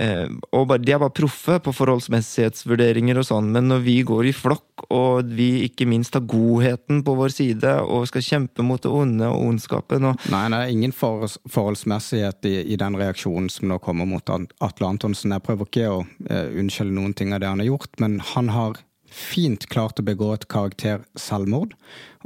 eh, 0.00 0.24
og 0.56 0.68
bare, 0.70 0.82
De 0.84 0.94
er 0.94 1.02
bare 1.02 1.14
proffe 1.14 1.58
på 1.64 1.74
forholdsmessighetsvurderinger 1.76 3.20
og 3.20 3.28
sånn, 3.28 3.52
men 3.52 3.68
når 3.68 3.84
vi 3.84 3.98
går 4.08 4.30
i 4.30 4.36
flokk, 4.36 4.64
og 4.94 5.28
vi 5.34 5.66
ikke 5.66 5.88
minst 5.90 6.14
har 6.14 6.24
godheten 6.28 7.02
på 7.04 7.16
vår 7.18 7.32
side, 7.34 7.76
og 7.84 8.08
skal 8.08 8.24
kjempe 8.24 8.64
mot 8.64 8.80
det 8.80 8.92
onde 8.94 9.28
og 9.28 9.48
ondskapen 9.50 10.06
og 10.12 10.28
Nei, 10.32 10.44
det 10.52 10.58
er 10.58 10.72
ingen 10.72 10.94
forholdsmessighet 10.94 12.37
i, 12.46 12.72
i, 12.72 12.76
den 12.76 12.96
reaksjonen 12.98 13.48
som 13.50 13.68
nå 13.70 13.78
kommer 13.82 14.06
mot 14.08 14.30
Atle 14.30 14.86
Antonsen. 14.86 15.34
Jeg 15.34 15.44
prøver 15.46 15.68
ikke 15.68 15.88
å 15.90 16.02
uh, 16.04 16.48
unnskylde 16.58 16.94
noen 16.94 17.16
ting 17.16 17.34
av 17.34 17.42
det 17.42 17.50
han 17.50 17.62
har 17.62 17.70
gjort, 17.72 17.98
men 18.02 18.18
han 18.34 18.52
har 18.54 18.78
fint 19.08 19.66
klart 19.72 20.00
å 20.00 20.04
begå 20.04 20.32
et 20.34 20.48
karakter 20.52 21.04
selvmord. 21.18 21.74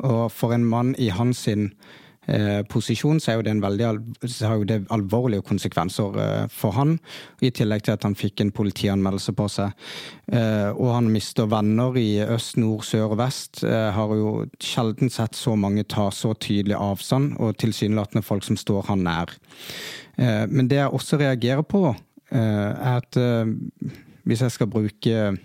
Og 0.03 0.27
for 0.35 0.55
en 0.55 0.66
mann 0.66 0.96
i 0.98 1.12
hans 1.14 1.44
sin 1.46 1.70
posisjon, 2.70 3.18
så, 3.20 3.32
er 3.32 3.38
jo 3.38 3.42
det 3.42 3.50
en 3.50 3.62
veldig, 3.64 3.87
har 4.46 4.61
jo 4.61 4.66
det 4.68 4.78
alvorlige 4.94 5.42
konsekvenser 5.42 6.18
eh, 6.22 6.44
for 6.52 6.76
han. 6.76 6.96
I 7.42 7.50
tillegg 7.50 7.82
til 7.82 7.96
at 7.96 8.06
han 8.06 8.14
fikk 8.14 8.44
en 8.44 8.52
politianmeldelse 8.54 9.35
på 9.35 9.48
seg. 9.50 9.74
Eh, 10.30 10.70
og 10.70 10.92
han 10.94 11.11
mister 11.11 11.50
venner 11.50 11.98
i 11.98 12.22
øst, 12.22 12.61
nord, 12.62 12.87
sør 12.87 13.16
og 13.16 13.18
vest. 13.24 13.64
Har 13.66 14.14
jo 14.14 14.46
sjelden 14.62 15.11
sett 15.11 15.35
så 15.38 15.56
mange 15.58 15.82
ta 15.82 16.11
så 16.14 16.35
tydelig 16.38 16.78
avstand, 16.78 17.35
og 17.42 17.58
tilsynelatende 17.58 18.22
folk 18.22 18.46
som 18.46 18.61
står 18.61 18.87
han 18.92 19.02
nær. 19.06 19.35
Men 20.16 20.68
det 20.68 20.76
jeg 20.76 20.92
også 20.92 21.18
reagerer 21.18 21.64
på, 21.64 21.94
er 22.30 22.98
at 22.98 23.16
hvis 24.28 24.42
jeg 24.44 24.54
skal 24.54 24.68
bruke 24.70 25.37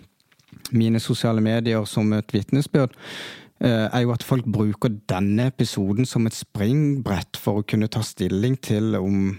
mine 0.75 0.99
sosiale 0.99 1.41
medier 1.41 1.85
som 1.87 2.11
et 2.13 2.33
vitnesbyrd, 2.35 2.91
Eh, 2.91 3.46
er 3.65 4.03
jo 4.03 4.13
at 4.13 4.25
folk 4.25 4.45
bruker 4.53 4.93
denne 5.09 5.47
episoden 5.49 6.05
som 6.05 6.27
et 6.27 6.35
springbrett 6.37 7.39
for 7.41 7.61
å 7.61 7.65
kunne 7.67 7.89
ta 7.91 8.03
stilling 8.05 8.57
til 8.63 8.97
om, 8.99 9.31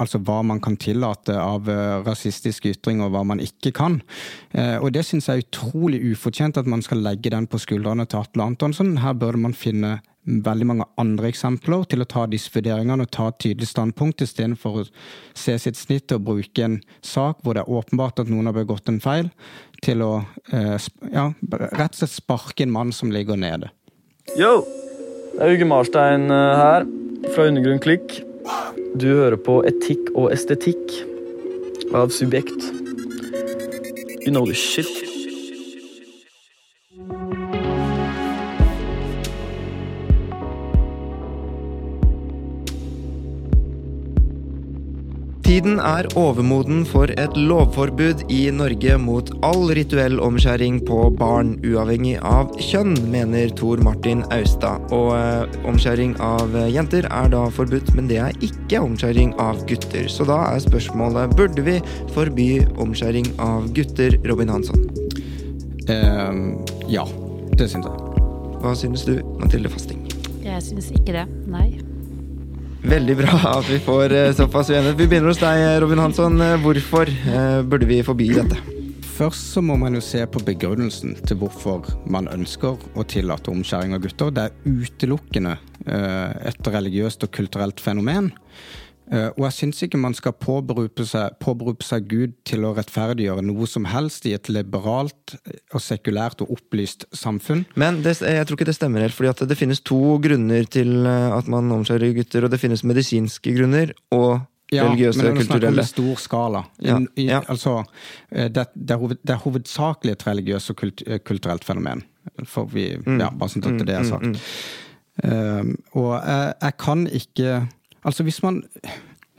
altså 0.00 0.20
hva 0.20 0.40
man 0.46 0.60
kan 0.64 0.76
tillate 0.80 1.36
av 1.40 1.68
eh, 1.70 2.00
rasistiske 2.04 2.74
ytringer, 2.74 3.08
og 3.08 3.14
hva 3.16 3.24
man 3.32 3.42
ikke 3.42 3.72
kan. 3.76 4.00
Eh, 4.52 4.76
og 4.78 4.92
det 4.94 5.04
syns 5.08 5.28
jeg 5.28 5.40
er 5.40 5.46
utrolig 5.46 6.02
ufortjent 6.12 6.60
at 6.60 6.68
man 6.70 6.84
skal 6.84 7.02
legge 7.04 7.32
den 7.34 7.48
på 7.50 7.60
skuldrene 7.62 8.06
til 8.08 8.22
Atle 8.22 8.48
Antonsen. 8.50 8.98
Her 9.04 9.16
burde 9.18 9.40
man 9.40 9.56
finne 9.56 9.98
veldig 10.24 10.66
mange 10.68 10.86
andre 11.00 11.28
eksempler 11.28 11.84
til 11.90 12.02
å 12.04 12.08
ta 12.08 12.24
disse 12.30 12.52
vurderingene 12.54 13.04
og 13.04 13.12
ta 13.12 13.28
et 13.30 13.40
tydelig 13.44 13.68
standpunkt, 13.70 14.24
istedenfor 14.24 14.80
å 14.80 14.84
se 15.36 15.56
sitt 15.60 15.78
snitt 15.78 16.14
og 16.16 16.24
bruke 16.28 16.64
en 16.64 16.78
sak 17.04 17.42
hvor 17.44 17.56
det 17.56 17.64
er 17.64 17.72
åpenbart 17.78 18.22
at 18.22 18.32
noen 18.32 18.48
har 18.48 18.56
begått 18.56 18.88
en 18.90 19.02
feil, 19.04 19.30
til 19.84 20.04
å 20.04 20.12
eh, 20.52 20.76
ja, 21.12 21.28
rett 21.52 21.92
og 21.92 21.98
slett 22.00 22.14
sparke 22.14 22.64
en 22.64 22.72
mann 22.72 22.92
som 22.96 23.12
ligger 23.12 23.38
nede. 23.40 23.72
Yo! 24.38 24.62
Det 25.34 25.42
er 25.42 25.56
Uge 25.56 25.66
Marstein 25.68 26.28
eh, 26.30 26.60
her, 26.60 26.86
fra 27.34 27.48
Undergrunn 27.50 27.82
Klikk. 27.84 28.20
Du 28.94 29.08
hører 29.10 29.36
på 29.40 29.58
Etikk 29.66 30.12
og 30.14 30.30
estetikk 30.32 30.94
av 31.94 32.14
Subjekt. 32.14 32.70
You 34.24 34.32
know 34.32 34.46
the 34.46 34.54
shit. 34.54 35.13
Tiden 45.54 45.76
er 45.78 46.08
overmoden 46.18 46.80
for 46.82 47.06
et 47.14 47.36
lovforbud 47.38 48.24
i 48.26 48.38
Norge 48.50 48.96
mot 48.98 49.28
all 49.46 49.68
rituell 49.78 50.16
omskjæring 50.18 50.80
på 50.88 50.96
barn, 51.14 51.52
uavhengig 51.62 52.16
av 52.26 52.50
kjønn, 52.58 52.96
mener 53.12 53.54
Tor 53.54 53.78
Martin 53.86 54.24
Austad. 54.34 54.82
Og 54.90 55.12
eh, 55.14 55.54
omskjæring 55.70 56.16
av 56.18 56.58
jenter 56.74 57.06
er 57.06 57.30
da 57.30 57.44
forbudt, 57.54 57.94
men 57.94 58.10
det 58.10 58.18
er 58.24 58.42
ikke 58.42 58.82
omskjæring 58.82 59.36
av 59.38 59.62
gutter. 59.70 60.10
Så 60.10 60.26
da 60.26 60.40
er 60.48 60.66
spørsmålet 60.66 61.38
burde 61.38 61.68
vi 61.70 61.78
forby 62.18 62.50
omskjæring 62.74 63.30
av 63.38 63.70
gutter, 63.78 64.18
Robin 64.26 64.50
Hansson? 64.56 64.88
Uh, 65.86 66.58
ja, 66.90 67.06
det 67.54 67.70
syns 67.70 67.86
jeg. 67.86 68.22
Hva 68.58 68.74
synes 68.82 69.06
du, 69.06 69.20
Mathilde 69.38 69.70
Fasting? 69.70 70.02
Jeg 70.42 70.66
syns 70.66 70.90
ikke 70.98 71.20
det, 71.22 71.28
nei. 71.46 71.68
Veldig 72.84 73.14
bra 73.16 73.38
at 73.54 73.64
vi 73.64 73.78
får 73.80 74.12
eh, 74.12 74.30
såpass 74.36 74.68
uenighet. 74.68 74.98
Vi 74.98 75.06
begynner 75.08 75.32
hos 75.32 75.40
deg, 75.40 75.62
Robin 75.80 76.02
Hansson. 76.02 76.36
Eh, 76.44 76.58
hvorfor 76.60 77.08
eh, 77.08 77.62
burde 77.64 77.88
vi 77.88 78.02
forby 78.04 78.26
dette? 78.36 78.58
Først 79.14 79.54
så 79.54 79.62
må 79.64 79.76
man 79.80 79.96
jo 79.96 80.02
se 80.04 80.20
på 80.28 80.42
begrunnelsen 80.44 81.14
til 81.24 81.38
hvorfor 81.40 81.86
man 82.10 82.28
ønsker 82.28 82.76
å 82.98 83.06
tillate 83.08 83.52
omskjæring 83.52 83.96
av 83.96 84.02
gutter. 84.04 84.34
Det 84.34 84.44
er 84.50 84.82
utelukkende 84.82 85.54
eh, 85.86 86.50
et 86.50 86.70
religiøst 86.76 87.24
og 87.24 87.32
kulturelt 87.32 87.80
fenomen. 87.80 88.34
Eh, 89.12 89.26
og 89.36 89.42
jeg 89.44 89.52
syns 89.58 89.82
ikke 89.84 89.98
man 90.00 90.14
skal 90.16 90.32
påberope 90.32 91.04
seg, 91.04 91.34
påberope 91.44 91.84
seg 91.84 92.06
Gud 92.08 92.32
til 92.48 92.64
å 92.64 92.70
rettferdiggjøre 92.76 93.42
noe 93.44 93.66
som 93.68 93.84
helst 93.92 94.24
i 94.26 94.32
et 94.32 94.48
liberalt 94.48 95.34
og 95.74 95.82
sekulært 95.84 96.40
og 96.40 96.54
opplyst 96.56 97.04
samfunn. 97.12 97.66
Men 97.76 98.00
det, 98.06 98.14
jeg 98.24 98.46
tror 98.48 98.56
ikke 98.56 98.70
det 98.70 98.76
stemmer 98.78 99.04
helt, 99.04 99.12
fordi 99.16 99.46
det 99.50 99.58
finnes 99.60 99.82
to 99.84 100.00
grunner 100.24 100.64
til 100.72 101.04
eh, 101.04 101.28
at 101.36 101.50
man 101.52 101.68
omskjærer 101.76 102.14
gutter. 102.16 102.46
Og 102.48 102.54
det 102.54 102.60
finnes 102.62 102.84
medisinske 102.86 103.52
grunner 103.58 103.92
og 104.16 104.40
Ja, 104.72 104.86
religiøse, 104.88 105.20
men 105.22 105.36
vi 105.36 105.42
kulturelle. 105.44 105.82
om 105.84 105.86
stor 105.86 106.16
skala. 106.18 106.64
I, 106.80 106.86
Ja, 106.88 106.96
i, 107.20 107.26
ja. 107.28 107.42
Altså, 107.52 107.84
eh, 108.32 108.48
det, 108.48 108.64
det, 108.74 108.90
er 108.96 108.98
hoved, 109.04 109.18
det 109.22 109.34
er 109.36 109.42
hovedsakelig 109.44 110.12
et 110.16 110.24
religiøst 110.26 110.72
og 110.72 110.76
kult, 110.80 111.02
eh, 111.06 111.18
kulturelt 111.20 111.64
fenomen. 111.68 112.00
For 112.48 112.64
vi, 112.72 112.96
Mm. 112.96 113.20
ja, 113.20 113.28
bare 113.30 113.52
sånn 113.52 113.66
at 113.68 113.84
det 113.86 113.94
er 113.94 114.04
sagt. 114.08 114.40
Um, 115.22 115.76
og 115.94 116.16
jeg, 116.26 116.54
jeg 116.64 116.74
kan 116.80 117.04
ikke 117.06 117.50
Altså, 118.04 118.26
hvis 118.26 118.42
man 118.44 118.62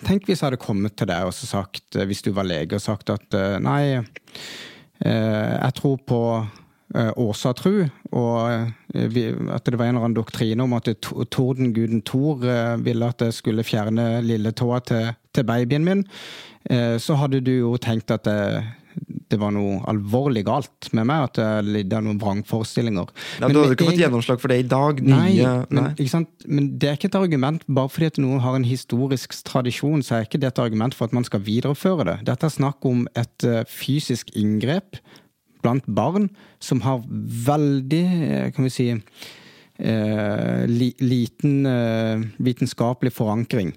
Tenk 0.04 0.26
hvis 0.28 0.42
jeg 0.42 0.50
hadde 0.50 0.60
kommet 0.60 0.98
til 1.00 1.08
deg 1.10 1.24
og 1.24 1.34
sagt, 1.34 1.96
eh, 1.96 2.06
hvis 2.06 2.22
du 2.26 2.34
var 2.36 2.48
lege, 2.48 2.76
og 2.76 2.84
sagt 2.84 3.10
at 3.14 3.38
eh, 3.38 3.56
nei, 3.64 3.96
eh, 3.96 5.54
jeg 5.56 5.76
tror 5.80 5.98
på 6.04 6.22
åsatru, 6.96 7.88
og 8.16 8.36
at 8.94 9.66
det 9.66 9.80
var 9.80 9.88
en 9.90 9.96
eller 9.98 10.06
annen 10.06 10.14
doktrine 10.16 10.64
om 10.64 10.76
at 10.78 10.88
tordenguden 11.34 12.04
Thor 12.08 12.46
ville 12.86 13.10
at 13.10 13.24
jeg 13.26 13.36
skulle 13.36 13.66
fjerne 13.68 14.22
lilletåa 14.24 14.78
til, 14.86 15.10
til 15.34 15.48
babyen 15.50 15.84
min, 15.84 16.04
så 17.02 17.18
hadde 17.20 17.42
du 17.44 17.52
jo 17.52 17.74
tenkt 17.82 18.14
at 18.16 18.30
det, 18.30 18.38
det 19.32 19.40
var 19.42 19.52
noe 19.56 19.80
alvorlig 19.90 20.46
galt 20.48 20.90
med 20.96 21.08
meg, 21.10 21.30
at 21.30 21.40
det 21.66 21.98
er 21.98 22.06
noen 22.06 22.20
vrangforestillinger. 22.22 23.10
Ja, 23.40 23.48
Men 23.48 23.56
du 23.56 23.62
hadde 23.62 23.76
ikke 23.78 23.90
fått 23.90 24.04
gjennomslag 24.04 24.42
for 24.44 24.54
det 24.54 24.60
i 24.62 24.68
dag. 24.70 25.02
Nei, 25.02 25.32
Nye, 25.40 25.56
men, 25.70 25.82
nei. 25.82 25.92
Ikke 25.98 26.14
sant? 26.14 26.32
men 26.46 26.70
det 26.80 26.92
er 26.92 27.00
ikke 27.00 27.10
et 27.10 27.20
argument 27.20 27.66
bare 27.66 27.92
fordi 27.92 28.12
at 28.14 28.22
noen 28.22 28.44
har 28.46 28.58
en 28.58 28.68
historisk 28.68 29.34
tradisjon, 29.48 30.06
så 30.06 30.20
er 30.20 30.30
ikke 30.30 30.42
det 30.42 30.54
et 30.54 30.64
argument 30.64 30.96
for 30.96 31.10
at 31.10 31.16
man 31.18 31.26
skal 31.28 31.44
videreføre 31.46 32.08
det. 32.08 32.18
Dette 32.30 32.48
er 32.48 32.54
snakk 32.54 32.86
om 32.88 33.06
et 33.18 33.48
eh, 33.48 33.64
fysisk 33.70 34.30
inngrep 34.38 35.02
blant 35.66 35.88
barn 35.90 36.30
som 36.64 36.84
har 36.86 37.04
veldig, 37.48 38.06
eh, 38.30 38.52
kan 38.54 38.68
vi 38.68 38.74
si, 38.74 38.90
eh, 38.92 40.66
li, 40.70 40.94
liten 41.02 41.66
eh, 41.66 42.26
vitenskapelig 42.38 43.14
forankring. 43.14 43.74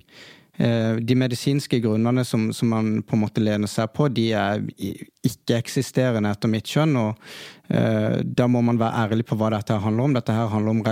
Eh, 0.58 0.96
De 1.00 1.14
medisinske 1.14 1.78
grunnene 1.82 2.24
som, 2.26 2.48
som 2.52 2.72
man 2.74 3.02
på 3.06 3.14
en 3.16 3.22
måte 3.22 3.42
lener 3.42 3.70
seg 3.70 3.92
på, 3.94 4.08
de 4.10 4.26
er 4.34 4.64
ikke-eksisterende 4.76 6.32
etter 6.34 6.50
mitt 6.50 6.66
skjønn. 6.66 6.96
og 6.98 7.20
eh, 7.70 8.18
Da 8.26 8.48
må 8.50 8.62
man 8.66 8.80
være 8.80 9.04
ærlig 9.06 9.28
på 9.28 9.38
hva 9.38 9.52
dette 9.54 9.78
handler 9.78 10.08
om. 10.08 10.16
Dette 10.18 10.34
her 10.34 10.50
handler 10.50 10.74
om, 10.74 10.82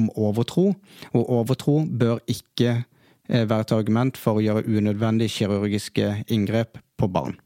om 0.00 0.08
overtro, 0.16 0.70
og 1.12 1.34
overtro 1.40 1.82
bør 1.84 2.24
ikke 2.32 2.78
eh, 2.78 3.44
være 3.44 3.68
et 3.68 3.76
argument 3.76 4.20
for 4.20 4.40
å 4.40 4.44
gjøre 4.44 4.64
unødvendige 4.64 5.36
kirurgiske 5.36 6.24
inngrep 6.32 6.80
på 6.96 7.12
barn. 7.12 7.36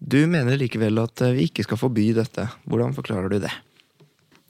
Du 0.00 0.18
mener 0.28 0.58
likevel 0.60 0.98
at 1.04 1.20
eh, 1.24 1.36
vi 1.36 1.48
ikke 1.50 1.68
skal 1.68 1.80
forby 1.80 2.10
dette. 2.16 2.48
Hvordan 2.64 2.96
forklarer 2.96 3.32
du 3.32 3.42
det? 3.44 3.52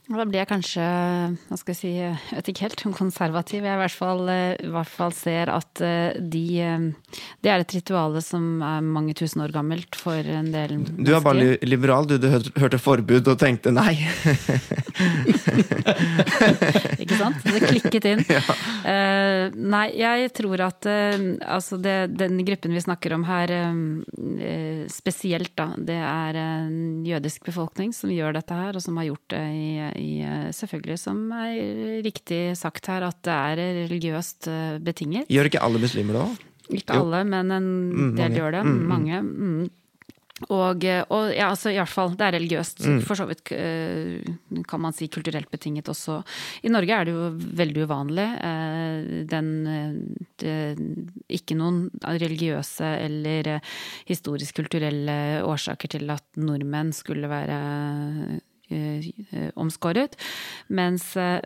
Da 0.05 0.25
blir 0.29 0.43
jeg 0.43 0.49
kanskje, 0.51 0.85
hva 1.49 1.57
skal 1.57 1.73
jeg 1.73 1.79
si, 1.79 1.91
jeg 1.97 2.17
vet 2.29 2.49
ikke 2.51 2.67
helt, 2.67 2.83
konservativ. 2.93 3.65
Jeg 3.65 3.73
i 3.73 3.81
hvert 3.81 3.95
fall, 3.97 4.27
eh, 4.29 4.53
i 4.61 4.69
hvert 4.69 4.91
fall 4.93 5.15
ser 5.17 5.49
at 5.49 5.81
eh, 5.81 6.13
de 6.21 6.61
eh, 6.61 6.91
Det 7.41 7.49
er 7.49 7.63
et 7.63 7.75
rituale 7.79 8.21
som 8.21 8.61
er 8.61 8.85
mange 8.85 9.15
tusen 9.17 9.41
år 9.41 9.55
gammelt 9.55 9.97
for 9.97 10.21
en 10.21 10.51
del 10.53 10.77
Du 11.01 11.15
er 11.15 11.25
bare 11.25 11.57
liberal, 11.65 12.05
du. 12.05 12.19
Du 12.21 12.29
hørte 12.29 12.79
forbud 12.79 13.25
og 13.33 13.39
tenkte 13.41 13.73
nei. 13.73 13.97
Ikke 17.01 17.17
sant? 17.17 17.41
Det 17.49 17.65
klikket 17.65 18.11
inn. 18.13 18.25
Eh, 18.85 19.49
nei, 19.57 19.87
jeg 19.97 20.29
tror 20.37 20.61
at 20.67 20.85
altså 20.85 21.79
det, 21.81 22.13
den 22.19 22.37
gruppen 22.45 22.75
vi 22.77 22.83
snakker 22.85 23.15
om 23.17 23.23
her, 23.25 23.49
spesielt 24.93 25.55
da, 25.57 25.71
det 25.79 25.97
er 25.97 26.37
en 26.37 27.05
jødisk 27.07 27.47
befolkning 27.49 27.95
som 27.97 28.13
gjør 28.13 28.37
dette 28.37 28.59
her, 28.59 28.77
og 28.77 28.85
som 28.85 28.99
har 29.01 29.09
gjort 29.09 29.33
det 29.33 29.43
i, 29.57 29.69
i 30.01 30.21
eh, 30.25 30.49
selvfølgelig, 30.57 30.99
som 30.99 31.21
er 31.33 32.03
riktig 32.05 32.43
sagt 32.61 32.87
her, 32.91 33.07
at 33.09 33.21
det 33.27 33.37
er 33.37 33.63
religiøst 33.85 34.49
eh, 34.51 34.79
betinget. 34.85 35.29
Gjør 35.33 35.51
ikke 35.53 35.63
alle 35.63 35.79
muslimer 35.83 36.19
det 36.19 36.27
òg? 36.27 36.43
Ikke 36.81 36.95
Jo. 36.97 37.03
alle, 37.05 37.25
men 37.29 37.51
en 37.53 37.73
Mm, 37.93 38.13
del 38.17 38.39
gjør 38.41 38.53
det. 38.59 38.63
Mm, 38.65 38.77
mm. 38.79 38.87
Mange. 38.89 39.23
Mm. 39.23 39.71
Og, 40.51 40.83
og 41.15 41.29
ja, 41.31 41.47
altså 41.53 41.71
i 41.71 41.77
hvert 41.79 41.89
fall, 41.93 42.17
det 42.19 42.25
er 42.27 42.33
religiøst. 42.35 42.81
Mm. 42.91 42.97
For 43.07 43.15
så 43.17 43.25
vidt 43.29 43.53
eh, 43.55 44.25
kan 44.69 44.81
man 44.83 44.93
si 44.93 45.07
kulturelt 45.09 45.47
betinget 45.53 45.87
også. 45.93 46.17
I 46.67 46.73
Norge 46.75 46.91
er 46.97 47.05
det 47.07 47.15
jo 47.15 47.29
veldig 47.61 47.85
uvanlig. 47.87 48.27
eh, 48.43 49.23
Den 49.31 49.53
eh, 49.71 49.95
det, 50.43 50.57
Ikke 51.39 51.55
noen 51.57 51.87
religiøse 52.03 52.91
eller 53.07 53.53
eh, 53.55 53.61
historisk-kulturelle 54.11 55.17
årsaker 55.47 55.89
til 55.97 56.11
at 56.11 56.25
nordmenn 56.37 56.93
skulle 56.97 57.31
være 57.31 57.61
eh, 57.61 58.35
eh, 58.35 58.43
omskåret. 59.55 60.17
Mens 60.69 61.17
eh, 61.17 61.41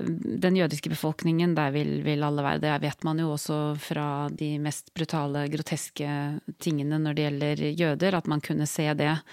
den 0.47 0.59
jødiske 0.59 0.93
befolkningen, 0.93 1.55
der 1.59 1.73
vil, 1.75 2.03
vil 2.07 2.25
alle 2.25 2.45
være 2.45 2.63
det. 2.65 2.75
vet 2.83 3.05
man 3.05 3.19
jo 3.23 3.33
også 3.35 3.77
fra 3.81 4.29
de 4.31 4.57
mest 4.59 4.93
brutale, 4.95 5.49
groteske 5.53 6.11
tingene 6.59 6.99
når 6.99 7.15
det 7.15 7.27
gjelder 7.29 7.65
jøder, 7.73 8.19
at 8.19 8.27
man 8.27 8.41
kunne 8.41 8.67
se 8.67 8.89
det 8.95 9.15
eh, 9.15 9.25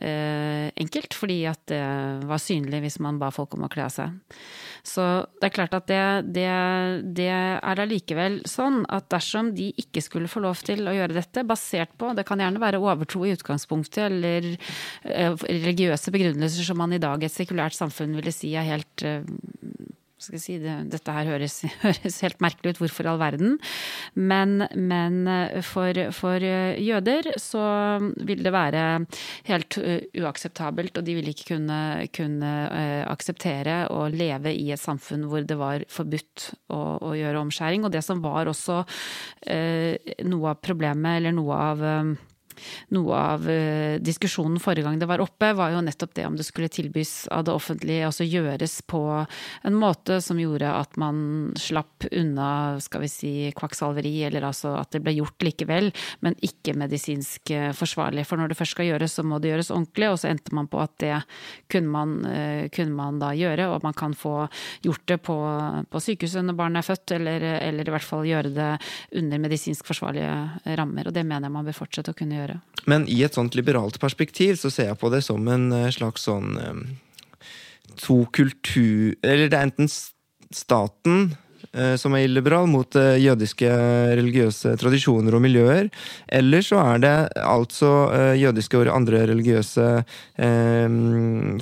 enkelt, 0.00 1.14
fordi 1.14 1.42
at 1.46 1.60
det 1.68 1.82
var 2.26 2.40
synlig 2.40 2.80
hvis 2.82 2.96
man 3.04 3.18
ba 3.20 3.28
folk 3.34 3.52
om 3.54 3.66
å 3.66 3.70
kle 3.70 3.84
av 3.86 3.92
seg. 3.92 4.38
Så 4.82 5.02
det 5.38 5.46
er 5.46 5.54
klart 5.54 5.74
at 5.76 5.86
det, 5.86 6.00
det, 6.34 6.46
det 7.14 7.28
er 7.30 7.82
allikevel 7.84 8.40
sånn 8.50 8.80
at 8.90 9.06
dersom 9.12 9.52
de 9.54 9.68
ikke 9.78 10.02
skulle 10.02 10.30
få 10.30 10.42
lov 10.42 10.58
til 10.66 10.82
å 10.90 10.94
gjøre 10.96 11.14
dette, 11.14 11.44
basert 11.46 11.94
på 12.00 12.10
Det 12.18 12.24
kan 12.26 12.42
gjerne 12.42 12.62
være 12.62 12.80
overtro 12.82 13.22
i 13.26 13.34
utgangspunktet, 13.36 14.02
eller 14.08 14.48
eh, 15.06 15.36
religiøse 15.38 16.14
begrunnelser 16.14 16.66
som 16.66 16.82
man 16.82 16.96
i 16.96 17.02
dag 17.02 17.22
i 17.22 17.28
et 17.28 17.34
sekulært 17.34 17.78
samfunn 17.78 18.16
ville 18.18 18.34
si 18.34 18.56
er 18.58 18.66
helt 18.72 19.06
eh, 19.06 19.22
skal 20.22 20.38
jeg 20.38 20.44
si, 20.44 20.56
det, 20.62 20.76
dette 20.92 21.14
her 21.14 21.28
høres, 21.32 21.58
høres 21.84 22.20
helt 22.24 22.40
merkelig 22.44 22.74
ut, 22.74 22.82
hvorfor 22.82 23.08
all 23.10 23.20
verden? 23.20 23.58
Men, 24.14 24.66
men 24.76 25.20
eh, 25.30 25.60
for, 25.66 25.98
for 26.16 26.42
eh, 26.46 26.78
jøder 26.82 27.32
så 27.40 27.64
vil 28.22 28.44
det 28.44 28.54
være 28.54 28.84
helt 29.50 29.78
eh, 29.82 30.08
uakseptabelt, 30.22 30.98
og 30.98 31.06
de 31.06 31.16
vil 31.18 31.32
ikke 31.32 31.52
kunne, 31.54 31.80
kunne 32.14 32.52
akseptere 33.10 33.86
å 33.92 34.06
leve 34.12 34.52
i 34.54 34.70
et 34.74 34.80
samfunn 34.80 35.26
hvor 35.30 35.44
det 35.46 35.58
var 35.58 35.86
forbudt 35.90 36.50
å, 36.72 36.80
å 37.10 37.14
gjøre 37.18 37.42
omskjæring. 37.42 37.86
Og 37.86 37.94
det 37.94 38.04
som 38.06 38.22
var 38.24 38.50
også 38.50 38.82
eh, 39.46 40.14
noe 40.28 40.54
av 40.54 40.62
problemet, 40.62 41.18
eller 41.20 41.34
noe 41.36 41.62
av 41.72 41.88
noe 42.94 43.16
av 43.16 43.48
eh, 43.50 43.98
diskusjonen 44.02 44.60
forrige 44.62 44.86
gang 44.86 44.98
det 45.00 45.08
var 45.10 45.22
oppe, 45.24 45.52
var 45.56 45.72
jo 45.74 45.82
nettopp 45.84 46.14
det 46.16 46.26
om 46.28 46.36
det 46.38 46.46
skulle 46.46 46.70
tilbys 46.72 47.26
av 47.32 47.46
det 47.46 47.54
offentlige, 47.54 48.06
altså 48.06 48.26
gjøres 48.26 48.80
på 48.88 49.02
en 49.66 49.78
måte 49.78 50.20
som 50.24 50.40
gjorde 50.40 50.70
at 50.72 50.96
man 51.00 51.52
slapp 51.58 52.06
unna, 52.10 52.78
skal 52.82 53.04
vi 53.04 53.10
si, 53.10 53.32
kvakksalveri, 53.56 54.14
eller 54.28 54.46
altså 54.48 54.74
at 54.78 54.92
det 54.94 55.02
ble 55.04 55.16
gjort 55.18 55.46
likevel, 55.46 55.90
men 56.24 56.36
ikke 56.44 56.76
medisinsk 56.78 57.52
eh, 57.54 57.70
forsvarlig. 57.76 58.26
For 58.28 58.40
når 58.40 58.52
det 58.52 58.58
først 58.58 58.76
skal 58.76 58.90
gjøres, 58.90 59.16
så 59.18 59.26
må 59.26 59.40
det 59.42 59.52
gjøres 59.52 59.72
ordentlig, 59.74 60.10
og 60.12 60.20
så 60.22 60.30
endte 60.32 60.54
man 60.56 60.70
på 60.70 60.80
at 60.82 60.94
det 61.02 61.14
kunne 61.72 61.92
man, 61.92 62.16
eh, 62.28 62.68
kunne 62.74 62.96
man 62.96 63.20
da 63.22 63.32
gjøre, 63.36 63.70
og 63.72 63.86
man 63.86 63.96
kan 63.96 64.16
få 64.18 64.46
gjort 64.84 65.06
det 65.10 65.20
på, 65.26 65.38
på 65.90 66.02
sykehuset 66.02 66.46
når 66.46 66.58
barnet 66.58 66.82
er 66.82 66.88
født, 66.90 67.16
eller, 67.18 67.48
eller 67.60 67.88
i 67.88 67.96
hvert 67.96 68.06
fall 68.06 68.28
gjøre 68.28 68.54
det 68.54 68.70
under 69.18 69.42
medisinsk 69.42 69.88
forsvarlige 69.88 70.76
rammer, 70.78 71.08
og 71.08 71.16
det 71.16 71.26
mener 71.26 71.48
jeg 71.48 71.56
man 71.56 71.68
bør 71.68 71.82
fortsette 71.82 72.14
å 72.14 72.18
kunne 72.18 72.38
gjøre. 72.38 72.51
Men 72.90 73.06
i 73.10 73.20
et 73.22 73.36
sånt 73.36 73.54
liberalt 73.58 74.00
perspektiv 74.02 74.58
så 74.60 74.70
ser 74.72 74.90
jeg 74.90 75.00
på 75.00 75.12
det 75.12 75.22
som 75.26 75.46
en 75.50 75.70
eh, 75.76 75.92
slags 75.94 76.26
sånn 76.28 76.58
eh, 76.58 76.82
To 78.06 78.22
kultur... 78.32 79.12
Eller 79.20 79.50
det 79.52 79.58
er 79.58 79.66
enten 79.66 79.88
staten 79.92 81.34
eh, 81.76 81.92
som 82.00 82.14
er 82.16 82.24
illiberal 82.24 82.64
mot 82.72 82.96
jødiske 82.96 83.68
religiøse 84.16 84.72
tradisjoner 84.80 85.36
og 85.36 85.42
miljøer, 85.44 85.90
eller 86.32 86.64
så 86.64 86.80
er 86.94 87.02
det 87.04 87.12
altså 87.44 87.90
jødiske 88.40 88.80
og 88.80 88.88
andre 88.94 89.26
religiøse 89.28 89.90
eh, 90.00 90.96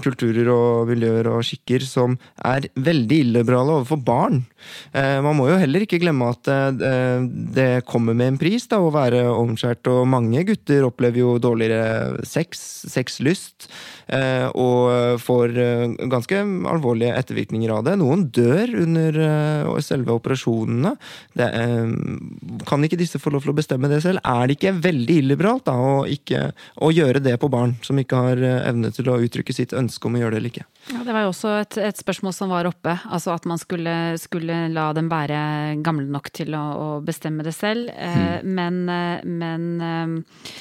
kulturer 0.07 0.53
og 0.55 0.95
miljøer 0.95 1.33
og 1.35 1.43
skikker 1.51 1.83
som 1.89 2.15
er 2.47 2.71
veldig 2.79 3.21
illiberale 3.27 3.81
overfor 3.81 4.07
barn. 4.07 4.45
Eh, 4.93 5.19
man 5.25 5.37
må 5.39 5.49
jo 5.51 5.59
heller 5.61 5.85
ikke 5.85 6.01
glemme 6.03 6.31
at 6.33 6.51
eh, 6.51 7.27
det 7.57 7.69
kommer 7.89 8.17
med 8.17 8.35
en 8.35 8.41
pris 8.41 8.67
da, 8.71 8.81
å 8.83 8.93
være 8.95 9.23
omskjært, 9.33 9.87
og 9.93 10.09
mange 10.11 10.45
gutter 10.49 10.87
opplever 10.89 11.23
jo 11.23 11.37
dårligere 11.43 12.25
sex, 12.29 12.63
sexlyst, 12.91 13.69
eh, 14.09 14.47
og 14.51 15.21
får 15.23 15.57
eh, 15.61 15.85
ganske 16.11 16.43
alvorlige 16.71 17.17
ettervirkninger 17.21 17.75
av 17.75 17.87
det. 17.87 17.97
Noen 18.01 18.27
dør 18.35 18.75
under 18.85 19.21
eh, 19.27 19.81
selve 19.85 20.17
operasjonene. 20.17 20.95
Det, 21.39 21.49
eh, 21.49 22.61
kan 22.69 22.85
ikke 22.85 23.01
disse 23.01 23.21
få 23.21 23.33
lov 23.35 23.45
til 23.45 23.55
å 23.55 23.59
bestemme 23.59 23.91
det 23.91 24.03
selv? 24.05 24.23
Er 24.25 24.47
det 24.47 24.59
ikke 24.59 24.77
veldig 24.83 25.21
illiberalt 25.23 25.67
da, 25.69 25.77
å, 25.77 26.05
ikke, 26.09 26.51
å 26.83 26.93
gjøre 26.95 27.23
det 27.25 27.37
på 27.41 27.51
barn 27.53 27.77
som 27.87 27.99
ikke 28.01 28.25
har 28.27 28.45
eh, 28.45 28.61
evne 28.69 28.93
til 28.95 29.11
å 29.11 29.21
uttrykke 29.23 29.57
sitt 29.57 29.75
ønske 29.77 30.09
om 30.09 30.17
å 30.17 30.25
gjøre 30.25 30.37
det 30.37 30.43
eller 30.43 30.55
ikke? 30.55 30.67
Ja, 30.91 31.05
Det 31.07 31.13
var 31.15 31.23
jo 31.25 31.31
også 31.31 31.53
et, 31.61 31.77
et 31.91 32.01
spørsmål 32.01 32.35
som 32.35 32.51
var 32.51 32.67
oppe. 32.67 32.97
Altså 33.11 33.35
at 33.37 33.47
man 33.47 33.61
skulle, 33.63 33.95
skulle 34.19 34.57
la 34.75 34.89
dem 34.97 35.11
være 35.13 35.41
gamle 35.87 36.09
nok 36.11 36.33
til 36.35 36.57
å, 36.59 36.65
å 36.75 36.89
bestemme 37.07 37.47
det 37.47 37.55
selv. 37.57 37.91
Eh, 37.95 38.19
Hmm. 38.41 38.55
Men, 38.57 38.77
eh, 38.89 39.25
men 39.25 39.63
eh, 39.81 40.53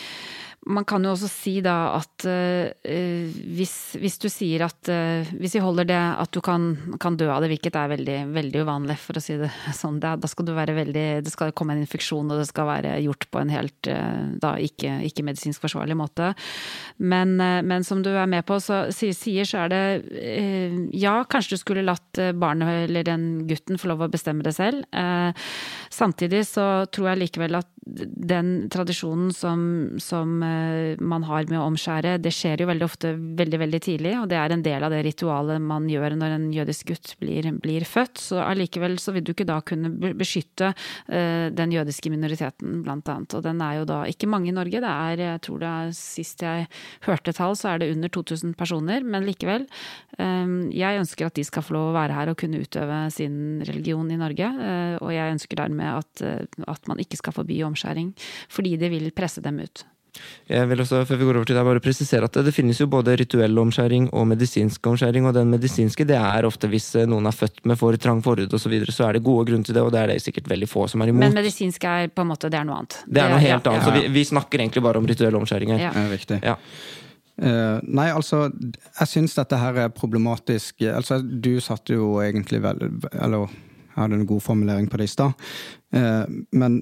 man 0.70 0.86
kan 0.86 1.04
jo 1.04 1.14
også 1.16 1.28
si 1.32 1.54
da 1.66 1.76
at 1.98 2.26
uh, 2.30 2.70
hvis, 3.58 3.74
hvis 4.00 4.18
du 4.22 4.28
sier 4.32 4.64
at 4.68 4.92
uh, 4.92 5.28
Hvis 5.40 5.56
vi 5.58 5.64
holder 5.64 5.88
det 5.90 5.98
at 5.98 6.32
du 6.36 6.42
kan, 6.46 6.72
kan 7.02 7.18
dø 7.18 7.30
av 7.34 7.42
det, 7.44 7.50
hvilket 7.54 7.78
er 7.80 7.92
veldig, 7.94 8.18
veldig 8.36 8.64
uvanlig, 8.66 8.98
for 9.02 9.18
å 9.18 9.24
si 9.24 9.38
det 9.40 9.50
sånn, 9.80 10.00
da, 10.04 10.16
da 10.20 10.30
skal 10.30 10.48
du 10.48 10.54
være 10.58 10.78
veldig 10.78 11.08
Det 11.26 11.34
skal 11.34 11.56
komme 11.58 11.76
en 11.76 11.84
infeksjon, 11.84 12.30
og 12.30 12.42
det 12.42 12.48
skal 12.52 12.70
være 12.70 12.98
gjort 13.06 13.28
på 13.34 13.42
en 13.42 13.54
helt 13.54 13.92
uh, 13.92 14.30
da 14.42 14.56
ikke, 14.62 15.00
ikke 15.10 15.26
medisinsk 15.26 15.64
forsvarlig 15.64 15.98
måte. 15.98 16.32
Men, 16.98 17.36
men 17.40 17.86
som 17.88 18.04
du 18.04 18.12
er 18.12 18.30
med 18.30 18.46
på, 18.48 18.60
så 18.62 18.82
sier, 18.94 19.48
så 19.48 19.66
er 19.66 19.72
det 19.74 19.82
Ja, 20.96 21.20
kanskje 21.30 21.56
du 21.56 21.62
skulle 21.62 21.86
latt 21.86 22.20
barnet 22.40 22.86
eller 22.88 23.08
den 23.08 23.26
gutten 23.50 23.80
få 23.80 23.92
lov 23.92 24.06
å 24.06 24.10
bestemme 24.12 24.46
det 24.46 24.54
selv. 24.58 24.84
Samtidig 25.94 26.44
så 26.50 26.68
tror 26.94 27.12
jeg 27.12 27.22
likevel 27.24 27.60
at 27.60 27.70
den 27.96 28.70
tradisjonen 28.72 29.32
som, 29.34 29.62
som 30.02 30.44
eh, 30.46 31.00
man 31.02 31.24
har 31.28 31.48
med 31.50 31.60
å 31.60 31.66
omskjære, 31.70 32.18
det 32.22 32.32
skjer 32.36 32.62
jo 32.62 32.68
veldig 32.70 32.86
ofte 32.86 33.14
veldig, 33.18 33.60
veldig 33.64 33.80
tidlig, 33.86 34.14
og 34.20 34.28
det 34.32 34.38
er 34.40 34.54
en 34.54 34.64
del 34.66 34.86
av 34.86 34.94
det 34.94 35.02
ritualet 35.08 35.62
man 35.64 35.88
gjør 35.90 36.16
når 36.20 36.36
en 36.36 36.48
jødisk 36.54 36.92
gutt 36.92 37.14
blir, 37.22 37.48
blir 37.64 37.86
født. 37.88 38.22
Så 38.22 38.42
allikevel 38.44 38.98
så 39.02 39.14
vil 39.16 39.26
du 39.26 39.34
ikke 39.34 39.48
da 39.50 39.60
kunne 39.66 39.92
beskytte 40.20 40.72
eh, 41.08 41.48
den 41.56 41.74
jødiske 41.76 42.12
minoriteten, 42.14 42.82
blant 42.86 43.10
annet. 43.10 43.38
Og 43.40 43.46
den 43.46 43.64
er 43.66 43.80
jo 43.80 43.88
da 43.90 44.04
ikke 44.10 44.30
mange 44.30 44.52
i 44.52 44.56
Norge, 44.56 44.84
det 44.84 44.94
er, 44.94 45.26
jeg 45.34 45.44
tror 45.48 45.64
det 45.64 45.72
er 45.72 45.96
sist 45.98 46.46
jeg 46.46 46.68
hørte 47.08 47.36
tall, 47.38 47.58
så 47.60 47.74
er 47.74 47.84
det 47.84 47.92
under 47.96 48.14
2000 48.14 48.54
personer, 48.60 49.04
men 49.06 49.28
likevel. 49.28 49.68
eh, 50.20 50.56
Jeg 50.76 51.02
ønsker 51.02 51.30
at 51.30 51.40
de 51.40 51.48
skal 51.48 51.66
få 51.66 51.78
lov 51.78 51.92
å 51.92 51.98
være 51.98 52.18
her 52.18 52.34
og 52.34 52.40
kunne 52.40 52.62
utøve 52.62 53.02
sin 53.14 53.64
religion 53.68 54.10
i 54.12 54.20
Norge, 54.20 54.48
og 55.00 55.10
jeg 55.14 55.34
ønsker 55.34 55.58
dermed 55.60 55.88
at, 55.90 56.22
at 56.68 56.88
man 56.90 57.00
ikke 57.02 57.18
skal 57.20 57.34
forby 57.36 57.60
omskjæring, 57.64 57.79
fordi 58.50 58.76
det 58.82 58.92
vil 58.94 59.10
presse 59.16 59.42
dem 59.46 59.62
ut. 59.64 59.86
Jeg 60.50 60.66
vil 60.66 60.82
også, 60.82 61.04
før 61.06 61.20
vi 61.20 61.26
går 61.28 61.38
over 61.38 61.48
til 61.48 61.58
deg, 61.58 61.66
bare 61.68 61.82
presisere 61.84 62.26
at 62.26 62.34
det, 62.34 62.48
det 62.48 62.54
finnes 62.56 62.80
jo 62.82 62.88
både 62.90 63.14
rituell 63.20 63.60
omskjæring 63.62 64.08
og 64.18 64.26
medisinsk 64.32 64.88
omskjæring. 64.92 65.28
Og 65.30 65.36
den 65.38 65.52
medisinske 65.54 66.06
det 66.10 66.18
er 66.18 66.48
ofte 66.48 66.70
hvis 66.72 66.88
eh, 66.98 67.08
noen 67.10 67.30
er 67.30 67.36
født 67.36 67.62
med 67.70 67.78
for 67.80 67.98
trang 68.02 68.24
forhud 68.26 68.50
osv., 68.50 68.64
så, 68.64 68.72
videre, 68.74 68.96
så 68.96 69.06
er 69.08 69.18
det 69.18 69.24
gode 69.26 69.46
grunner 69.50 69.70
til 69.70 69.78
det, 69.78 69.84
og 69.86 69.92
det 69.94 70.02
er 70.02 70.14
det 70.14 70.24
sikkert 70.24 70.50
veldig 70.50 70.70
få 70.70 70.88
som 70.90 71.06
er 71.06 71.12
imot. 71.14 71.24
Men 71.28 71.38
medisinsk 71.38 71.86
er 71.90 72.10
på 72.14 72.26
en 72.26 72.32
måte, 72.32 72.50
det 72.52 72.60
er 72.60 72.66
noe 72.68 72.80
annet. 72.82 72.98
det 73.06 73.22
er 73.24 73.34
noe 73.34 73.44
helt 73.44 73.70
annet. 73.70 73.86
ja. 73.86 73.92
Så 73.92 73.94
vi, 73.96 74.16
vi 74.18 74.26
snakker 74.32 74.64
egentlig 74.66 74.84
bare 74.86 75.02
om 75.02 75.10
rituell 75.10 75.38
omskjæring 75.40 75.76
her. 75.76 75.86
Ja. 75.88 75.94
er 75.94 76.12
viktig. 76.16 76.42
Ja. 76.46 76.58
Uh, 77.40 77.78
nei, 77.88 78.10
altså, 78.12 78.50
jeg 78.52 79.08
syns 79.14 79.38
dette 79.38 79.60
her 79.62 79.86
er 79.86 79.94
problematisk. 79.96 80.82
Altså, 80.90 81.22
du 81.22 81.54
satte 81.64 81.96
jo 81.96 82.18
egentlig 82.20 82.60
vel 82.66 82.82
Eller 83.14 83.46
jeg 83.46 83.96
hadde 83.96 84.18
en 84.18 84.28
god 84.28 84.44
formulering 84.44 84.90
på 84.92 85.00
det 85.00 85.08
i 85.08 85.14
stad. 85.14 85.48
Uh, 85.96 86.26
men 86.52 86.82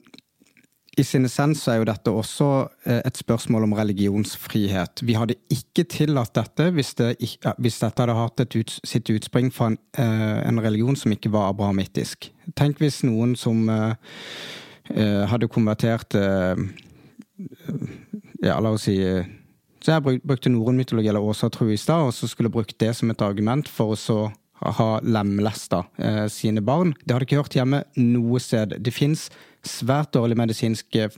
i 0.97 1.03
sin 1.05 1.27
essens 1.27 1.61
er 1.69 1.79
jo 1.79 1.87
dette 1.87 2.11
også 2.13 2.47
eh, 2.89 3.01
et 3.05 3.19
spørsmål 3.19 3.67
om 3.67 3.75
religionsfrihet. 3.77 5.03
Vi 5.05 5.17
hadde 5.17 5.37
ikke 5.53 5.85
tillatt 5.93 6.33
dette 6.37 6.71
hvis, 6.73 6.95
det, 6.97 7.11
hvis 7.61 7.79
dette 7.83 8.03
hadde 8.03 8.17
hatt 8.17 8.45
ut, 8.55 8.77
sitt 8.87 9.11
utspring 9.13 9.51
fra 9.53 9.71
en, 9.71 9.77
eh, 9.99 10.39
en 10.47 10.61
religion 10.63 10.97
som 10.97 11.13
ikke 11.13 11.31
var 11.33 11.51
abrahamittisk. 11.51 12.31
Tenk 12.57 12.81
hvis 12.81 13.03
noen 13.05 13.35
som 13.37 13.67
eh, 13.69 13.93
hadde 15.27 15.49
konvertert 15.51 16.15
uh, 16.15 16.55
ja, 18.39 18.55
la 18.55 18.71
oss 18.71 18.85
si 18.87 18.95
Så 19.83 19.91
jeg 19.91 20.21
brukte 20.23 20.49
norrøn 20.49 20.79
mytologi 20.79 21.11
eller 21.11 21.21
åsatru 21.21 21.67
i 21.69 21.77
stad, 21.77 22.07
og 22.07 22.15
så 22.15 22.29
skulle 22.31 22.49
brukt 22.49 22.79
det 22.79 22.93
som 22.97 23.11
et 23.11 23.21
argument 23.21 23.67
for 23.69 23.93
å 23.93 23.99
så 23.99 24.19
ha 24.59 24.87
lemlesta 25.03 25.83
eh, 25.97 26.25
sine 26.33 26.63
barn. 26.65 26.95
Det 27.03 27.13
hadde 27.13 27.27
ikke 27.27 27.41
hørt 27.43 27.57
hjemme 27.57 27.83
noe 27.99 28.41
sted. 28.41 28.73
Det 28.81 28.93
fins 28.93 29.27
svært 29.67 30.13
dårlige 30.15 30.39
medisinske 30.39 31.09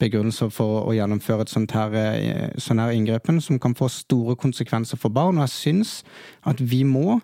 begrunnelser 0.00 0.50
for 0.52 0.86
å 0.86 0.94
gjennomføre 0.96 1.46
et 1.46 1.52
sånt 1.52 1.74
her, 1.76 1.94
eh, 1.94 2.50
sånn 2.60 2.80
her 2.82 2.94
inngrepen, 2.94 3.40
som 3.42 3.58
kan 3.58 3.74
få 3.74 3.88
store 3.90 4.36
konsekvenser 4.36 4.98
for 4.98 5.10
barn. 5.10 5.38
Og 5.38 5.48
jeg 5.48 5.56
syns 5.56 6.02
at 6.44 6.60
vi 6.60 6.84
må 6.84 7.20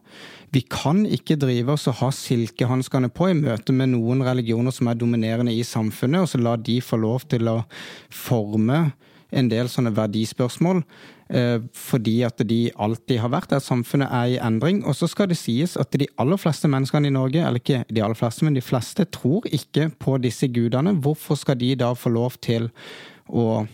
Vi 0.52 0.60
kan 0.68 1.06
ikke 1.06 1.38
drive 1.40 1.72
oss 1.72 1.86
og 1.88 1.94
ha 1.94 2.10
silkehanskene 2.10 3.08
på 3.08 3.30
i 3.30 3.32
møte 3.32 3.72
med 3.72 3.88
noen 3.88 4.20
religioner 4.20 4.70
som 4.70 4.86
er 4.86 4.98
dominerende 5.00 5.48
i 5.48 5.62
samfunnet, 5.62 6.20
og 6.20 6.28
så 6.28 6.38
la 6.42 6.56
de 6.56 6.78
få 6.78 7.00
lov 7.00 7.26
til 7.26 7.48
å 7.48 7.64
forme 8.10 8.92
en 9.32 9.48
del 9.48 9.70
sånne 9.72 9.94
verdispørsmål. 9.96 10.82
Eh, 11.32 11.62
fordi 11.72 12.18
at 12.26 12.42
de 12.44 12.66
alltid 12.76 13.22
har 13.22 13.32
vært 13.32 13.52
der. 13.54 13.62
Samfunnet 13.64 14.12
er 14.12 14.34
i 14.34 14.40
endring. 14.42 14.82
Og 14.84 14.96
så 14.98 15.08
skal 15.08 15.30
det 15.30 15.40
sies 15.40 15.78
at 15.80 15.94
de 15.96 16.08
aller 16.20 16.40
fleste 16.40 16.68
menneskene 16.68 17.08
i 17.08 17.14
Norge, 17.14 17.40
eller 17.40 17.62
ikke 17.62 17.84
de 17.88 18.02
aller 18.04 18.18
fleste, 18.18 18.44
men 18.44 18.58
de 18.58 18.64
fleste, 18.64 19.08
tror 19.08 19.48
ikke 19.48 19.88
på 20.02 20.18
disse 20.20 20.50
gudene. 20.52 20.92
Hvorfor 21.00 21.40
skal 21.40 21.56
de 21.60 21.72
da 21.80 21.94
få 21.96 22.12
lov 22.12 22.36
til 22.44 22.68
å 23.32 23.64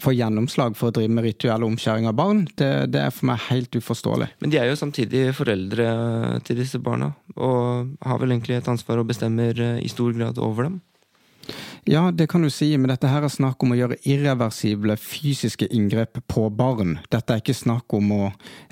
få 0.00 0.14
gjennomslag 0.16 0.76
for 0.76 0.90
å 0.90 0.94
drive 0.96 1.12
med 1.12 1.26
rituell 1.26 1.64
omskjæring 1.66 2.08
av 2.08 2.16
barn? 2.18 2.44
Det, 2.56 2.70
det 2.92 3.00
er 3.00 3.12
for 3.14 3.30
meg 3.30 3.42
helt 3.48 3.76
uforståelig. 3.76 4.30
Men 4.44 4.52
de 4.52 4.60
er 4.60 4.68
jo 4.68 4.78
samtidig 4.80 5.26
foreldre 5.36 5.86
til 6.44 6.60
disse 6.60 6.80
barna, 6.84 7.14
og 7.36 7.94
har 8.04 8.20
vel 8.20 8.34
egentlig 8.34 8.58
et 8.58 8.72
ansvar 8.72 9.00
og 9.00 9.08
bestemmer 9.12 9.56
eh, 9.56 9.80
i 9.84 9.92
stor 9.92 10.12
grad 10.16 10.40
over 10.42 10.68
dem. 10.68 10.82
Ja, 11.86 12.10
det 12.10 12.26
kan 12.32 12.42
du 12.42 12.48
si, 12.48 12.70
men 12.80 12.88
dette 12.88 13.10
her 13.12 13.26
er 13.26 13.32
snakk 13.32 13.60
om 13.60 13.74
å 13.74 13.76
gjøre 13.76 13.98
irreversible 14.08 14.94
fysiske 14.96 15.66
inngrep 15.68 16.16
på 16.32 16.46
barn. 16.48 16.94
Dette 17.12 17.34
er 17.34 17.42
ikke 17.42 17.56
snakk 17.56 17.92
om 17.98 18.12
å 18.14 18.20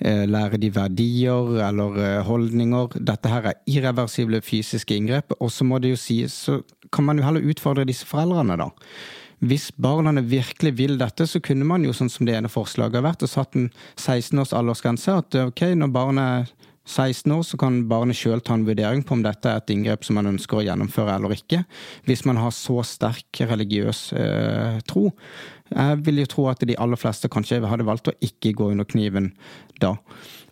eh, 0.00 0.24
lære 0.24 0.56
de 0.62 0.70
verdier 0.72 1.58
eller 1.68 1.98
eh, 2.00 2.20
holdninger. 2.24 2.96
Dette 3.04 3.28
her 3.28 3.50
er 3.50 3.58
irreversible 3.68 4.40
fysiske 4.40 4.96
inngrep, 4.96 5.36
og 5.36 5.52
så 5.52 5.68
må 5.68 5.82
det 5.82 5.92
jo 5.92 6.00
sies, 6.00 6.38
så 6.48 6.62
kan 6.88 7.04
man 7.04 7.20
jo 7.20 7.26
heller 7.28 7.52
utfordre 7.52 7.84
disse 7.88 8.08
foreldrene, 8.08 8.56
da. 8.64 8.70
Hvis 9.42 9.68
barna 9.76 10.14
virkelig 10.22 10.72
vil 10.78 10.96
dette, 10.96 11.26
så 11.28 11.42
kunne 11.44 11.66
man 11.68 11.84
jo, 11.84 11.92
sånn 11.92 12.08
som 12.12 12.24
det 12.24 12.38
ene 12.38 12.48
forslaget 12.48 13.00
har 13.02 13.08
vært, 13.10 13.26
og 13.26 13.32
satt 13.34 13.58
en 13.58 13.68
16 13.98 14.40
års 14.40 14.54
aldersgrense. 14.56 15.18
At 15.18 15.36
ok, 15.50 15.66
når 15.76 15.92
barnet 15.92 16.52
16 16.88 17.30
år, 17.32 17.42
så 17.46 17.58
kan 17.60 17.82
barnet 17.90 18.18
sjøl 18.18 18.42
ta 18.42 18.56
en 18.56 18.66
vurdering 18.66 19.04
på 19.06 19.14
om 19.14 19.22
dette 19.22 19.48
er 19.48 19.60
et 19.60 19.72
inngrep 19.74 20.02
som 20.06 20.18
man 20.18 20.30
ønsker 20.32 20.58
å 20.58 20.64
gjennomføre 20.66 21.14
eller 21.14 21.36
ikke. 21.36 21.62
Hvis 22.08 22.24
man 22.26 22.40
har 22.42 22.50
så 22.56 22.82
sterk 22.86 23.42
religiøs 23.46 24.04
eh, 24.18 24.80
tro. 24.90 25.10
Jeg 25.72 26.02
vil 26.04 26.22
jo 26.24 26.28
tro 26.28 26.46
at 26.50 26.64
de 26.66 26.76
aller 26.82 27.00
fleste 27.00 27.30
kanskje 27.32 27.62
hadde 27.64 27.86
valgt 27.86 28.10
å 28.10 28.16
ikke 28.20 28.54
gå 28.58 28.72
under 28.74 28.88
kniven 28.88 29.30
da. 29.80 29.94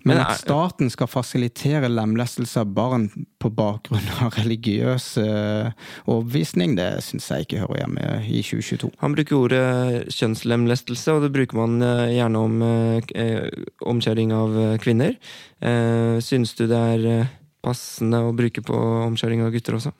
Men 0.08 0.20
at 0.22 0.38
staten 0.40 0.90
skal 0.92 1.10
fasilitere 1.10 1.90
lemlestelse 1.90 2.62
av 2.62 2.72
barn 2.76 3.08
på 3.40 3.50
bakgrunn 3.52 4.06
av 4.24 4.36
religiøs 4.38 5.06
eh, 5.20 5.72
overbevisning, 6.06 6.76
det 6.78 6.88
syns 7.04 7.28
jeg 7.30 7.46
ikke 7.46 7.62
hører 7.64 7.82
hjemme 7.82 8.06
i 8.24 8.42
2022. 8.44 8.92
Han 9.02 9.16
bruker 9.16 9.38
ordet 9.38 10.16
kjønnslemlestelse, 10.16 11.16
og 11.16 11.26
det 11.26 11.32
bruker 11.36 11.60
man 11.60 11.80
eh, 11.84 12.06
gjerne 12.16 12.44
om 12.46 12.60
eh, 12.66 13.48
omskjæring 13.80 14.34
av 14.36 14.56
kvinner. 14.82 15.16
Syns 16.24 16.54
du 16.56 16.64
det 16.70 16.78
er 16.94 17.26
passende 17.60 18.22
å 18.24 18.32
bruke 18.36 18.62
på 18.64 18.76
omskjæring 19.10 19.44
av 19.44 19.52
gutter 19.52 19.76
også? 19.76 19.92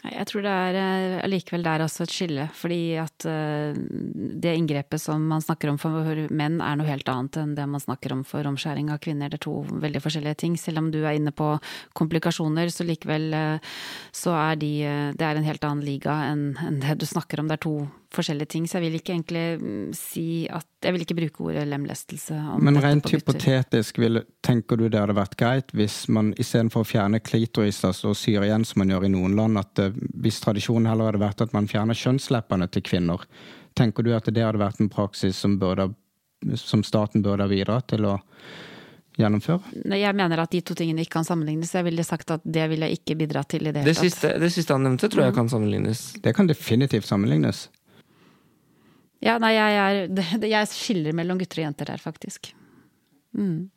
Jeg 0.00 0.24
tror 0.30 0.44
det 0.46 0.52
er 0.52 0.76
eh, 0.80 1.14
allikevel 1.26 1.64
der 1.66 1.82
også 1.84 2.06
et 2.06 2.14
skille, 2.14 2.46
fordi 2.56 2.94
at 2.96 3.26
eh, 3.28 3.76
det 3.76 4.54
inngrepet 4.56 5.02
som 5.02 5.26
man 5.28 5.44
snakker 5.44 5.68
om 5.68 5.76
for 5.80 6.22
menn 6.32 6.56
er 6.64 6.78
noe 6.80 6.88
helt 6.88 7.08
annet 7.12 7.36
enn 7.42 7.52
det 7.58 7.66
man 7.68 7.82
snakker 7.84 8.14
om 8.14 8.22
for 8.24 8.48
omskjæring 8.48 8.88
av 8.94 9.02
kvinner. 9.04 9.28
Det 9.28 9.42
er 9.42 9.44
to 9.44 9.58
veldig 9.68 10.00
forskjellige 10.00 10.40
ting. 10.40 10.56
Selv 10.56 10.80
om 10.80 10.88
du 10.94 11.02
er 11.02 11.18
inne 11.18 11.34
på 11.36 11.52
komplikasjoner, 12.00 12.72
så 12.72 12.86
likevel 12.88 13.28
eh, 13.36 13.76
så 14.16 14.32
er 14.38 14.60
de 14.60 14.70
Det 14.80 15.24
er 15.26 15.36
en 15.36 15.46
helt 15.46 15.64
annen 15.66 15.84
liga 15.84 16.14
enn 16.30 16.80
det 16.80 16.96
du 17.02 17.06
snakker 17.06 17.42
om. 17.42 17.50
Det 17.50 17.58
er 17.58 17.64
to 17.66 17.76
forskjellige 18.14 18.50
ting, 18.54 18.66
så 18.68 18.78
jeg 18.78 18.86
vil 18.86 18.98
ikke 18.98 19.12
egentlig 19.14 19.44
mm, 19.60 19.92
si 19.96 20.26
at 20.50 20.66
Jeg 20.82 20.94
vil 20.94 21.02
ikke 21.04 21.16
bruke 21.18 21.42
ordet 21.50 21.66
lemlestelse 21.68 22.34
om 22.54 22.62
Men 22.64 22.80
rent 22.80 23.10
hypotetisk, 23.12 23.98
vil, 24.00 24.22
tenker 24.42 24.80
du 24.80 24.86
det 24.88 24.98
hadde 24.98 25.16
vært 25.18 25.36
greit 25.40 25.74
hvis 25.76 26.08
man 26.08 26.32
istedenfor 26.40 26.82
å 26.82 26.88
fjerne 26.88 27.20
klitoris 27.20 27.82
og 27.84 28.16
syr 28.16 28.46
igjen, 28.46 28.64
som 28.64 28.80
man 28.80 28.94
gjør 28.94 29.06
i 29.06 29.12
noen 29.12 29.36
land, 29.36 29.60
at 29.60 29.82
eh, 29.82 29.98
hvis 30.24 30.40
tradisjonen 30.40 30.88
heller 30.90 31.10
hadde 31.10 31.22
vært 31.22 31.44
at 31.44 31.52
man 31.56 31.68
fjerner 31.70 31.98
kjønnsleppene 31.98 32.70
til 32.72 32.86
kvinner, 32.88 33.26
tenker 33.78 34.06
du 34.06 34.14
at 34.16 34.26
det 34.30 34.42
hadde 34.42 34.62
vært 34.62 34.80
en 34.80 34.90
praksis 34.90 35.36
som, 35.36 35.58
burde, 35.60 35.90
som 36.56 36.82
staten 36.86 37.22
burde 37.22 37.44
ha 37.44 37.52
bidratt 37.52 37.90
til 37.92 38.08
å 38.08 38.16
gjennomføre? 39.20 39.74
Jeg 40.00 40.16
mener 40.16 40.42
at 40.42 40.52
de 40.54 40.62
to 40.64 40.76
tingene 40.78 41.04
ikke 41.04 41.18
kan 41.18 41.28
sammenlignes. 41.28 41.74
Jeg 41.76 41.86
ville 41.86 42.04
sagt 42.06 42.32
at 42.34 42.44
det 42.44 42.66
ville 42.72 42.88
jeg 42.88 43.00
ikke 43.00 43.18
bidratt 43.20 43.52
til 43.52 43.68
i 43.68 43.74
det 43.74 43.84
Det 43.84 43.92
hele 43.92 43.98
tatt. 43.98 44.06
siste, 44.08 44.32
det 44.40 44.50
siste 44.54 44.76
han 44.76 44.86
nevnte, 44.86 45.10
tror 45.12 45.28
jeg 45.28 45.36
kan 45.36 45.50
sammenlignes. 45.52 46.06
Det 46.24 46.34
kan 46.36 46.48
definitivt 46.50 47.08
sammenlignes. 47.08 47.68
Ja, 49.24 49.36
nei, 49.42 49.54
jeg, 49.56 49.80
er, 50.08 50.46
jeg 50.56 50.70
skiller 50.72 51.16
mellom 51.16 51.40
gutter 51.40 51.62
og 51.62 51.68
jenter 51.68 51.92
her, 51.92 52.00
faktisk. 52.02 52.52
Mm. 53.36 53.68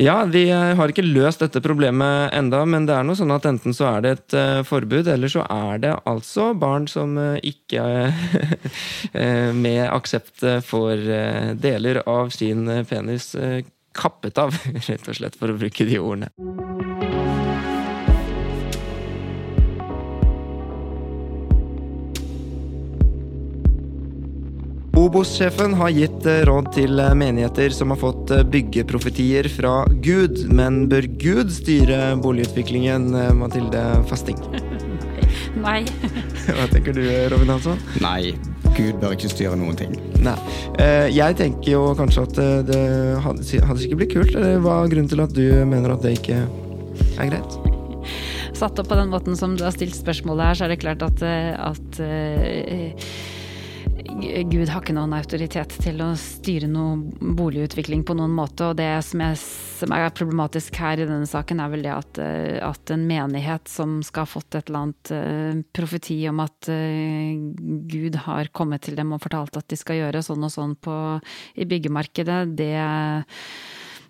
Ja, 0.00 0.16
vi 0.26 0.48
eh, 0.50 0.72
har 0.74 0.90
ikke 0.90 1.04
løst 1.06 1.44
dette 1.44 1.62
problemet 1.62 2.32
enda, 2.34 2.64
men 2.66 2.88
det 2.88 2.96
er 2.96 3.04
noe 3.06 3.18
sånn 3.18 3.30
at 3.34 3.46
enten 3.46 3.76
så 3.76 3.92
er 3.92 4.02
det 4.02 4.14
et 4.16 4.34
uh, 4.34 4.62
forbud, 4.66 5.06
eller 5.12 5.30
så 5.30 5.44
er 5.46 5.84
det 5.84 5.92
altså 6.10 6.48
barn 6.58 6.88
som 6.90 7.14
uh, 7.20 7.36
ikke 7.38 7.84
med 9.64 9.84
aksept 9.86 10.42
får 10.66 11.06
deler 11.62 12.02
av 12.10 12.34
sin 12.34 12.66
penis 12.88 13.30
kappet 13.94 14.38
av, 14.38 14.56
rett 14.88 15.08
og 15.08 15.20
slett, 15.20 15.38
for 15.38 15.54
å 15.54 15.58
bruke 15.58 15.86
de 15.86 16.00
ordene. 16.02 16.73
Obos-sjefen 25.04 25.74
har 25.76 25.90
gitt 25.92 26.24
eh, 26.24 26.42
råd 26.48 26.70
til 26.72 27.00
eh, 27.02 27.10
menigheter 27.18 27.74
som 27.76 27.90
har 27.92 27.98
fått 28.00 28.30
eh, 28.32 28.44
byggeprofetier 28.48 29.50
fra 29.52 29.82
Gud. 30.04 30.46
Men 30.48 30.86
bør 30.88 31.04
Gud 31.20 31.50
styre 31.52 32.14
boligutviklingen, 32.24 33.10
Mathilde 33.36 33.82
Fasting? 34.08 34.38
Nei. 35.66 35.82
Hva 36.56 36.64
tenker 36.72 36.96
du, 36.96 37.02
Robin 37.34 37.52
Hansson? 37.52 37.82
Nei. 38.00 38.32
Gud 38.78 38.96
bør 39.02 39.12
ikke 39.18 39.28
styre 39.34 39.58
noen 39.60 39.76
ting. 39.76 39.92
Nei. 40.24 40.38
Jeg 41.12 41.36
tenker 41.38 41.68
jo 41.74 41.82
kanskje 41.98 42.24
at 42.24 42.40
det 42.70 42.80
hadde 43.22 43.76
ikke 43.84 44.00
blitt 44.00 44.16
kult. 44.16 44.32
Eller 44.32 44.64
hva 44.64 44.80
er 44.80 44.90
grunnen 44.94 45.12
til 45.12 45.22
at 45.22 45.36
du 45.36 45.44
mener 45.68 45.94
at 45.94 46.02
det 46.02 46.16
ikke 46.16 46.40
er 47.20 47.28
greit? 47.28 47.60
Satt 48.56 48.80
opp 48.80 48.88
på 48.88 48.98
den 48.98 49.12
måten 49.12 49.36
som 49.36 49.54
du 49.58 49.66
har 49.66 49.76
stilt 49.76 49.94
spørsmålet 49.98 50.48
her, 50.48 50.58
så 50.58 50.66
er 50.66 50.74
det 50.74 50.82
klart 50.82 51.04
at, 51.06 51.22
at 51.22 52.02
Gud 54.14 54.70
har 54.70 54.82
ikke 54.82 54.94
noen 54.94 55.14
autoritet 55.16 55.72
til 55.82 55.98
å 56.04 56.12
styre 56.18 56.68
noe 56.70 57.32
boligutvikling 57.34 58.04
på 58.06 58.14
noen 58.14 58.34
måte. 58.34 58.70
Og 58.70 58.78
det 58.78 58.88
som, 59.06 59.22
er, 59.26 59.34
som 59.38 59.94
er 59.96 60.12
problematisk 60.14 60.78
her 60.78 61.02
i 61.02 61.06
denne 61.08 61.26
saken, 61.28 61.62
er 61.62 61.72
vel 61.72 61.82
det 61.86 61.92
at, 61.94 62.20
eh, 62.22 62.58
at, 62.62 62.92
en 62.94 63.06
menighet 63.08 63.70
som 63.70 63.98
skal 64.06 64.26
ha 64.26 64.30
fått 64.30 64.58
et 64.58 64.70
eller 64.70 64.84
annet 64.84 65.12
uh, 65.14 65.62
profeti 65.74 66.20
om 66.30 66.44
at 66.44 66.70
uh, 66.70 67.34
Gud 67.90 68.20
har 68.28 68.52
kommet 68.54 68.86
til 68.86 68.98
dem 68.98 69.16
og 69.16 69.22
fortalt 69.24 69.58
at 69.58 69.66
de 69.72 69.78
skal 69.80 70.04
gjøre 70.04 70.22
sånn 70.22 70.46
og 70.46 70.54
sånn 70.54 70.76
på, 70.78 70.96
i 71.58 71.66
byggemarkedet, 71.68 72.40
det 72.54 72.76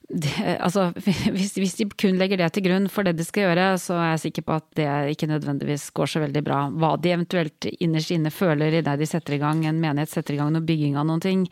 det, 0.08 0.58
altså, 0.60 0.90
hvis, 1.34 1.54
hvis, 1.56 1.74
de 1.78 1.86
kun 1.88 2.18
legger 2.20 2.40
det 2.40 2.50
til 2.54 2.66
grunn 2.66 2.88
for 2.92 3.06
det 3.06 3.14
de 3.16 3.24
skal 3.24 3.48
gjøre, 3.48 3.66
så 3.80 3.96
er 3.96 4.10
jeg 4.12 4.24
sikker 4.26 4.44
på 4.46 4.56
at 4.58 4.66
det 4.76 4.88
ikke 5.14 5.28
nødvendigvis 5.30 5.86
går 5.96 6.10
så 6.12 6.20
veldig 6.20 6.42
bra. 6.44 6.58
Hva 6.68 6.94
de 7.00 7.14
eventuelt 7.14 7.68
innerst 7.78 8.12
inne 8.12 8.32
føler 8.34 8.80
idet 8.80 8.98
de 9.00 9.08
setter 9.08 9.38
i 9.38 9.40
gang 9.40 9.64
en 9.64 9.80
menighet, 9.80 10.12
setter 10.12 10.36
i 10.36 10.40
gang 10.40 10.52
noe 10.52 10.64
bygging 10.64 10.98
av 11.00 11.08
noen 11.08 11.22
ting, 11.24 11.46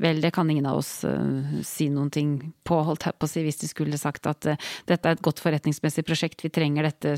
vel, 0.00 0.22
det 0.24 0.32
kan 0.34 0.48
ingen 0.48 0.68
av 0.70 0.80
oss 0.80 0.92
uh, 1.04 1.60
si 1.66 1.90
noen 1.92 2.08
ting 2.14 2.32
på, 2.64 2.80
holdt 2.86 3.04
jeg 3.08 3.18
på 3.18 3.28
å 3.28 3.32
si, 3.32 3.44
hvis 3.44 3.60
de 3.60 3.70
skulle 3.70 4.00
sagt 4.00 4.28
at 4.30 4.48
uh, 4.54 4.70
dette 4.88 5.04
er 5.04 5.18
et 5.18 5.24
godt 5.24 5.42
forretningsmessig 5.44 6.06
prosjekt, 6.08 6.46
vi 6.46 6.52
trenger 6.54 6.88
dette 6.88 7.14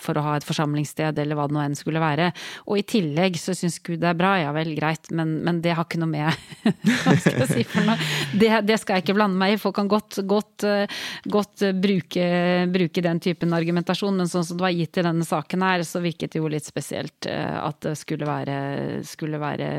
for 0.00 0.16
å 0.16 0.24
ha 0.24 0.38
et 0.38 0.48
forsamlingssted, 0.48 1.20
eller 1.20 1.38
hva 1.38 1.48
det 1.50 1.58
nå 1.58 1.64
enn 1.66 1.78
skulle 1.78 2.02
være. 2.02 2.30
Og 2.64 2.80
i 2.80 2.86
tillegg 2.94 3.36
så 3.40 3.52
syns 3.56 3.76
Gud 3.84 4.00
det 4.00 4.08
er 4.14 4.18
bra, 4.18 4.34
ja 4.40 4.56
vel, 4.56 4.72
greit, 4.78 5.12
men, 5.12 5.36
men 5.44 5.60
det 5.64 5.76
har 5.76 5.84
ikke 5.84 6.00
noe 6.00 6.10
med 6.10 6.22
Hva 7.04 7.12
skal 7.20 7.42
jeg 7.42 7.50
si 7.50 7.64
for 7.68 7.84
noe? 7.86 7.96
Det, 8.32 8.50
det 8.64 8.80
skal 8.80 8.98
jeg 8.98 9.04
ikke 9.04 9.16
blande 9.18 9.38
meg 9.38 9.54
i. 9.54 9.60
Folk 9.60 9.76
kan 9.76 9.90
godt 9.90 10.13
godt, 10.22 10.64
eh, 10.68 10.86
godt 11.24 11.62
eh, 11.62 11.74
bruke, 11.74 12.26
bruke, 12.72 13.04
den 13.04 13.20
typen 13.20 13.54
argumentasjon, 13.56 14.16
men 14.16 14.30
sånn 14.30 14.44
som 14.46 14.58
det 14.58 14.66
var 14.66 14.74
gitt 14.76 15.00
i 15.00 15.06
denne 15.06 15.26
saken 15.26 15.64
her, 15.66 15.84
så 15.86 16.02
virket 16.04 16.34
det 16.34 16.42
jo 16.42 16.50
litt 16.52 16.66
spesielt 16.66 17.28
eh, 17.30 17.58
at 17.58 17.80
det 17.84 17.96
skulle 18.00 18.28
være, 18.28 19.02
skulle 19.06 19.42
være 19.42 19.70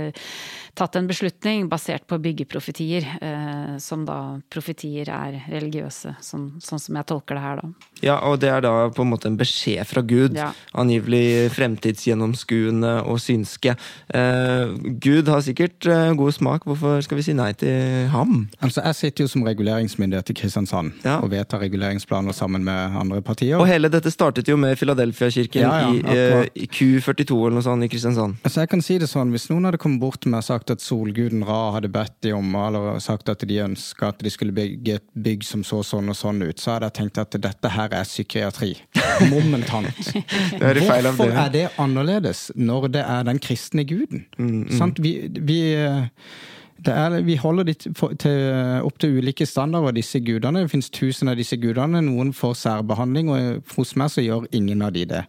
tatt 0.76 0.97
en 0.99 1.07
beslutning 1.09 1.69
basert 1.71 2.05
på 2.09 2.19
byggeprofetier, 2.21 3.07
som 3.82 4.03
da 4.07 4.38
profetier 4.51 5.09
er 5.11 5.38
religiøse, 5.51 6.15
sånn, 6.23 6.49
sånn, 6.63 6.82
som 6.82 6.99
jeg 6.99 7.07
tolker 7.09 7.38
det 7.38 7.43
her, 7.43 7.61
da. 7.61 7.89
Ja, 8.03 8.17
og 8.28 8.39
det 8.43 8.51
er 8.51 8.63
da 8.65 8.73
på 8.93 9.05
en 9.05 9.11
måte 9.13 9.30
en 9.32 9.38
beskjed 9.39 9.86
fra 9.88 10.03
Gud. 10.05 10.36
Ja. 10.38 10.51
Angivelig 10.78 11.51
fremtidsgjennomskuende 11.55 12.97
og 13.07 13.21
synske. 13.23 13.76
Eh, 14.13 14.76
Gud 15.01 15.32
har 15.32 15.43
sikkert 15.45 15.88
god 16.19 16.36
smak, 16.36 16.67
hvorfor 16.67 17.01
skal 17.05 17.19
vi 17.19 17.26
si 17.26 17.36
nei 17.38 17.51
til 17.57 18.09
ham? 18.13 18.47
Altså, 18.59 18.82
Jeg 18.86 18.95
sitter 18.95 19.26
jo 19.26 19.32
som 19.32 19.43
reguleringsmyndighet 19.47 20.30
i 20.30 20.36
Kristiansand 20.38 21.05
ja. 21.05 21.17
og 21.19 21.32
vedtar 21.32 21.61
reguleringsplaner 21.63 22.36
sammen 22.36 22.63
med 22.63 22.97
andre 22.99 23.21
partier. 23.21 23.57
Og 23.59 23.67
hele 23.69 23.89
dette 23.91 24.11
startet 24.13 24.49
jo 24.49 24.57
med 24.59 24.78
Filadelfia-kirken 24.80 25.61
ja, 25.63 25.73
ja, 25.86 25.91
i, 25.91 26.01
eh, 26.15 26.49
i, 26.55 26.67
Q42 26.67 27.38
eller 27.38 27.57
noe 27.59 27.65
sånt 27.65 27.86
i 27.86 27.89
Kristiansand. 27.91 28.39
Altså 28.43 28.63
jeg 28.63 28.71
kan 28.73 28.84
si 28.86 28.99
det 29.01 29.09
sånn, 29.11 29.34
Hvis 29.36 29.49
noen 29.49 29.67
hadde 29.67 29.82
kommet 29.82 30.01
bort 30.03 30.21
til 30.23 30.34
meg 30.34 30.43
og 30.43 30.47
sagt 30.47 30.64
at 30.74 30.84
solguden 30.84 31.43
Ra 31.47 31.72
hadde 31.76 31.91
bedt 31.93 32.16
de 32.26 32.34
om, 32.36 32.55
eller 32.59 32.99
sagt 33.03 33.30
at 33.32 33.43
de 33.47 33.59
ønska 33.63 34.09
at 34.11 34.24
de 34.24 34.32
skulle 34.34 34.55
bygge 34.55 34.97
et 34.99 35.05
bygg 35.13 35.45
som 35.47 35.63
så 35.68 35.82
sånn 35.86 36.11
og 36.11 36.18
sånn 36.18 36.43
ut, 36.45 36.61
så 36.61 36.76
hadde 36.76 36.89
jeg 36.89 36.97
tenkt 36.99 37.22
at 37.22 37.38
dette 37.41 37.72
her 37.76 37.93
er 37.95 38.07
psykiatri. 38.07 38.74
Momentant. 39.34 40.11
er 40.59 40.82
Hvorfor 40.82 41.32
er 41.32 41.53
det 41.53 41.68
annerledes 41.82 42.49
når 42.55 42.89
det 42.97 43.05
er 43.05 43.30
den 43.30 43.39
kristne 43.43 43.86
guden? 43.88 44.26
Mm, 44.38 44.68
mm. 44.70 44.93
Vi, 44.99 45.13
vi 45.39 45.59
er, 45.76 47.18
vi 47.26 47.38
holder 47.39 47.70
de 47.70 47.76
opp 48.84 48.99
til 48.99 49.18
ulike 49.20 49.47
standarder, 49.47 49.95
disse 49.95 50.20
gudene. 50.20 50.66
Det 50.66 50.74
finnes 50.74 50.91
tusen 50.93 51.32
av 51.32 51.39
disse 51.39 51.57
gudene. 51.61 52.03
Noen 52.05 52.34
får 52.36 52.59
særbehandling, 52.66 53.32
og 53.32 53.74
hos 53.78 53.95
meg 53.99 54.13
så 54.13 54.26
gjør 54.26 54.49
ingen 54.55 54.84
av 54.86 54.93
de 54.95 55.05
det. 55.09 55.26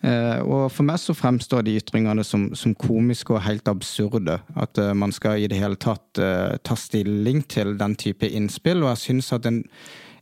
Eh, 0.00 0.40
og 0.40 0.70
For 0.72 0.86
meg 0.86 1.00
så 1.00 1.14
fremstår 1.16 1.64
de 1.66 1.76
ytringene 1.80 2.24
som, 2.24 2.50
som 2.56 2.74
komiske 2.78 3.36
og 3.36 3.44
helt 3.44 3.68
absurde. 3.68 4.38
At 4.56 4.80
uh, 4.80 4.92
man 4.96 5.12
skal 5.12 5.42
i 5.42 5.48
det 5.50 5.60
hele 5.60 5.76
tatt 5.80 6.20
uh, 6.20 6.56
ta 6.64 6.76
stilling 6.78 7.42
til 7.50 7.76
den 7.80 7.96
type 8.00 8.28
innspill. 8.28 8.84
Og 8.84 8.94
jeg 8.94 9.04
syns 9.06 9.32
at 9.36 9.48
en, 9.50 9.64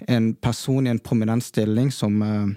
en, 0.08 0.32
person 0.34 0.86
i 0.86 0.94
en 0.94 1.02
prominent 1.02 1.44
stilling 1.44 1.92
som 1.94 2.22
uh, 2.22 2.48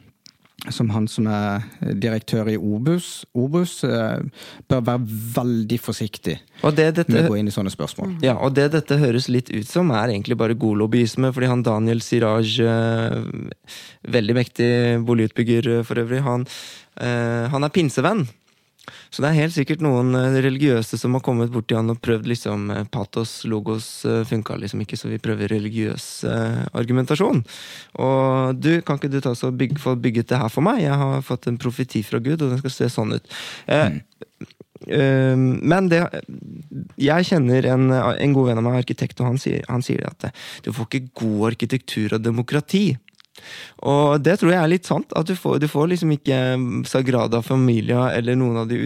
som 0.69 0.91
han 0.93 1.07
som 1.09 1.25
er 1.25 1.63
direktør 1.97 2.51
i 2.51 2.53
Obus, 2.53 3.23
Obus 3.33 3.79
bør 3.81 4.83
være 4.85 5.15
veldig 5.33 5.79
forsiktig 5.81 6.35
dette, 6.61 7.07
med 7.09 7.23
å 7.23 7.31
gå 7.31 7.39
inn 7.39 7.49
i 7.49 7.53
sånne 7.55 7.73
spørsmål. 7.73 8.11
Ja, 8.21 8.35
og 8.37 8.53
det 8.53 8.67
dette 8.75 8.99
høres 9.01 9.25
litt 9.25 9.49
ut 9.49 9.65
som, 9.65 9.89
er 9.89 10.13
egentlig 10.13 10.37
bare 10.37 10.53
god 10.53 10.83
lobbyisme. 10.83 11.31
Fordi 11.33 11.49
han 11.49 11.65
Daniel 11.65 12.05
Siraj, 12.05 12.61
veldig 14.05 14.37
mektig 14.37 14.69
boligutbygger 15.09 15.71
for 15.81 16.03
øvrig, 16.03 16.21
han, 16.29 16.45
han 16.99 17.63
er 17.63 17.71
pinsevenn. 17.73 18.25
Så 19.11 19.21
det 19.21 19.29
er 19.29 19.41
helt 19.43 19.53
sikkert 19.53 19.83
noen 19.83 20.15
eh, 20.17 20.39
religiøse 20.43 20.97
som 20.97 21.15
har 21.17 21.23
kommet 21.25 21.51
borti 21.53 21.75
han 21.77 21.91
og 21.93 21.99
prøvd 22.03 22.29
liksom 22.31 22.69
eh, 22.73 22.85
patos, 22.91 23.41
logos 23.49 23.89
eh, 24.07 24.23
funka 24.27 24.57
liksom 24.61 24.81
ikke, 24.85 24.97
så 24.97 25.11
vi 25.11 25.19
prøver 25.21 25.51
religiøs 25.51 26.07
eh, 26.29 26.61
argumentasjon. 26.79 27.43
Og 28.01 28.55
du, 28.57 28.71
kan 28.87 28.97
ikke 28.97 29.11
du 29.11 29.19
ta 29.23 29.35
så 29.37 29.51
bygge, 29.53 29.81
få 29.81 29.97
bygget 30.01 30.31
det 30.31 30.41
her 30.41 30.53
for 30.53 30.65
meg? 30.65 30.81
Jeg 30.85 30.97
har 31.03 31.27
fått 31.27 31.49
en 31.51 31.59
profeti 31.61 32.01
fra 32.07 32.21
Gud, 32.23 32.39
og 32.39 32.55
den 32.55 32.63
skal 32.63 32.75
se 32.77 32.89
sånn 32.95 33.13
ut. 33.19 33.29
Uh, 33.69 33.99
uh, 34.87 35.37
men 35.37 35.91
det 35.91 36.01
Jeg 36.97 37.27
kjenner 37.27 37.67
en, 37.69 37.91
en, 37.91 38.33
god 38.33 38.49
venn 38.49 38.63
av 38.63 38.65
meg, 38.65 38.81
arkitekt, 38.81 39.19
og 39.21 39.33
han 39.33 39.41
sier, 39.41 39.61
han 39.69 39.85
sier 39.85 40.07
at 40.09 40.31
du 40.65 40.71
får 40.73 40.89
ikke 40.89 41.13
god 41.21 41.51
arkitektur 41.51 42.17
og 42.17 42.25
demokrati 42.25 42.85
og 43.81 44.21
det 44.23 44.37
tror 44.39 44.53
jeg 44.53 44.61
er 44.61 44.71
litt 44.71 44.87
sant. 44.89 45.11
At 45.17 45.29
du 45.29 45.35
får, 45.37 45.59
du 45.61 45.67
får 45.71 45.91
liksom 45.93 46.13
ikke 46.15 46.37
Sagrada 46.89 47.41
Familia 47.45 48.07
eller 48.15 48.37
noen 48.39 48.63
av 48.63 48.69
de 48.69 48.77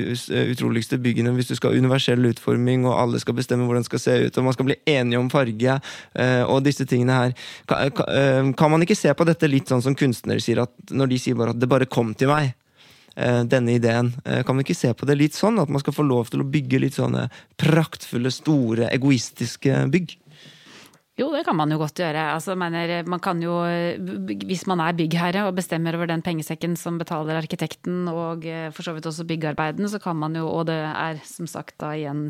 utroligste 0.53 0.99
byggene 1.01 1.33
hvis 1.35 1.51
du 1.51 1.55
skal 1.57 1.73
ha 1.73 1.81
universell 1.81 2.25
utforming, 2.31 2.85
og 2.87 2.97
alle 2.97 3.21
skal 3.21 3.37
bestemme 3.37 3.67
hvordan 3.67 3.85
det 3.85 3.91
skal 3.91 4.03
se 4.05 4.17
ut, 4.25 4.37
og 4.39 4.47
man 4.47 4.57
skal 4.57 4.69
bli 4.69 4.79
enige 4.95 5.21
om 5.21 5.31
farge 5.33 5.79
eh, 5.79 6.43
og 6.43 6.63
disse 6.65 6.87
tingene 6.89 7.21
her. 7.21 7.33
Kan, 7.69 8.03
eh, 8.09 8.51
kan 8.57 8.71
man 8.71 8.85
ikke 8.85 8.97
se 8.99 9.13
på 9.13 9.27
dette 9.27 9.51
litt 9.51 9.71
sånn 9.71 9.83
som 9.85 9.97
kunstnere 9.97 10.43
sier, 10.43 10.63
at 10.65 10.95
når 10.95 11.11
de 11.11 11.21
sier 11.21 11.39
bare 11.39 11.55
at 11.55 11.59
'det 11.59 11.71
bare 11.71 11.89
kom 11.89 12.13
til 12.13 12.31
meg'? 12.31 12.53
Eh, 13.15 13.43
denne 13.47 13.71
ideen. 13.71 14.11
Kan 14.25 14.57
man 14.57 14.65
ikke 14.65 14.75
se 14.75 14.91
på 14.93 15.05
det 15.07 15.15
litt 15.15 15.31
sånn? 15.31 15.55
At 15.61 15.69
man 15.69 15.79
skal 15.79 15.93
få 15.93 16.03
lov 16.03 16.27
til 16.27 16.41
å 16.43 16.49
bygge 16.51 16.81
litt 16.83 16.97
sånne 16.97 17.29
praktfulle, 17.55 18.27
store, 18.27 18.89
egoistiske 18.91 19.87
bygg? 19.87 20.17
Jo, 21.15 21.29
det 21.31 21.45
kan 21.47 21.55
man 21.55 21.71
jo 21.71 21.77
godt 21.79 21.95
gjøre. 22.01 22.19
Altså, 22.33 22.57
mener, 22.59 23.05
man 23.07 23.21
kan 23.23 23.39
jo, 23.39 23.53
hvis 24.43 24.65
man 24.67 24.81
er 24.83 24.97
byggherre 24.97 25.45
og 25.47 25.55
bestemmer 25.55 25.95
over 25.95 26.09
den 26.11 26.19
pengesekken 26.25 26.73
som 26.75 26.97
betaler 26.99 27.39
arkitekten 27.39 28.09
og 28.11 28.43
eh, 28.43 28.67
for 28.75 28.83
så 28.83 28.91
vidt 28.97 29.07
også 29.07 29.23
byggearbeiden, 29.29 29.87
så 29.87 30.01
kan 30.03 30.19
man 30.19 30.35
jo, 30.35 30.43
og 30.51 30.65
det 30.67 30.75
er 30.75 31.21
som 31.23 31.47
sagt 31.47 31.77
da 31.79 31.93
igjen 31.95 32.25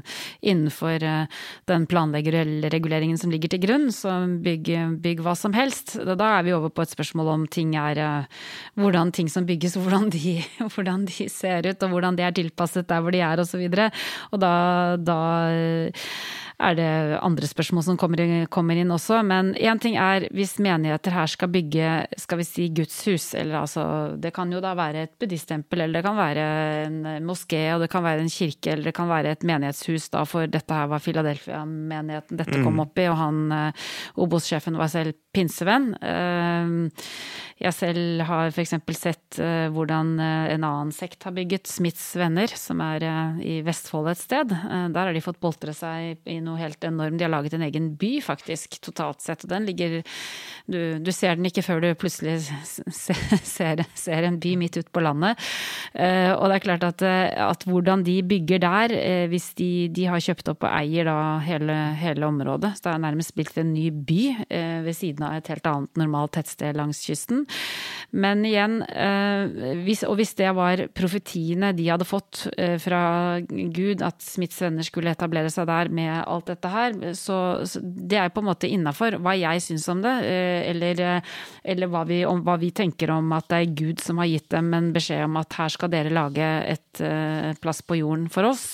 innenfor 0.45 1.01
eh, 1.01 1.41
den 1.65 1.89
planleggerreguleringen 1.89 3.17
som 3.17 3.33
ligger 3.33 3.55
til 3.55 3.65
grunn, 3.65 3.89
så 3.89 4.19
bygg, 4.45 4.69
bygg, 5.01 5.25
hva 5.25 5.33
som 5.33 5.57
helst. 5.57 5.97
Da 6.05 6.29
er 6.35 6.45
vi 6.45 6.53
over 6.53 6.69
på 6.69 6.85
et 6.85 6.93
spørsmål 6.93 7.33
om 7.39 7.49
ting 7.49 7.73
er 7.81 8.05
eh, 8.05 8.47
hvordan 8.77 9.15
ting 9.17 9.33
som 9.33 9.49
bygges, 9.49 9.79
hvordan 9.81 10.11
de, 10.13 10.37
hvordan 10.77 11.09
de 11.09 11.25
ser 11.33 11.71
ut, 11.71 11.89
og 11.89 11.97
hvordan 11.97 12.21
de 12.21 12.29
er 12.29 12.37
tilpasset 12.37 12.85
der 12.93 13.01
hvor 13.01 13.17
de 13.17 13.25
er, 13.25 13.41
osv. 13.41 13.65
Og, 13.65 13.81
så 13.81 13.91
og 14.29 14.45
da, 14.45 14.53
da 15.01 15.19
er 16.55 16.75
det 16.77 16.89
andre 17.19 17.47
spørsmål 17.49 17.83
som 17.83 17.97
kommer, 17.99 18.21
kommer 18.51 18.79
inn 18.79 18.93
også. 18.93 19.19
Men 19.27 19.53
én 19.59 19.79
ting 19.81 19.97
er 19.99 20.27
hvis 20.35 20.55
menigheter 20.63 21.15
her 21.15 21.31
skal 21.31 21.51
bygge 21.51 21.89
skal 22.21 22.39
vi 22.39 22.47
si 22.47 22.67
Guds 22.75 22.97
hus, 23.09 23.27
eller 23.35 23.61
altså 23.63 23.85
Det 24.21 24.31
kan 24.35 24.51
jo 24.51 24.61
da 24.63 24.73
være 24.77 25.05
et 25.05 25.15
buddhisttempel, 25.19 25.83
eller 25.83 25.99
det 25.99 26.05
kan 26.05 26.17
være 26.17 26.45
en 26.85 26.99
moské, 27.27 27.63
og 27.73 27.83
det 27.83 27.91
kan 27.91 28.05
være 28.05 28.23
en 28.23 28.31
kirke, 28.31 28.71
eller 28.71 28.89
det 28.89 28.95
kan 28.95 29.11
være 29.11 29.35
et 29.35 29.43
menighetshus 29.43 30.09
da, 30.13 30.23
for 30.29 30.47
dette 30.47 30.73
her 30.73 30.87
var 30.91 31.03
Philadelphia-menigheten 31.03 32.39
dette 32.39 32.61
kom 32.63 32.79
opp 32.83 32.99
i, 32.99 33.09
og 33.11 33.19
han 33.19 33.41
eh, 33.51 33.89
Obos-sjefen 34.21 34.79
var 34.79 34.91
selv 34.91 35.15
pinsevenn. 35.35 35.91
Eh, 35.99 37.03
jeg 37.65 37.71
selv 37.75 38.23
har 38.27 38.51
f.eks. 38.51 38.73
sett 38.99 39.37
uh, 39.39 39.71
hvordan 39.71 40.09
en 40.19 40.65
annen 40.67 40.89
sekt 40.91 41.23
har 41.23 41.31
bygget, 41.35 41.69
Smiths 41.71 42.09
venner, 42.19 42.51
som 42.51 42.81
er 42.83 43.05
i 43.39 43.61
Vestfold 43.63 44.09
et 44.11 44.19
sted. 44.19 44.51
der 44.51 44.99
har 44.99 45.15
de 45.15 45.23
fått 45.23 45.39
boltre 45.39 45.71
seg 45.75 46.19
i 46.27 46.41
noe 46.45 46.59
helt 46.59 46.83
enormt. 46.87 47.19
De 47.19 47.25
har 47.25 47.33
laget 47.33 47.55
en 47.57 47.65
egen 47.67 47.91
by, 47.99 48.11
faktisk, 48.23 48.79
totalt 48.85 49.23
sett. 49.23 49.45
Og 49.45 49.51
den 49.51 49.67
ligger 49.69 50.01
Du, 50.65 50.97
du 50.97 51.11
ser 51.13 51.35
den 51.37 51.45
ikke 51.45 51.61
før 51.61 51.81
du 51.83 51.91
plutselig 51.93 52.39
ser, 52.89 53.83
ser 53.93 54.25
en 54.25 54.39
by 54.41 54.55
midt 54.57 54.79
ute 54.79 54.89
på 54.89 55.03
landet. 55.03 55.37
og 55.93 56.45
det 56.49 56.55
er 56.55 56.63
klart 56.63 56.85
at, 56.87 57.03
at 57.03 57.65
hvordan 57.69 58.01
de 58.03 58.15
bygger 58.25 58.63
der, 58.63 58.95
hvis 59.29 59.51
de, 59.59 59.87
de, 59.93 60.07
har 60.09 60.23
kjøpt 60.25 60.49
opp 60.55 60.65
og 60.65 60.71
eier 60.71 61.05
da 61.05 61.37
hele, 61.45 61.75
hele 62.01 62.25
området, 62.25 62.73
så 62.79 62.87
det 62.87 62.93
er 62.95 63.03
nærmest 63.05 63.35
blitt 63.37 63.57
en 63.61 63.75
ny 63.75 63.91
by 63.93 64.23
ved 64.87 64.93
siden 64.97 65.27
av 65.27 65.37
et 65.37 65.53
helt 65.53 65.69
annet 65.69 66.01
normalt 66.01 66.33
tettsted 66.39 66.77
langs 66.77 67.03
kysten. 67.05 67.45
Men 68.11 68.43
igjen, 68.47 68.79
eh, 68.83 69.75
hvis, 69.85 70.03
og 70.07 70.17
hvis 70.19 70.35
det 70.37 70.51
var 70.55 70.83
profetiene 70.95 71.71
de 71.75 71.87
hadde 71.89 72.07
fått 72.07 72.45
eh, 72.57 72.77
fra 72.81 73.39
Gud, 73.41 74.03
at 74.05 74.21
Smiths 74.23 74.61
venner 74.63 74.85
skulle 74.87 75.13
etablere 75.15 75.51
seg 75.53 75.67
der 75.69 75.91
med 75.93 76.13
alt 76.21 76.51
dette 76.51 76.71
her, 76.71 76.95
så, 77.17 77.39
så 77.67 77.81
det 77.81 78.19
er 78.21 78.33
på 78.33 78.43
en 78.43 78.49
måte 78.51 78.69
innafor 78.71 79.19
hva 79.23 79.35
jeg 79.39 79.63
syns 79.65 79.87
om 79.91 80.03
det, 80.05 80.15
eh, 80.29 80.61
eller, 80.71 81.05
eller 81.63 81.91
hva, 81.91 82.05
vi, 82.07 82.21
om, 82.29 82.43
hva 82.45 82.57
vi 82.61 82.71
tenker 82.75 83.13
om 83.15 83.33
at 83.35 83.49
det 83.51 83.61
er 83.61 83.77
Gud 83.83 84.03
som 84.03 84.21
har 84.21 84.31
gitt 84.31 84.49
dem 84.53 84.71
en 84.77 84.91
beskjed 84.95 85.25
om 85.27 85.39
at 85.41 85.59
her 85.59 85.73
skal 85.73 85.91
dere 85.93 86.13
lage 86.13 86.51
et 86.75 87.05
plass 87.61 87.81
på 87.83 87.97
jorden 87.99 88.29
for 88.31 88.47
oss. 88.47 88.65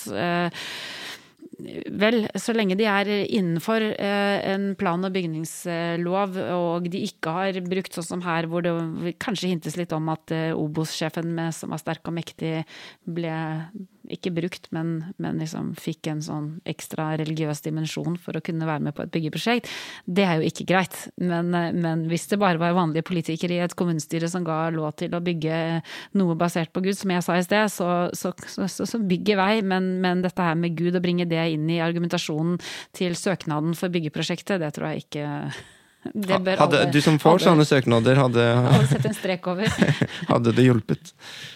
Vel, 1.62 2.26
så 2.40 2.54
lenge 2.56 2.76
de 2.78 2.86
er 2.88 3.08
innenfor 3.22 3.84
eh, 3.92 4.38
en 4.52 4.72
plan- 4.78 5.04
og 5.06 5.14
bygningslov, 5.14 6.38
og 6.56 6.88
de 6.92 7.04
ikke 7.06 7.34
har 7.36 7.60
brukt 7.66 7.96
sånn 7.96 8.08
som 8.08 8.24
her, 8.26 8.48
hvor 8.50 8.64
det 8.64 8.74
kanskje 9.22 9.52
hintes 9.52 9.78
litt 9.78 9.94
om 9.96 10.10
at 10.12 10.34
eh, 10.34 10.50
Obos-sjefen, 10.56 11.36
som 11.54 11.74
var 11.74 11.82
sterk 11.82 12.10
og 12.10 12.16
mektig, 12.18 12.62
ble 13.06 13.36
ikke 14.10 14.32
brukt, 14.34 14.68
men, 14.74 15.14
men 15.22 15.40
liksom 15.42 15.72
fikk 15.78 16.08
en 16.10 16.22
sånn 16.24 16.48
ekstra 16.68 17.12
religiøs 17.20 17.62
dimensjon 17.64 18.16
for 18.20 18.36
å 18.36 18.42
kunne 18.44 18.68
være 18.68 18.86
med 18.88 18.96
på 18.96 19.04
et 19.04 19.12
byggeprosjekt. 19.14 19.70
Det 20.06 20.24
er 20.26 20.40
jo 20.40 20.48
ikke 20.50 20.66
greit. 20.68 20.98
Men, 21.20 21.52
men 21.52 22.06
hvis 22.10 22.26
det 22.32 22.40
bare 22.42 22.60
var 22.60 22.76
vanlige 22.76 23.06
politikere 23.08 23.58
i 23.58 23.62
et 23.64 23.76
kommunestyre 23.78 24.30
som 24.30 24.46
ga 24.46 24.64
lov 24.74 24.94
til 25.00 25.14
å 25.14 25.22
bygge 25.24 25.82
noe 26.18 26.38
basert 26.38 26.72
på 26.74 26.84
Gud, 26.84 26.96
som 26.98 27.12
jeg 27.14 27.26
sa 27.26 27.38
i 27.38 27.44
sted, 27.46 27.72
så, 27.72 27.90
så, 28.16 28.32
så, 28.46 28.88
så 28.88 29.02
bygg 29.02 29.34
vei. 29.38 29.52
Men, 29.66 29.94
men, 30.02 30.24
dette 30.24 30.46
her 30.46 30.58
med 30.58 30.76
Gud, 30.78 30.96
å 30.96 31.04
bringe 31.04 31.28
det 31.28 31.44
inn 31.54 31.68
i 31.70 31.82
argumentasjonen 31.84 32.58
til 32.96 33.16
søknaden 33.18 33.76
for 33.78 33.92
byggeprosjektet, 33.92 34.60
det 34.62 34.74
tror 34.76 34.92
jeg 34.92 35.06
ikke 35.06 35.28
hadde, 36.02 36.56
alle, 36.58 36.90
du 36.90 36.98
som 37.02 37.18
får 37.20 37.36
alle, 37.36 37.44
sånne 37.44 37.64
søknader, 37.66 38.18
hadde 38.18 38.44
sett 38.90 39.04
en 39.06 39.14
strek 39.14 39.46
over. 39.52 39.70
hadde 40.32 40.54
det 40.56 40.64
hjulpet? 40.66 41.12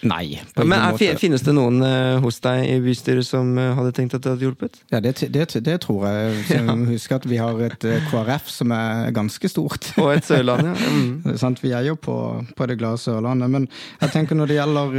Nei. 0.06 0.38
Men 0.60 0.76
er, 0.78 1.18
Finnes 1.18 1.42
det 1.42 1.54
noen 1.56 1.80
uh, 1.82 2.22
hos 2.22 2.38
deg 2.44 2.62
i 2.70 2.76
bystyret 2.84 3.26
som 3.26 3.56
uh, 3.58 3.72
hadde 3.74 3.94
tenkt 3.96 4.14
at 4.14 4.22
det 4.22 4.36
hadde 4.36 4.46
hjulpet? 4.46 4.78
Ja, 4.92 5.00
det, 5.02 5.16
det, 5.34 5.48
det 5.66 5.78
tror 5.86 6.06
jeg. 6.06 6.44
Ja. 6.56 6.72
Husk 6.88 7.12
at 7.12 7.26
vi 7.28 7.36
har 7.36 7.58
et 7.66 7.84
uh, 7.84 7.90
eh, 7.96 8.04
KrF 8.08 8.46
som 8.48 8.70
er 8.72 9.10
ganske 9.14 9.48
stort. 9.50 9.90
Og 10.00 10.12
et 10.14 10.26
Sørland, 10.26 10.70
ja. 10.70 10.74
Mm. 10.96 11.56
vi 11.60 11.70
er 11.74 11.84
jo 11.90 11.96
på, 12.00 12.14
på, 12.56 12.66
det 12.70 12.78
glade 12.78 12.98
Sørlandet. 13.02 13.50
Men 13.50 13.66
jeg 14.00 14.12
tenker 14.14 14.38
når 14.38 14.48
det 14.48 14.56
gjelder 14.56 14.94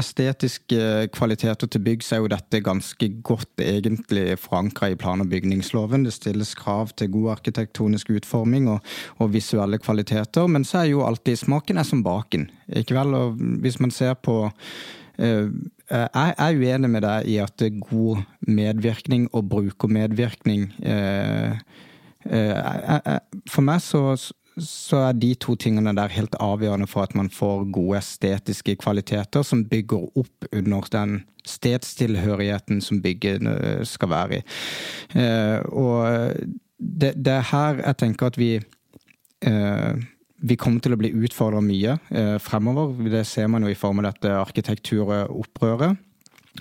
estetiske 0.00 1.08
kvaliteter 1.14 1.70
til 1.70 1.84
bygg, 1.84 2.02
så 2.04 2.16
er 2.16 2.24
jo 2.24 2.30
dette 2.32 2.60
ganske 2.64 3.08
godt 3.26 3.62
egentlig 3.62 4.38
forankra 4.40 4.90
i 4.90 4.98
plan- 4.98 5.22
og 5.22 5.30
bygningsloven. 5.30 6.06
Det 6.06 6.14
stilles 6.16 6.54
krav 6.58 6.94
til 6.98 7.12
god 7.14 7.36
arkitektonisk 7.36 8.10
utforming 8.16 8.45
utforming 8.46 8.68
og, 8.70 8.80
og, 9.18 9.32
visuelle 9.32 9.78
kvaliteter. 9.78 10.46
Men 10.46 10.64
så 10.64 10.82
er 10.82 10.92
jo 10.92 11.04
alltid 11.06 11.36
smaken 11.36 11.78
er 11.78 11.84
som 11.84 12.02
baken. 12.02 12.50
Ikke 12.68 12.94
vel? 12.96 13.14
Og 13.14 13.36
hvis 13.62 13.80
man 13.80 13.90
ser 13.90 14.14
på 14.14 14.52
uh, 15.18 15.50
jeg 15.88 16.34
er 16.38 16.56
uenig 16.58 16.90
med 16.90 17.02
deg 17.02 17.28
i 17.30 17.36
at 17.38 17.62
god 17.80 18.24
medvirkning 18.42 19.28
og 19.32 19.48
brukermedvirkning 19.48 20.72
uh, 20.82 21.54
uh, 22.26 23.20
For 23.46 23.62
meg 23.62 23.78
så, 23.80 24.16
så 24.58 25.04
er 25.06 25.14
de 25.14 25.34
to 25.38 25.54
tingene 25.54 25.94
der 25.94 26.10
helt 26.10 26.34
avgjørende 26.40 26.88
for 26.90 27.06
at 27.06 27.14
man 27.14 27.30
får 27.30 27.70
gode 27.70 28.00
estetiske 28.02 28.76
kvaliteter 28.82 29.46
som 29.46 29.62
bygger 29.64 30.10
opp 30.18 30.50
under 30.50 30.90
den 30.90 31.20
stedstilhørigheten 31.46 32.82
som 32.82 32.98
bygget 32.98 33.46
skal 33.86 34.10
være 34.10 34.40
i. 34.40 34.42
Og 35.70 36.34
det, 36.78 37.14
det, 37.16 37.32
er 37.32 37.48
her 37.52 37.80
jeg 37.82 37.98
tenker 38.02 38.30
at 38.30 38.38
vi 38.40 38.50
eh, 38.58 40.04
vi 40.36 40.56
kommer 40.60 40.82
til 40.84 40.94
å 40.94 40.98
bli 41.00 41.12
utfordra 41.24 41.62
mye 41.64 41.96
eh, 42.12 42.36
fremover. 42.42 42.92
Det 43.08 43.24
ser 43.28 43.48
man 43.52 43.64
jo 43.64 43.70
i 43.72 43.78
form 43.78 44.02
av 44.02 44.10
dette 44.10 44.34
arkitekturopprøret. 44.36 46.02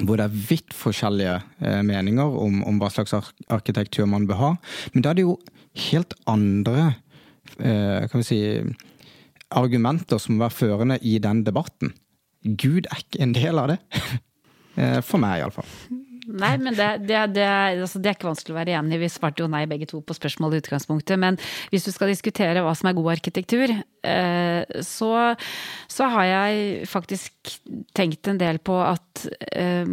Hvor 0.04 0.20
det 0.20 0.26
er 0.26 0.40
vidt 0.50 0.76
forskjellige 0.76 1.36
eh, 1.64 1.82
meninger 1.88 2.40
om, 2.40 2.62
om, 2.68 2.80
hva 2.80 2.90
slags 2.92 3.16
arkitektur 3.52 4.08
man 4.12 4.28
bør 4.30 4.42
ha. 4.42 4.52
Men 4.94 5.04
da 5.06 5.12
er 5.12 5.20
det 5.20 5.28
jo 5.28 5.38
helt 5.90 6.16
andre 6.32 6.88
eh, 7.60 8.08
kan 8.08 8.22
vi 8.22 8.28
si, 8.28 8.40
argumenter 9.56 10.20
som 10.20 10.36
må 10.36 10.46
være 10.46 10.60
førende 10.60 11.00
i 11.04 11.18
den 11.24 11.44
debatten. 11.48 11.94
Gud 12.46 12.88
er 12.88 13.04
ikke 13.04 13.24
en 13.26 13.36
del 13.36 13.62
av 13.62 13.76
det. 13.76 13.82
Eh, 14.76 14.98
for 15.08 15.16
meg, 15.24 15.38
iallfall. 15.40 15.70
Nei, 16.26 16.56
men 16.58 16.74
det, 16.74 16.88
det, 17.06 17.20
det, 17.36 17.46
altså 17.84 18.00
det, 18.02 18.10
er 18.10 18.18
ikke 18.18 18.30
vanskelig 18.30 18.56
å 18.56 18.58
være 18.58 18.76
enig. 18.80 19.00
Vi 19.02 19.10
svarte 19.14 19.44
jo 19.44 19.50
nei 19.52 19.66
begge 19.70 19.88
to 19.90 20.02
på 20.02 20.16
spørsmålet 20.18 20.58
i 20.58 20.64
utgangspunktet. 20.64 21.22
Men 21.22 21.38
hvis 21.74 21.86
du 21.86 21.92
skal 21.94 22.10
diskutere 22.12 22.64
hva 22.66 22.74
som 22.78 22.90
er 22.90 22.98
god 22.98 23.12
arkitektur, 23.14 23.74
eh, 23.76 24.82
så, 24.86 25.12
så 25.92 26.10
har 26.16 26.30
jeg 26.32 26.90
faktisk 26.90 27.56
tenkt 27.98 28.32
en 28.32 28.42
del 28.42 28.62
på 28.64 28.80
at 28.82 29.28
eh, 29.52 29.86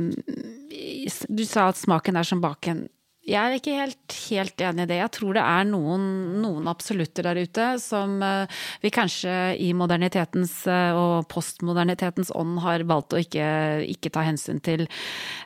Du 1.29 1.45
sa 1.45 1.69
at 1.69 1.81
smaken 1.81 2.17
er 2.17 2.27
som 2.27 2.41
baken. 2.43 2.87
Jeg 3.23 3.39
er 3.39 3.55
ikke 3.55 3.75
helt, 3.79 4.15
helt, 4.33 4.63
enig 4.67 4.83
i 4.83 4.89
det. 4.91 4.97
Jeg 4.99 5.11
tror 5.15 5.37
det 5.37 5.43
er 5.47 5.67
noen, 5.69 6.07
noen 6.43 6.67
absolutter 6.67 7.29
der 7.29 7.39
ute 7.39 7.67
som 7.79 8.17
uh, 8.19 8.51
vi 8.83 8.91
kanskje 8.91 9.35
i 9.63 9.69
modernitetens 9.79 10.57
uh, 10.67 10.91
og 10.99 11.29
postmodernitetens 11.31 12.33
ånd 12.35 12.59
har 12.65 12.83
valgt 12.91 13.15
å 13.15 13.21
ikke, 13.23 13.47
ikke 13.95 14.11
ta 14.11 14.25
hensyn 14.27 14.59
til. 14.67 14.89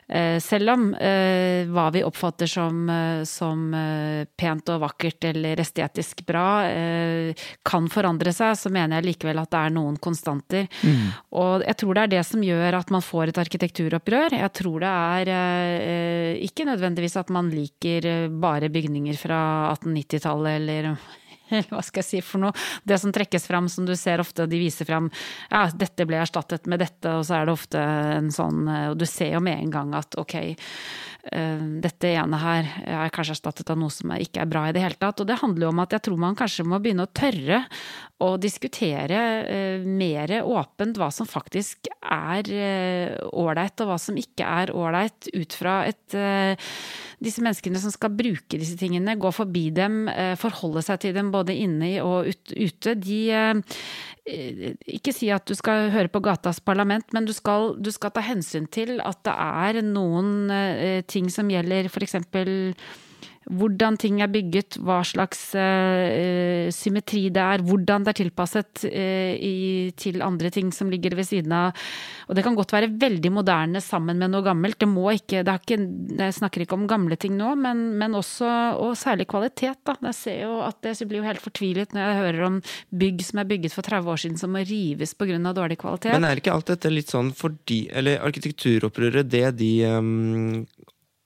Uh, 0.09 0.41
selv 0.41 0.73
om 0.73 0.87
hva 0.97 1.85
vi 1.93 2.01
oppfatter 2.05 2.49
som, 2.49 2.87
som 3.27 3.63
pent 4.39 4.69
og 4.71 4.81
vakkert 4.81 5.27
eller 5.29 5.59
estetisk 5.61 6.23
bra 6.27 6.47
kan 7.67 7.89
forandre 7.91 8.31
seg, 8.33 8.55
så 8.57 8.71
mener 8.73 8.97
jeg 8.97 9.07
likevel 9.11 9.41
at 9.41 9.51
det 9.53 9.59
er 9.59 9.75
noen 9.75 9.97
konstanter. 10.01 10.65
Mm. 10.81 11.11
Og 11.41 11.65
jeg 11.67 11.79
tror 11.81 11.97
det 11.97 12.05
er 12.05 12.13
det 12.15 12.23
som 12.29 12.45
gjør 12.45 12.79
at 12.79 12.93
man 12.93 13.05
får 13.05 13.33
et 13.33 13.41
arkitekturopprør. 13.43 14.37
Jeg 14.39 14.53
tror 14.61 14.85
det 14.85 14.93
er 14.93 16.41
ikke 16.47 16.67
nødvendigvis 16.69 17.19
at 17.19 17.33
man 17.33 17.51
liker 17.53 17.66
liker 17.67 18.05
eh, 18.05 18.27
bare 18.29 18.71
bygninger 18.73 19.17
fra 19.19 19.39
1890-tallet 19.75 20.57
eller 20.61 20.93
hva 21.69 21.81
skal 21.85 22.01
jeg 22.01 22.07
si 22.07 22.21
for 22.25 22.43
noe. 22.43 22.55
Det 22.83 22.97
som 22.99 23.13
trekkes 23.15 23.47
fram, 23.47 23.69
som 23.71 23.85
du 23.87 23.95
ser 23.95 24.19
ofte, 24.19 24.47
de 24.49 24.59
viser 24.59 24.87
fram 24.87 25.09
ja, 25.49 25.67
dette 25.71 26.07
ble 26.07 26.19
erstattet 26.19 26.67
med 26.67 26.81
dette, 26.83 27.13
og 27.13 27.23
så 27.27 27.39
er 27.39 27.47
det 27.47 27.55
ofte 27.55 27.83
en 28.17 28.31
sånn 28.33 28.67
eh, 28.67 28.89
Og 28.91 28.97
du 28.99 29.05
ser 29.09 29.35
jo 29.37 29.43
med 29.43 29.61
en 29.61 29.73
gang 29.73 29.95
at 29.97 30.17
ok, 30.19 30.37
dette 31.27 32.11
ene 32.13 32.39
her 32.41 32.69
er 32.85 33.13
kanskje 33.13 33.35
erstattet 33.35 33.71
av 33.73 33.79
noe 33.79 33.93
som 33.93 34.13
ikke 34.15 34.43
er 34.43 34.51
bra 34.51 34.65
i 34.67 34.75
det 34.75 34.83
hele 34.83 34.99
tatt. 34.99 35.21
Og 35.21 35.27
det 35.29 35.39
handler 35.41 35.67
jo 35.67 35.71
om 35.73 35.81
at 35.83 35.95
jeg 35.95 36.05
tror 36.07 36.21
man 36.21 36.37
kanskje 36.39 36.65
må 36.67 36.79
begynne 36.83 37.07
å 37.07 37.11
tørre 37.11 37.63
å 38.23 38.29
diskutere 38.41 39.19
mer 39.85 40.33
åpent 40.41 40.97
hva 40.97 41.11
som 41.13 41.29
faktisk 41.29 41.89
er 42.01 42.49
ålreit, 43.29 43.83
og 43.83 43.91
hva 43.91 43.99
som 44.01 44.17
ikke 44.17 44.47
er 44.63 44.73
ålreit, 44.73 45.29
ut 45.35 45.57
fra 45.59 45.81
et 45.89 46.17
disse 47.23 47.41
menneskene 47.41 47.79
som 47.81 47.93
skal 47.93 48.13
bruke 48.13 48.59
disse 48.59 48.77
tingene, 48.77 49.17
gå 49.17 49.31
forbi 49.33 49.67
dem, 49.73 50.05
eh, 50.09 50.35
forholde 50.37 50.83
seg 50.85 51.01
til 51.01 51.15
dem 51.17 51.31
både 51.33 51.55
inne 51.57 51.97
og 52.05 52.29
ute, 52.29 52.93
de 52.95 53.21
eh, 53.31 53.77
Ikke 54.91 55.13
si 55.15 55.29
at 55.31 55.45
du 55.47 55.53
skal 55.55 55.87
høre 55.93 56.11
på 56.11 56.19
gatas 56.19 56.59
parlament, 56.59 57.13
men 57.15 57.23
du 57.23 57.31
skal, 57.31 57.77
du 57.79 57.87
skal 57.95 58.11
ta 58.11 58.19
hensyn 58.19 58.67
til 58.67 58.99
at 58.99 59.21
det 59.23 59.31
er 59.31 59.79
noen 59.87 60.51
eh, 60.51 60.99
ting 61.17 61.33
som 61.33 61.49
gjelder 61.51 61.91
f.eks 61.91 62.17
hvordan 63.47 63.95
ting 63.99 64.19
er 64.23 64.31
bygget, 64.31 64.77
hva 64.83 64.99
slags 65.07 65.39
uh, 65.55 66.67
symmetri 66.73 67.27
det 67.33 67.43
er, 67.43 67.63
hvordan 67.65 68.03
det 68.03 68.11
er 68.11 68.19
tilpasset 68.19 68.83
uh, 68.89 69.33
i, 69.33 69.91
til 69.99 70.23
andre 70.25 70.51
ting 70.53 70.73
som 70.75 70.91
ligger 70.91 71.15
ved 71.17 71.27
siden 71.29 71.53
av. 71.55 71.87
Og 72.27 72.35
det 72.35 72.43
kan 72.43 72.57
godt 72.57 72.73
være 72.75 72.91
veldig 72.99 73.31
moderne 73.31 73.81
sammen 73.83 74.19
med 74.19 74.33
noe 74.33 74.43
gammelt. 74.45 74.79
Det 74.81 74.89
må 74.91 75.13
ikke, 75.15 75.45
det 75.47 75.55
ikke 75.61 75.79
Jeg 76.19 76.35
snakker 76.35 76.65
ikke 76.65 76.75
om 76.75 76.87
gamle 76.89 77.15
ting 77.19 77.37
nå, 77.39 77.53
men, 77.59 77.85
men 77.99 78.17
også, 78.19 78.49
og 78.83 78.97
særlig 78.99 79.29
kvalitet. 79.31 79.79
Da. 79.87 79.95
Jeg 80.09 80.17
ser 80.17 80.41
jo 80.43 80.59
at 80.65 80.83
jeg 80.83 81.07
blir 81.07 81.21
jo 81.21 81.29
helt 81.29 81.43
fortvilet 81.43 81.95
når 81.95 82.03
jeg 82.03 82.21
hører 82.25 82.47
om 82.49 82.59
bygg 82.91 83.23
som 83.29 83.41
er 83.41 83.49
bygget 83.49 83.75
for 83.75 83.87
30 83.87 84.11
år 84.11 84.23
siden 84.25 84.41
som 84.41 84.51
må 84.51 84.65
rives 84.67 85.15
pga. 85.15 85.39
dårlig 85.55 85.79
kvalitet. 85.79 86.11
Men 86.11 86.27
er 86.27 86.41
ikke 86.41 86.55
alt 86.55 86.73
dette 86.73 86.91
litt 86.91 87.11
sånn 87.13 87.31
fordi 87.37 87.87
Eller 87.95 88.21
arkitekturopprøret, 88.25 89.27
det 89.29 89.45
de 89.59 89.71
um, 89.87 90.65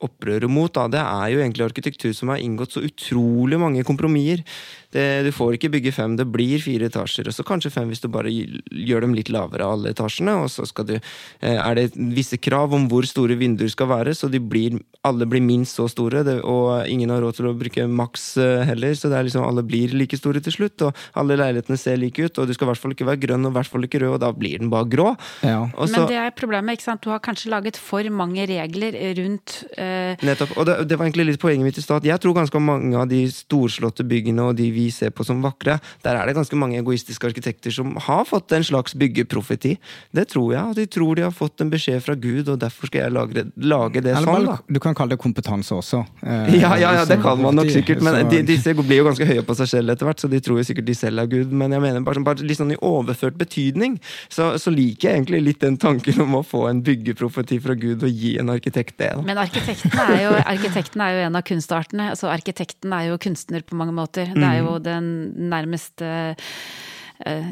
opprøret 0.06 0.50
mot, 0.52 0.72
da, 0.74 0.88
det 0.92 1.02
er 1.02 1.34
jo 1.34 1.42
egentlig 1.42 1.68
arkitektur 1.68 2.14
som 2.16 2.32
har 2.34 2.42
inngått 2.42 2.76
så 2.76 2.84
utrolig 2.86 3.60
mange 3.62 3.86
kompromisser. 3.88 4.44
Du 4.92 5.30
får 5.32 5.56
ikke 5.56 5.72
bygge 5.72 5.94
fem, 5.96 6.18
det 6.20 6.28
blir 6.28 6.60
fire 6.60 6.90
etasjer. 6.90 7.30
Og 7.30 7.36
så 7.36 7.46
kanskje 7.48 7.72
fem 7.72 7.88
hvis 7.92 8.04
du 8.04 8.10
bare 8.12 8.32
gjør 8.32 9.06
dem 9.06 9.16
litt 9.16 9.32
lavere, 9.32 9.68
alle 9.68 9.94
etasjene. 9.94 10.36
Og 10.44 10.52
så 10.52 10.66
du, 10.88 10.98
eh, 10.98 11.56
er 11.56 11.78
det 11.78 11.92
visse 11.96 12.38
krav 12.42 12.74
om 12.76 12.90
hvor 12.92 13.08
store 13.08 13.38
vinduer 13.40 13.72
skal 13.72 13.88
være, 13.92 14.16
så 14.18 14.28
de 14.32 14.42
blir, 14.44 14.82
alle 15.08 15.26
blir 15.26 15.42
minst 15.42 15.80
så 15.80 15.88
store. 15.90 16.22
Det, 16.26 16.38
og 16.46 16.88
ingen 16.90 17.10
har 17.10 17.22
råd 17.24 17.40
til 17.40 17.50
å 17.50 17.56
bruke 17.58 17.86
maks 17.90 18.26
eh, 18.42 18.64
heller, 18.70 18.94
så 18.98 19.10
det 19.10 19.18
er 19.18 19.28
liksom 19.28 19.46
alle 19.46 19.64
blir 19.66 19.96
like 19.98 20.18
store 20.20 20.42
til 20.44 20.54
slutt. 20.54 20.86
Og 20.86 21.06
alle 21.18 21.38
leilighetene 21.40 21.80
ser 21.80 21.98
like 22.02 22.22
ut, 22.22 22.38
og 22.38 22.50
du 22.50 22.54
skal 22.56 22.68
i 22.68 22.72
hvert 22.72 22.82
fall 22.84 22.96
ikke 22.96 23.08
være 23.10 23.24
grønn 23.26 23.48
og 23.48 23.54
i 23.54 23.58
hvert 23.58 23.72
fall 23.72 23.88
ikke 23.88 24.04
rød, 24.04 24.16
og 24.18 24.22
da 24.24 24.32
blir 24.36 24.62
den 24.62 24.72
bare 24.74 24.90
grå. 24.92 25.14
Ja. 25.42 25.64
Så, 25.74 25.90
Men 25.96 26.08
det 26.12 26.20
er 26.22 26.36
problemet, 26.38 26.78
ikke 26.78 26.88
sant. 26.88 27.04
Du 27.06 27.10
har 27.14 27.24
kanskje 27.24 27.52
laget 27.54 27.80
for 27.82 28.06
mange 28.14 28.46
regler 28.50 28.98
rundt 29.18 29.58
uh... 29.74 30.14
Nettopp. 30.22 30.54
Og 30.62 30.70
det, 30.70 30.78
det, 30.90 31.00
var 31.00 31.10
egentlig 31.10 31.32
litt 31.32 31.42
poenget 31.42 31.66
mitt 31.66 31.82
i 31.82 31.86
stad. 31.86 32.06
Jeg 32.06 32.22
tror 32.22 32.38
ganske 32.38 32.62
mange 32.62 32.94
av 32.98 33.10
de 33.10 33.24
storslåtte 33.34 34.06
byggene 34.08 34.52
og 34.52 34.60
de 34.60 34.70
vi 34.74 34.88
ser 34.94 35.14
på 35.16 35.26
som 35.26 35.42
vakre, 35.42 35.80
der 36.06 36.20
er 36.20 36.30
det 36.30 36.38
ganske 36.38 36.60
mange 36.60 36.78
egoistiske 36.78 37.32
arkitekter 37.32 37.74
som 37.74 37.96
har 38.06 38.28
fått 38.30 38.54
en 38.54 38.66
slags 38.66 38.94
byggeprofeti. 38.98 39.76
Det 40.14 40.28
tror 40.30 40.54
jeg. 40.54 40.62
og 40.62 40.78
De 40.78 40.86
tror 40.92 41.18
de 41.18 41.26
har 41.26 41.34
fått 41.34 41.66
en 41.66 41.74
beskjed 41.74 42.04
fra 42.06 42.16
Gud, 42.20 42.52
og 42.52 42.62
derfor 42.62 42.92
skal 42.92 43.08
jeg 43.08 43.16
lage, 43.18 43.48
lage 43.58 44.06
det 44.06 44.14
Eller, 44.14 44.30
sånn. 44.30 44.50
da. 44.52 44.58
Du 44.70 44.82
kan 44.84 44.91
kalle 44.98 45.16
det 45.16 45.22
kompetanse 45.22 45.76
også. 45.76 46.02
Eh, 46.22 46.56
ja, 46.62 46.74
ja, 46.80 46.92
ja, 47.00 47.06
det 47.08 47.18
kan 47.24 47.40
man 47.42 47.58
nok 47.58 47.72
sikkert. 47.74 48.04
Men 48.06 48.20
de, 48.32 48.42
disse 48.48 48.74
blir 48.78 49.02
jo 49.02 49.08
ganske 49.10 49.28
høye 49.28 49.44
på 49.46 49.56
seg 49.60 49.70
selv 49.72 49.94
etter 49.94 50.10
hvert, 50.10 50.22
så 50.24 50.30
de 50.32 50.42
tror 50.44 50.62
jo 50.62 50.66
sikkert 50.68 50.88
de 50.90 50.96
selv 50.98 51.24
er 51.24 51.30
Gud. 51.32 51.54
Men 51.56 51.76
jeg 51.76 51.84
mener 51.84 52.06
bare, 52.08 52.24
bare 52.26 52.48
litt 52.48 52.60
sånn 52.60 52.74
i 52.76 52.80
overført 52.86 53.40
betydning, 53.40 53.98
så, 54.28 54.54
så, 54.62 54.74
liker 54.74 55.10
jeg 55.10 55.22
egentlig 55.22 55.42
litt 55.44 55.64
den 55.64 55.80
tanken 55.82 56.22
om 56.24 56.40
å 56.40 56.44
få 56.48 56.66
en 56.70 56.84
byggeprofeti 56.86 57.60
fra 57.64 57.76
Gud 57.80 58.06
og 58.08 58.24
gi 58.24 58.36
en 58.42 58.54
arkitekt 58.54 58.98
det. 59.02 59.12
Da. 59.18 59.26
Men 59.26 59.42
arkitekten 59.42 59.98
er, 60.06 60.16
jo, 60.26 60.36
arkitekten 60.56 61.06
er 61.06 61.18
jo 61.18 61.26
en 61.28 61.40
av 61.40 61.46
kunstartene. 61.48 62.12
altså 62.16 62.32
Arkitekten 62.32 62.94
er 62.96 63.10
jo 63.12 63.20
kunstner 63.22 63.66
på 63.68 63.78
mange 63.80 63.96
måter. 63.96 64.32
Det 64.36 64.48
er 64.48 64.62
jo 64.62 64.78
den 64.84 65.12
nærmeste 65.52 66.08
eh, 66.08 66.50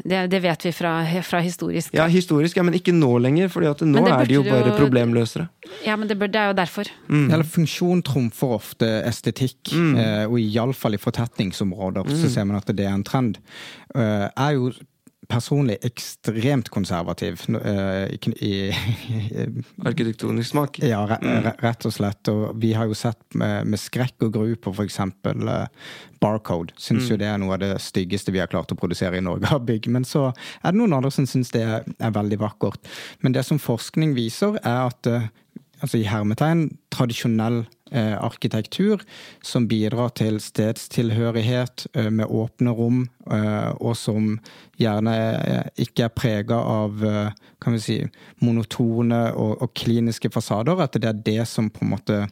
det, 0.04 0.20
det, 0.32 0.40
vet 0.42 0.64
vi 0.66 0.72
fra, 0.74 0.92
fra, 1.26 1.40
historisk. 1.44 1.94
Ja, 1.96 2.06
historisk, 2.10 2.58
ja, 2.58 2.64
men 2.66 2.76
ikke 2.78 2.94
nå 2.96 3.12
lenger. 3.22 3.50
For 3.52 3.64
nå 3.64 4.04
er 4.06 4.28
de 4.28 4.38
jo 4.38 4.44
bare 4.46 4.74
problemløsere. 4.78 5.48
Ja, 5.86 5.96
men 5.96 6.10
det, 6.10 6.18
bør, 6.18 6.30
det 6.32 6.40
er 6.40 6.52
jo 6.52 6.56
derfor. 6.58 6.90
Mm. 7.08 7.26
Eller 7.28 7.46
funksjon 7.46 8.02
trumfer 8.06 8.56
ofte 8.58 8.88
estetikk. 9.08 9.72
Mm. 9.72 9.92
Eh, 10.00 10.24
og 10.26 10.38
iallfall 10.42 10.96
i 10.96 11.02
fortetningsområder 11.02 12.08
mm. 12.08 12.16
så 12.22 12.32
ser 12.32 12.48
man 12.48 12.60
at 12.60 12.72
det 12.74 12.86
er 12.86 12.96
en 12.96 13.06
trend. 13.06 13.40
Eh, 13.94 14.26
er 14.28 14.56
jo 14.56 14.72
personlig 15.30 15.78
ekstremt 15.86 16.68
konservativ. 16.68 17.40
Uh, 17.48 18.06
i, 18.10 18.50
i, 18.50 19.46
Arkitektonisk 19.84 20.50
smak? 20.50 20.80
Ja, 20.82 21.04
mm. 21.06 21.48
rett 21.62 21.86
og 21.86 21.94
slett. 21.94 22.30
Og 22.32 22.58
vi 22.60 22.72
har 22.76 22.90
jo 22.90 22.96
sett 22.98 23.22
med, 23.38 23.68
med 23.70 23.80
skrekk 23.80 24.26
og 24.26 24.34
gru 24.34 24.54
på 24.60 24.74
f.eks. 24.74 24.98
Uh, 25.00 25.54
eh, 25.54 25.90
Barcode. 26.20 26.74
Syns 26.76 27.06
mm. 27.06 27.10
jo 27.12 27.20
det 27.22 27.30
er 27.30 27.40
noe 27.40 27.56
av 27.56 27.62
det 27.62 27.72
styggeste 27.82 28.34
vi 28.34 28.42
har 28.42 28.50
klart 28.50 28.74
å 28.74 28.78
produsere 28.78 29.20
i 29.20 29.24
Norge 29.24 29.52
av 29.54 29.64
bygg. 29.68 29.90
Men 29.94 30.06
så 30.08 30.28
er 30.30 30.72
det 30.72 30.78
noen 30.80 30.98
andre 30.98 31.12
som 31.14 31.28
syns 31.30 31.54
det 31.54 31.64
er, 31.64 31.86
er, 31.98 32.16
veldig 32.16 32.40
vakkert. 32.42 32.90
Men 33.24 33.36
det 33.36 33.46
som 33.48 33.62
forskning 33.62 34.16
viser, 34.18 34.58
er 34.64 34.90
at 34.90 35.10
uh, 35.10 35.30
altså 35.80 36.00
i 36.00 36.08
hermetegn, 36.08 36.68
tradisjonell 36.92 37.64
arkitektur 37.98 39.02
som 39.42 39.66
bidrar 39.68 40.12
til 40.18 40.38
stedstilhørighet 40.42 41.86
eh, 41.94 42.10
med 42.10 42.30
åpne 42.30 42.74
rom, 42.76 43.02
eh, 43.30 43.70
og 43.80 43.96
som 43.98 44.36
gjerne 44.80 45.14
ikke 45.80 46.06
er 46.06 46.14
prega 46.14 46.58
av 46.60 47.04
eh, 47.04 47.32
kan 47.60 47.76
vi 47.76 47.82
si, 47.84 47.98
monotone 48.40 49.20
og, 49.34 49.56
og, 49.60 49.72
kliniske 49.76 50.30
fasader. 50.32 50.80
At 50.80 50.96
det 50.96 51.10
er 51.10 51.24
det 51.26 51.48
som 51.50 51.70
på 51.72 51.84
en 51.84 51.92
måte 51.94 52.22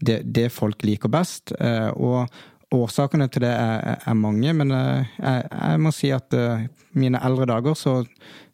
det, 0.00 0.22
det 0.24 0.48
folk 0.54 0.84
liker 0.86 1.12
best. 1.12 1.54
Eh, 1.60 1.90
og 1.96 2.30
Årsakene 2.70 3.26
til 3.32 3.42
det 3.42 3.50
er, 3.50 3.98
er 4.06 4.14
mange, 4.18 4.52
men 4.54 4.70
eh, 4.70 5.10
jeg, 5.18 5.48
jeg, 5.50 5.82
må 5.82 5.94
si 5.94 6.12
at 6.14 6.36
mine 6.94 7.18
eldre 7.26 7.48
dager 7.50 7.74
så, 7.78 8.00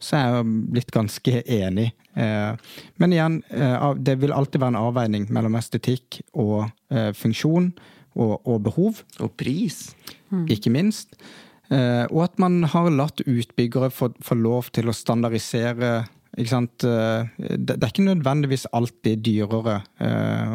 så 0.01 0.17
er 0.17 0.39
jeg 0.39 0.55
blitt 0.73 0.95
ganske 0.95 1.43
enig 1.45 1.91
Uh, 2.17 2.57
men 2.97 3.13
igjen, 3.13 3.43
uh, 3.53 3.93
det 4.01 4.17
vil 4.23 4.33
alltid 4.33 4.63
være 4.63 4.73
en 4.73 4.81
avveining 4.81 5.27
mellom 5.35 5.59
estetikk 5.59 6.23
og 6.33 6.71
eh, 6.89 7.11
funksjon 7.17 7.69
og, 8.17 8.39
og 8.49 8.63
behov. 8.65 9.03
Og 9.21 9.35
pris. 9.37 9.91
Mm. 10.33 10.47
Ikke 10.53 10.73
minst. 10.73 11.19
Og 11.67 12.21
at 12.23 12.37
man 12.39 12.61
har 12.71 12.87
latt 12.95 13.19
utbyggere 13.27 13.89
få, 13.91 14.13
få 14.23 14.37
lov 14.39 14.69
til 14.77 14.87
å 14.87 14.95
standardisere? 14.95 16.07
Det 16.37 17.77
er 17.77 17.89
ikke 17.89 18.05
nødvendigvis 18.05 18.67
alltid 18.77 19.23
dyrere 19.25 19.79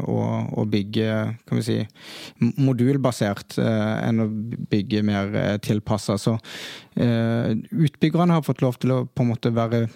å, 0.06 0.20
å 0.62 0.66
bygge 0.70 1.16
si, 1.66 1.80
modulbasert 2.62 3.58
enn 3.58 4.22
å 4.22 4.30
bygge 4.72 5.02
mer 5.08 5.34
tilpassa. 5.66 6.20
Så 6.22 6.38
utbyggerne 6.96 8.38
har 8.38 8.46
fått 8.46 8.62
lov 8.62 8.78
til 8.78 8.94
å 8.94 9.02
på 9.10 9.26
en 9.26 9.34
måte 9.34 9.54
være 9.58 9.88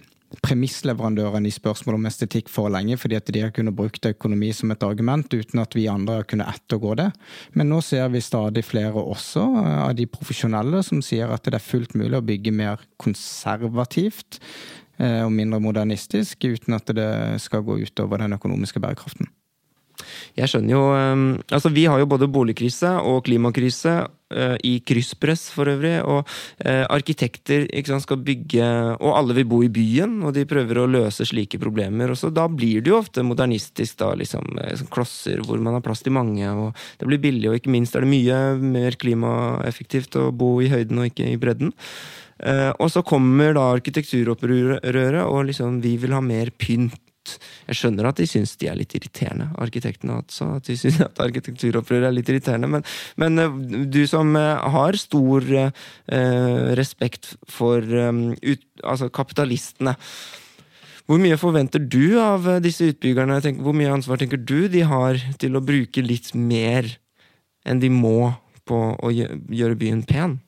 premissleverandøren 0.43 1.45
i 1.47 1.53
spørsmål 1.53 1.99
om 1.99 2.07
estetikk 2.09 2.49
for 2.51 2.71
lenge, 2.73 2.97
fordi 2.99 3.17
at 3.19 3.29
de 3.31 3.43
har 3.45 3.53
kunnet 3.55 3.75
brukt 3.77 4.07
økonomi 4.09 4.51
som 4.55 4.71
et 4.73 4.83
argument 4.85 5.31
uten 5.33 5.61
at 5.61 5.75
vi 5.77 5.87
andre 5.91 6.19
har 6.19 6.29
kunnet 6.29 6.49
ettergå 6.51 6.95
det. 6.99 7.09
Men 7.53 7.69
nå 7.71 7.81
ser 7.85 8.09
vi 8.13 8.23
stadig 8.23 8.65
flere 8.67 9.01
også 9.01 9.45
eh, 9.61 9.83
av 9.87 9.93
de 9.99 10.07
profesjonelle 10.09 10.81
som 10.85 11.03
sier 11.05 11.31
at 11.31 11.45
det 11.45 11.59
er 11.59 11.63
fullt 11.63 11.95
mulig 11.97 12.19
å 12.19 12.25
bygge 12.25 12.55
mer 12.55 12.83
konservativt 13.01 14.39
eh, 14.39 14.49
og 14.99 15.31
mindre 15.33 15.59
modernistisk, 15.59 16.45
uten 16.47 16.77
at 16.77 16.91
det 16.95 17.09
skal 17.43 17.65
gå 17.67 17.81
utover 17.83 18.23
den 18.23 18.37
økonomiske 18.37 18.79
bærekraften. 18.79 19.27
Jeg 20.35 20.51
skjønner 20.51 20.75
jo 20.75 20.83
ehm, 20.95 21.25
Altså, 21.53 21.71
vi 21.73 21.87
har 21.89 22.01
jo 22.01 22.09
både 22.09 22.29
boligkrise 22.31 22.91
og 23.05 23.23
klimakrise 23.27 23.93
eh, 24.33 24.55
i 24.67 24.73
krysspress 24.85 25.47
for 25.55 25.69
øvrig. 25.71 25.95
Og 26.03 26.25
eh, 26.65 26.83
arkitekter 26.91 27.67
sant, 27.87 28.03
skal 28.03 28.23
bygge 28.25 28.65
Og 28.99 29.11
alle 29.15 29.37
vil 29.39 29.47
bo 29.49 29.61
i 29.63 29.71
byen, 29.71 30.17
og 30.25 30.35
de 30.35 30.47
prøver 30.49 30.81
å 30.81 30.89
løse 30.89 31.27
slike 31.27 31.59
problemer. 31.61 32.11
Og 32.11 32.19
så 32.19 32.31
Da 32.33 32.47
blir 32.51 32.83
det 32.83 32.91
jo 32.91 32.99
ofte 32.99 33.23
modernistisk, 33.25 33.97
da, 34.01 34.11
liksom, 34.17 34.59
eh, 34.63 34.83
klosser 34.91 35.43
hvor 35.45 35.61
man 35.61 35.77
har 35.77 35.85
plass 35.85 36.03
til 36.03 36.15
mange. 36.15 36.45
og 36.49 36.75
Det 36.99 37.07
blir 37.07 37.23
billig, 37.23 37.49
og 37.49 37.59
ikke 37.59 37.73
minst 37.73 37.95
er 37.95 38.05
det 38.05 38.11
mye 38.11 38.41
mer 38.59 38.99
klimaeffektivt 38.99 40.19
å 40.19 40.31
bo 40.35 40.59
i 40.61 40.69
høyden 40.71 40.99
og 40.99 41.11
ikke 41.11 41.31
i 41.31 41.39
bredden. 41.39 41.73
Og 42.35 42.89
så 42.91 42.99
kommer 43.07 43.53
da 43.55 43.61
arkitekturopprøret, 43.77 45.21
og 45.23 45.45
liksom 45.47 45.77
vi 45.83 45.93
vil 46.01 46.11
ha 46.11 46.19
mer 46.19 46.49
pynt 46.59 46.99
jeg 47.65 47.79
skjønner 47.79 48.09
at 48.09 48.19
de 48.19 48.27
syns 48.29 48.53
de 48.61 48.69
er 48.69 48.77
litt 48.77 48.93
irriterende, 48.97 49.49
arkitektene 49.61 50.19
også. 50.19 50.47
At 50.59 50.69
de 50.69 50.77
syns 50.79 50.99
at 51.03 51.21
arkitekturopprøret 51.23 52.09
er 52.09 52.15
litt 52.15 52.29
irriterende. 52.31 52.69
Men, 52.71 52.85
men, 53.21 53.41
eh, 53.41 53.85
du 53.91 54.03
som 54.09 54.35
eh, 54.39 54.69
har 54.75 54.97
stor 54.99 55.49
eh, 55.55 55.85
respekt 56.77 57.33
for 57.51 57.81
um, 57.81 58.27
ut, 58.43 58.65
altså 58.83 59.09
kapitalistene. 59.13 59.95
Hvor 61.05 61.21
mye 61.21 61.37
forventer 61.37 61.81
du 61.81 62.17
av 62.21 62.47
disse 62.65 62.87
utbyggerne? 62.89 63.37
Tenker, 63.43 63.65
hvor 63.65 63.77
mye 63.77 63.93
ansvar 63.93 64.21
tenker 64.21 64.41
du 64.41 64.65
de 64.71 64.81
har 64.89 65.21
til 65.41 65.57
å 65.57 65.63
bruke 65.65 66.01
litt 66.01 66.31
mer 66.33 66.89
enn 67.65 67.81
de 67.81 67.91
må 67.93 68.33
på 68.65 68.79
å 68.97 69.11
gjøre 69.13 69.77
byen 69.77 70.01
pen? 70.09 70.39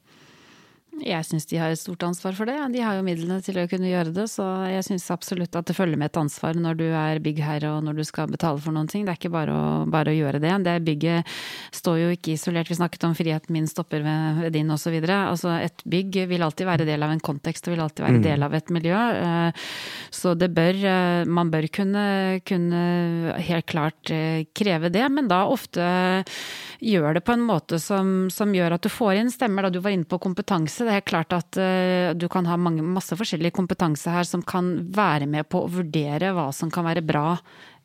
Jeg 1.05 1.25
syns 1.27 1.45
de 1.49 1.59
har 1.61 1.73
et 1.73 1.79
stort 1.79 2.03
ansvar 2.07 2.33
for 2.37 2.49
det. 2.49 2.55
De 2.73 2.81
har 2.81 2.97
jo 2.97 3.05
midlene 3.05 3.37
til 3.45 3.59
å 3.61 3.67
kunne 3.69 3.89
gjøre 3.89 4.13
det, 4.15 4.25
så 4.31 4.45
jeg 4.71 4.85
syns 4.87 5.05
absolutt 5.13 5.55
at 5.57 5.69
det 5.69 5.75
følger 5.77 5.99
med 5.99 6.09
et 6.09 6.19
ansvar 6.19 6.57
når 6.57 6.79
du 6.79 6.85
er 6.89 7.21
byggherre 7.23 7.75
og 7.75 7.85
når 7.85 7.99
du 7.99 8.03
skal 8.07 8.31
betale 8.31 8.61
for 8.63 8.73
noen 8.75 8.89
ting. 8.89 9.05
Det 9.05 9.13
er 9.13 9.19
ikke 9.19 9.33
bare 9.35 9.53
å, 9.53 9.67
bare 9.91 10.13
å 10.13 10.17
gjøre 10.17 10.41
det. 10.41 10.53
Det 10.65 10.75
bygget 10.87 11.35
står 11.77 11.99
jo 12.01 12.09
ikke 12.15 12.33
isolert. 12.33 12.71
Vi 12.71 12.79
snakket 12.79 13.05
om 13.07 13.15
friheten 13.17 13.53
min 13.53 13.69
stopper 13.69 14.05
ved, 14.05 14.47
din 14.55 14.73
osv. 14.73 14.95
Altså 15.07 15.53
et 15.59 15.85
bygg 15.85 16.23
vil 16.31 16.45
alltid 16.45 16.69
være 16.69 16.87
del 16.89 17.05
av 17.05 17.13
en 17.13 17.23
kontekst 17.23 17.69
og 17.69 17.75
vil 17.75 17.85
alltid 17.85 18.07
være 18.07 18.17
mm. 18.17 18.25
del 18.25 18.47
av 18.47 18.57
et 18.57 18.73
miljø. 18.73 19.03
Eh, 19.21 19.67
så 20.13 20.33
det 20.37 20.49
bør 20.55 20.81
eh, 20.81 21.25
Man 21.27 21.51
bør 21.53 21.67
kunne, 21.73 22.05
kunne 22.47 23.37
helt 23.43 23.69
klart 23.69 24.11
eh, 24.13 24.47
kreve 24.57 24.89
det, 24.93 25.05
men 25.13 25.29
da 25.29 25.43
ofte 25.51 25.85
gjør 26.83 27.17
det 27.17 27.23
på 27.25 27.33
en 27.33 27.45
måte 27.45 27.79
som, 27.81 28.27
som 28.33 28.53
gjør 28.53 28.77
at 28.77 28.85
du 28.85 28.91
får 28.91 29.21
inn 29.21 29.31
stemmer. 29.33 29.67
Da 29.67 29.73
du 29.73 29.81
var 29.83 29.93
inne 29.93 30.07
på 30.07 30.19
kompetanse 30.21 30.86
det 30.87 30.97
er 30.97 31.07
klart 31.07 31.33
at 31.35 31.59
uh, 31.59 32.15
du 32.17 32.27
kan 32.31 32.47
ha 32.49 32.57
mange, 32.59 32.85
masse 32.85 33.15
forskjellig 33.17 33.53
kompetanse 33.55 34.11
her 34.13 34.27
som 34.27 34.43
kan 34.45 34.73
være 34.95 35.27
med 35.29 35.49
på 35.51 35.63
å 35.63 35.71
vurdere 35.71 36.33
hva 36.35 36.49
som 36.55 36.71
kan 36.73 36.87
være 36.87 37.05
bra 37.05 37.37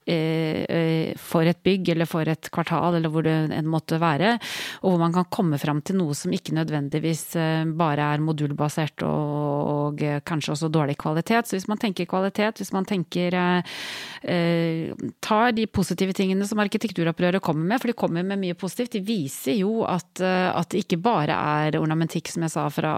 for 0.02 1.46
et 1.46 1.60
bygg 1.62 1.92
eller 1.94 2.08
for 2.10 2.26
et 2.28 2.48
kvartal 2.52 2.96
eller 2.98 3.12
hvor 3.12 3.22
det 3.26 3.34
enn 3.54 3.68
måtte 3.70 3.98
være, 4.02 4.34
og 4.82 4.92
hvor 4.92 5.00
man 5.00 5.14
kan 5.14 5.28
komme 5.32 5.58
fram 5.60 5.82
til 5.84 5.98
noe 6.00 6.16
som 6.16 6.32
ikke 6.34 6.54
nødvendigvis 6.56 7.24
eh, 7.38 7.64
bare 7.78 8.08
er 8.14 8.24
modulbasert 8.24 9.04
og, 9.06 9.62
og 9.72 10.02
kanskje 10.26 10.54
også 10.56 10.70
dårlig 10.72 10.96
kvalitet. 11.00 11.48
Så 11.48 11.56
hvis 11.56 11.68
man 11.70 11.80
tenker 11.82 12.08
kvalitet, 12.10 12.60
hvis 12.60 12.72
man 12.74 12.86
tenker 12.88 13.36
eh, 13.38 14.92
tar 15.22 15.54
de 15.56 15.66
positive 15.66 16.16
tingene 16.16 16.46
som 16.48 16.62
arkitekturopprøret 16.62 17.42
kommer 17.44 17.72
med, 17.72 17.82
for 17.82 17.92
de 17.92 17.98
kommer 17.98 18.26
med 18.26 18.42
mye 18.42 18.58
positivt, 18.58 18.96
de 18.96 19.04
viser 19.06 19.60
jo 19.60 19.82
at, 19.88 20.22
at 20.22 20.70
det 20.72 20.84
ikke 20.84 21.00
bare 21.02 21.36
er 21.36 21.78
ornamentikk, 21.80 22.30
som 22.32 22.44
jeg 22.46 22.54
sa, 22.54 22.66
fra 22.72 22.92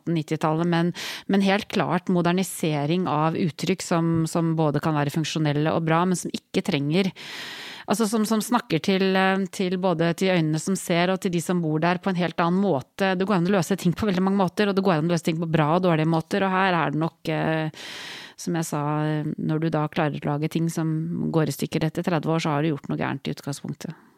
1890-tallet, 0.00 0.68
men, 0.70 0.92
men, 1.30 1.44
helt 1.44 1.68
klart 1.72 2.10
modernisering 2.12 3.06
av 3.10 3.38
uttrykk 3.38 3.82
som, 3.84 4.12
som 4.30 4.54
både 4.58 4.82
kan 4.82 4.96
være 4.96 5.12
funksjonelle 5.14 5.72
og 5.74 5.86
bra, 5.88 6.02
men 6.08 6.18
som 6.18 6.32
ikke 6.32 6.39
trenger 6.66 7.12
Altså 7.90 8.06
som, 8.06 8.22
som 8.28 8.38
snakker 8.38 8.78
til, 8.86 9.16
til, 9.50 9.74
både 9.82 10.12
til 10.18 10.30
øynene 10.30 10.60
som 10.62 10.76
ser 10.78 11.10
og 11.10 11.18
til 11.24 11.32
de 11.34 11.40
som 11.42 11.58
bor 11.62 11.80
der 11.82 11.98
på 11.98 12.12
en 12.12 12.20
helt 12.20 12.38
annen 12.38 12.62
måte. 12.62 13.16
Det 13.18 13.26
går 13.26 13.40
an 13.40 13.48
å 13.50 13.54
løse 13.56 13.74
ting 13.80 13.96
på 13.96 14.06
veldig 14.06 14.22
mange 14.22 14.38
måter, 14.38 14.70
og 14.70 14.76
det 14.76 14.84
går 14.86 15.00
an 15.00 15.08
å 15.08 15.14
løse 15.16 15.26
ting 15.26 15.40
på 15.40 15.48
bra 15.50 15.72
og 15.74 15.82
dårlige 15.88 16.10
måter. 16.12 16.46
Og 16.46 16.54
her 16.54 16.76
er 16.78 16.94
det 16.94 17.00
nok, 17.02 17.32
eh, 17.34 17.88
som 18.38 18.60
jeg 18.60 18.68
sa, 18.68 18.82
når 19.34 19.64
du 19.64 19.68
da 19.74 19.88
klarer 19.90 20.22
å 20.22 20.30
lage 20.36 20.52
ting 20.54 20.70
som 20.70 20.92
går 21.34 21.50
i 21.50 21.56
stykker 21.56 21.88
etter 21.88 22.06
30 22.06 22.30
år, 22.30 22.44
så 22.44 22.54
har 22.54 22.62
du 22.62 22.70
gjort 22.70 22.86
noe 22.92 23.00
gærent 23.00 23.26
i 23.26 23.34
utgangspunktet. 23.34 24.09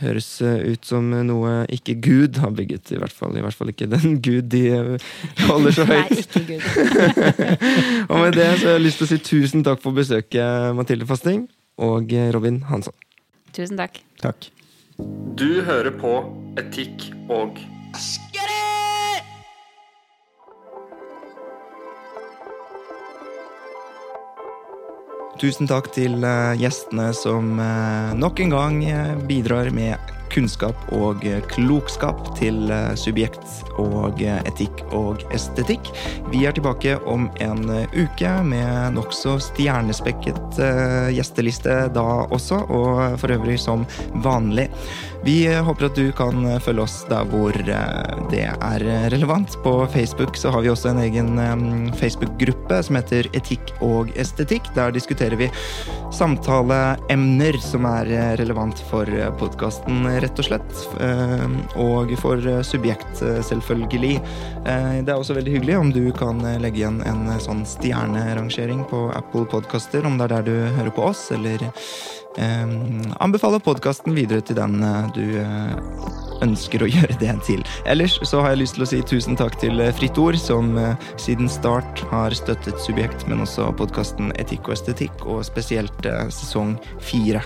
Høres 0.00 0.28
eh, 0.44 0.72
ut 0.72 0.86
som 0.88 1.10
noe 1.12 1.52
ikke 1.72 1.98
Gud 2.00 2.40
har 2.40 2.54
bygget, 2.56 2.92
i 2.94 3.00
hvert 3.00 3.14
fall. 3.14 3.36
I 3.36 3.44
hvert 3.44 3.56
fall 3.56 3.72
ikke 3.72 3.88
den 3.90 4.18
Gud 4.26 4.48
de 4.52 4.62
eh, 4.76 5.08
holder 5.48 5.76
så 5.76 5.86
høyt. 5.88 6.12
Nei, 6.12 6.24
ikke 6.24 6.44
Gud. 6.48 6.68
og 8.10 8.16
med 8.24 8.38
det 8.38 8.48
så 8.60 8.70
har 8.70 8.78
jeg 8.78 8.86
lyst 8.86 9.02
til 9.02 9.08
å 9.08 9.12
si 9.12 9.20
tusen 9.30 9.66
takk 9.66 9.82
for 9.84 9.96
besøket, 9.96 10.72
Mathilde 10.78 11.08
Fasting 11.08 11.44
og 11.80 12.12
Robin 12.34 12.62
Hansson. 12.68 12.96
Tusen 13.56 13.80
takk. 13.80 14.00
Takk. 14.22 14.50
Du 15.40 15.62
hører 15.64 15.94
på 15.96 16.12
Etikk 16.60 17.08
og 17.32 17.56
Tusen 25.40 25.64
takk 25.64 25.86
til 25.94 26.20
eh, 26.20 26.54
gjestene 26.60 27.06
som 27.16 27.54
eh, 27.64 28.10
nok 28.12 28.42
en 28.44 28.50
gang 28.52 28.74
eh, 28.84 29.12
bidrar 29.24 29.70
med 29.72 29.96
kunnskap 30.30 30.76
og 30.94 31.24
klokskap 31.50 32.28
til 32.38 32.68
subjekt 32.94 33.40
og 33.82 34.20
etikk 34.22 34.84
og 34.94 35.24
estetikk. 35.34 35.90
Vi 36.30 36.44
er 36.46 36.54
tilbake 36.54 37.00
om 37.10 37.24
en 37.42 37.64
uke 37.96 38.36
med 38.46 38.94
nokså 38.94 39.40
stjernespekket 39.42 40.60
gjesteliste 41.16 41.80
da 41.96 42.06
også, 42.30 42.60
og 42.70 43.18
for 43.18 43.34
øvrig 43.34 43.58
som 43.58 43.82
vanlig. 44.22 44.68
Vi 45.22 45.54
håper 45.54 45.84
at 45.90 45.98
du 45.98 46.06
kan 46.16 46.46
følge 46.64 46.84
oss 46.86 47.02
der 47.10 47.26
hvor 47.28 47.52
eh, 47.52 48.20
det 48.32 48.46
er 48.48 48.84
relevant. 49.12 49.52
På 49.60 49.84
Facebook 49.92 50.38
så 50.40 50.48
har 50.54 50.64
vi 50.64 50.70
også 50.72 50.94
en 50.94 51.02
egen 51.02 51.34
eh, 51.38 51.92
Facebook-gruppe 52.00 52.78
som 52.86 52.96
heter 52.96 53.28
Etikk 53.36 53.74
og 53.84 54.08
estetikk. 54.16 54.70
Der 54.78 54.94
diskuterer 54.96 55.36
vi 55.36 55.50
samtaleemner 56.16 57.58
som 57.60 57.84
er 57.90 58.08
relevant 58.40 58.80
for 58.88 59.08
podkasten, 59.42 60.08
rett 60.24 60.40
og 60.40 60.48
slett. 60.48 60.80
Eh, 61.04 61.44
og 61.76 62.16
for 62.22 62.40
subjekt, 62.64 63.20
selvfølgelig. 63.20 64.16
Det 64.64 65.08
er 65.08 65.16
også 65.18 65.36
veldig 65.36 65.58
hyggelig 65.58 65.76
om 65.76 65.92
du 65.92 66.02
kan 66.16 66.40
legge 66.62 66.82
igjen 66.82 67.00
en 67.08 67.28
sånn 67.42 67.62
stjernerangering 67.68 68.86
på 68.88 69.06
Apple 69.16 69.44
Podkaster, 69.52 70.06
om 70.08 70.16
det 70.16 70.30
er 70.30 70.38
der 70.38 70.48
du 70.48 70.76
hører 70.78 70.92
på 70.96 71.06
oss, 71.12 71.28
eller 71.36 71.68
anbefaler 73.20 73.60
podkasten 73.62 74.14
videre 74.16 74.42
til 74.44 74.56
den 74.58 74.80
eh, 74.84 75.08
du 75.16 75.24
eh, 75.40 75.74
ønsker 76.44 76.84
å 76.84 76.88
gjøre 76.94 77.18
det 77.20 77.34
til. 77.46 77.64
Ellers 77.84 78.16
så 78.26 78.42
har 78.42 78.54
jeg 78.54 78.62
lyst 78.62 78.78
til 78.78 78.86
å 78.86 78.90
si 78.90 79.00
tusen 79.06 79.38
takk 79.38 79.58
til 79.60 79.80
eh, 79.82 79.92
Fritt 79.96 80.18
Ord, 80.20 80.38
som 80.40 80.72
siden 81.20 81.50
start 81.50 82.04
har 82.12 82.34
støttet 82.36 82.80
Subjekt, 82.82 83.26
men 83.28 83.44
også 83.44 83.70
podkasten 83.78 84.32
Etikk 84.40 84.70
og 84.70 84.78
estetikk, 84.78 85.26
og 85.26 85.44
spesielt 85.46 86.08
sesong 86.32 86.76
fire. 87.00 87.44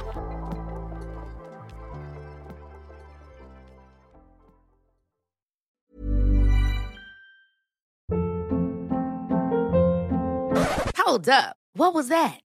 Hold 11.05 11.29
up. 11.29 11.57
What 11.77 11.93
was 11.93 12.09
that? 12.09 12.44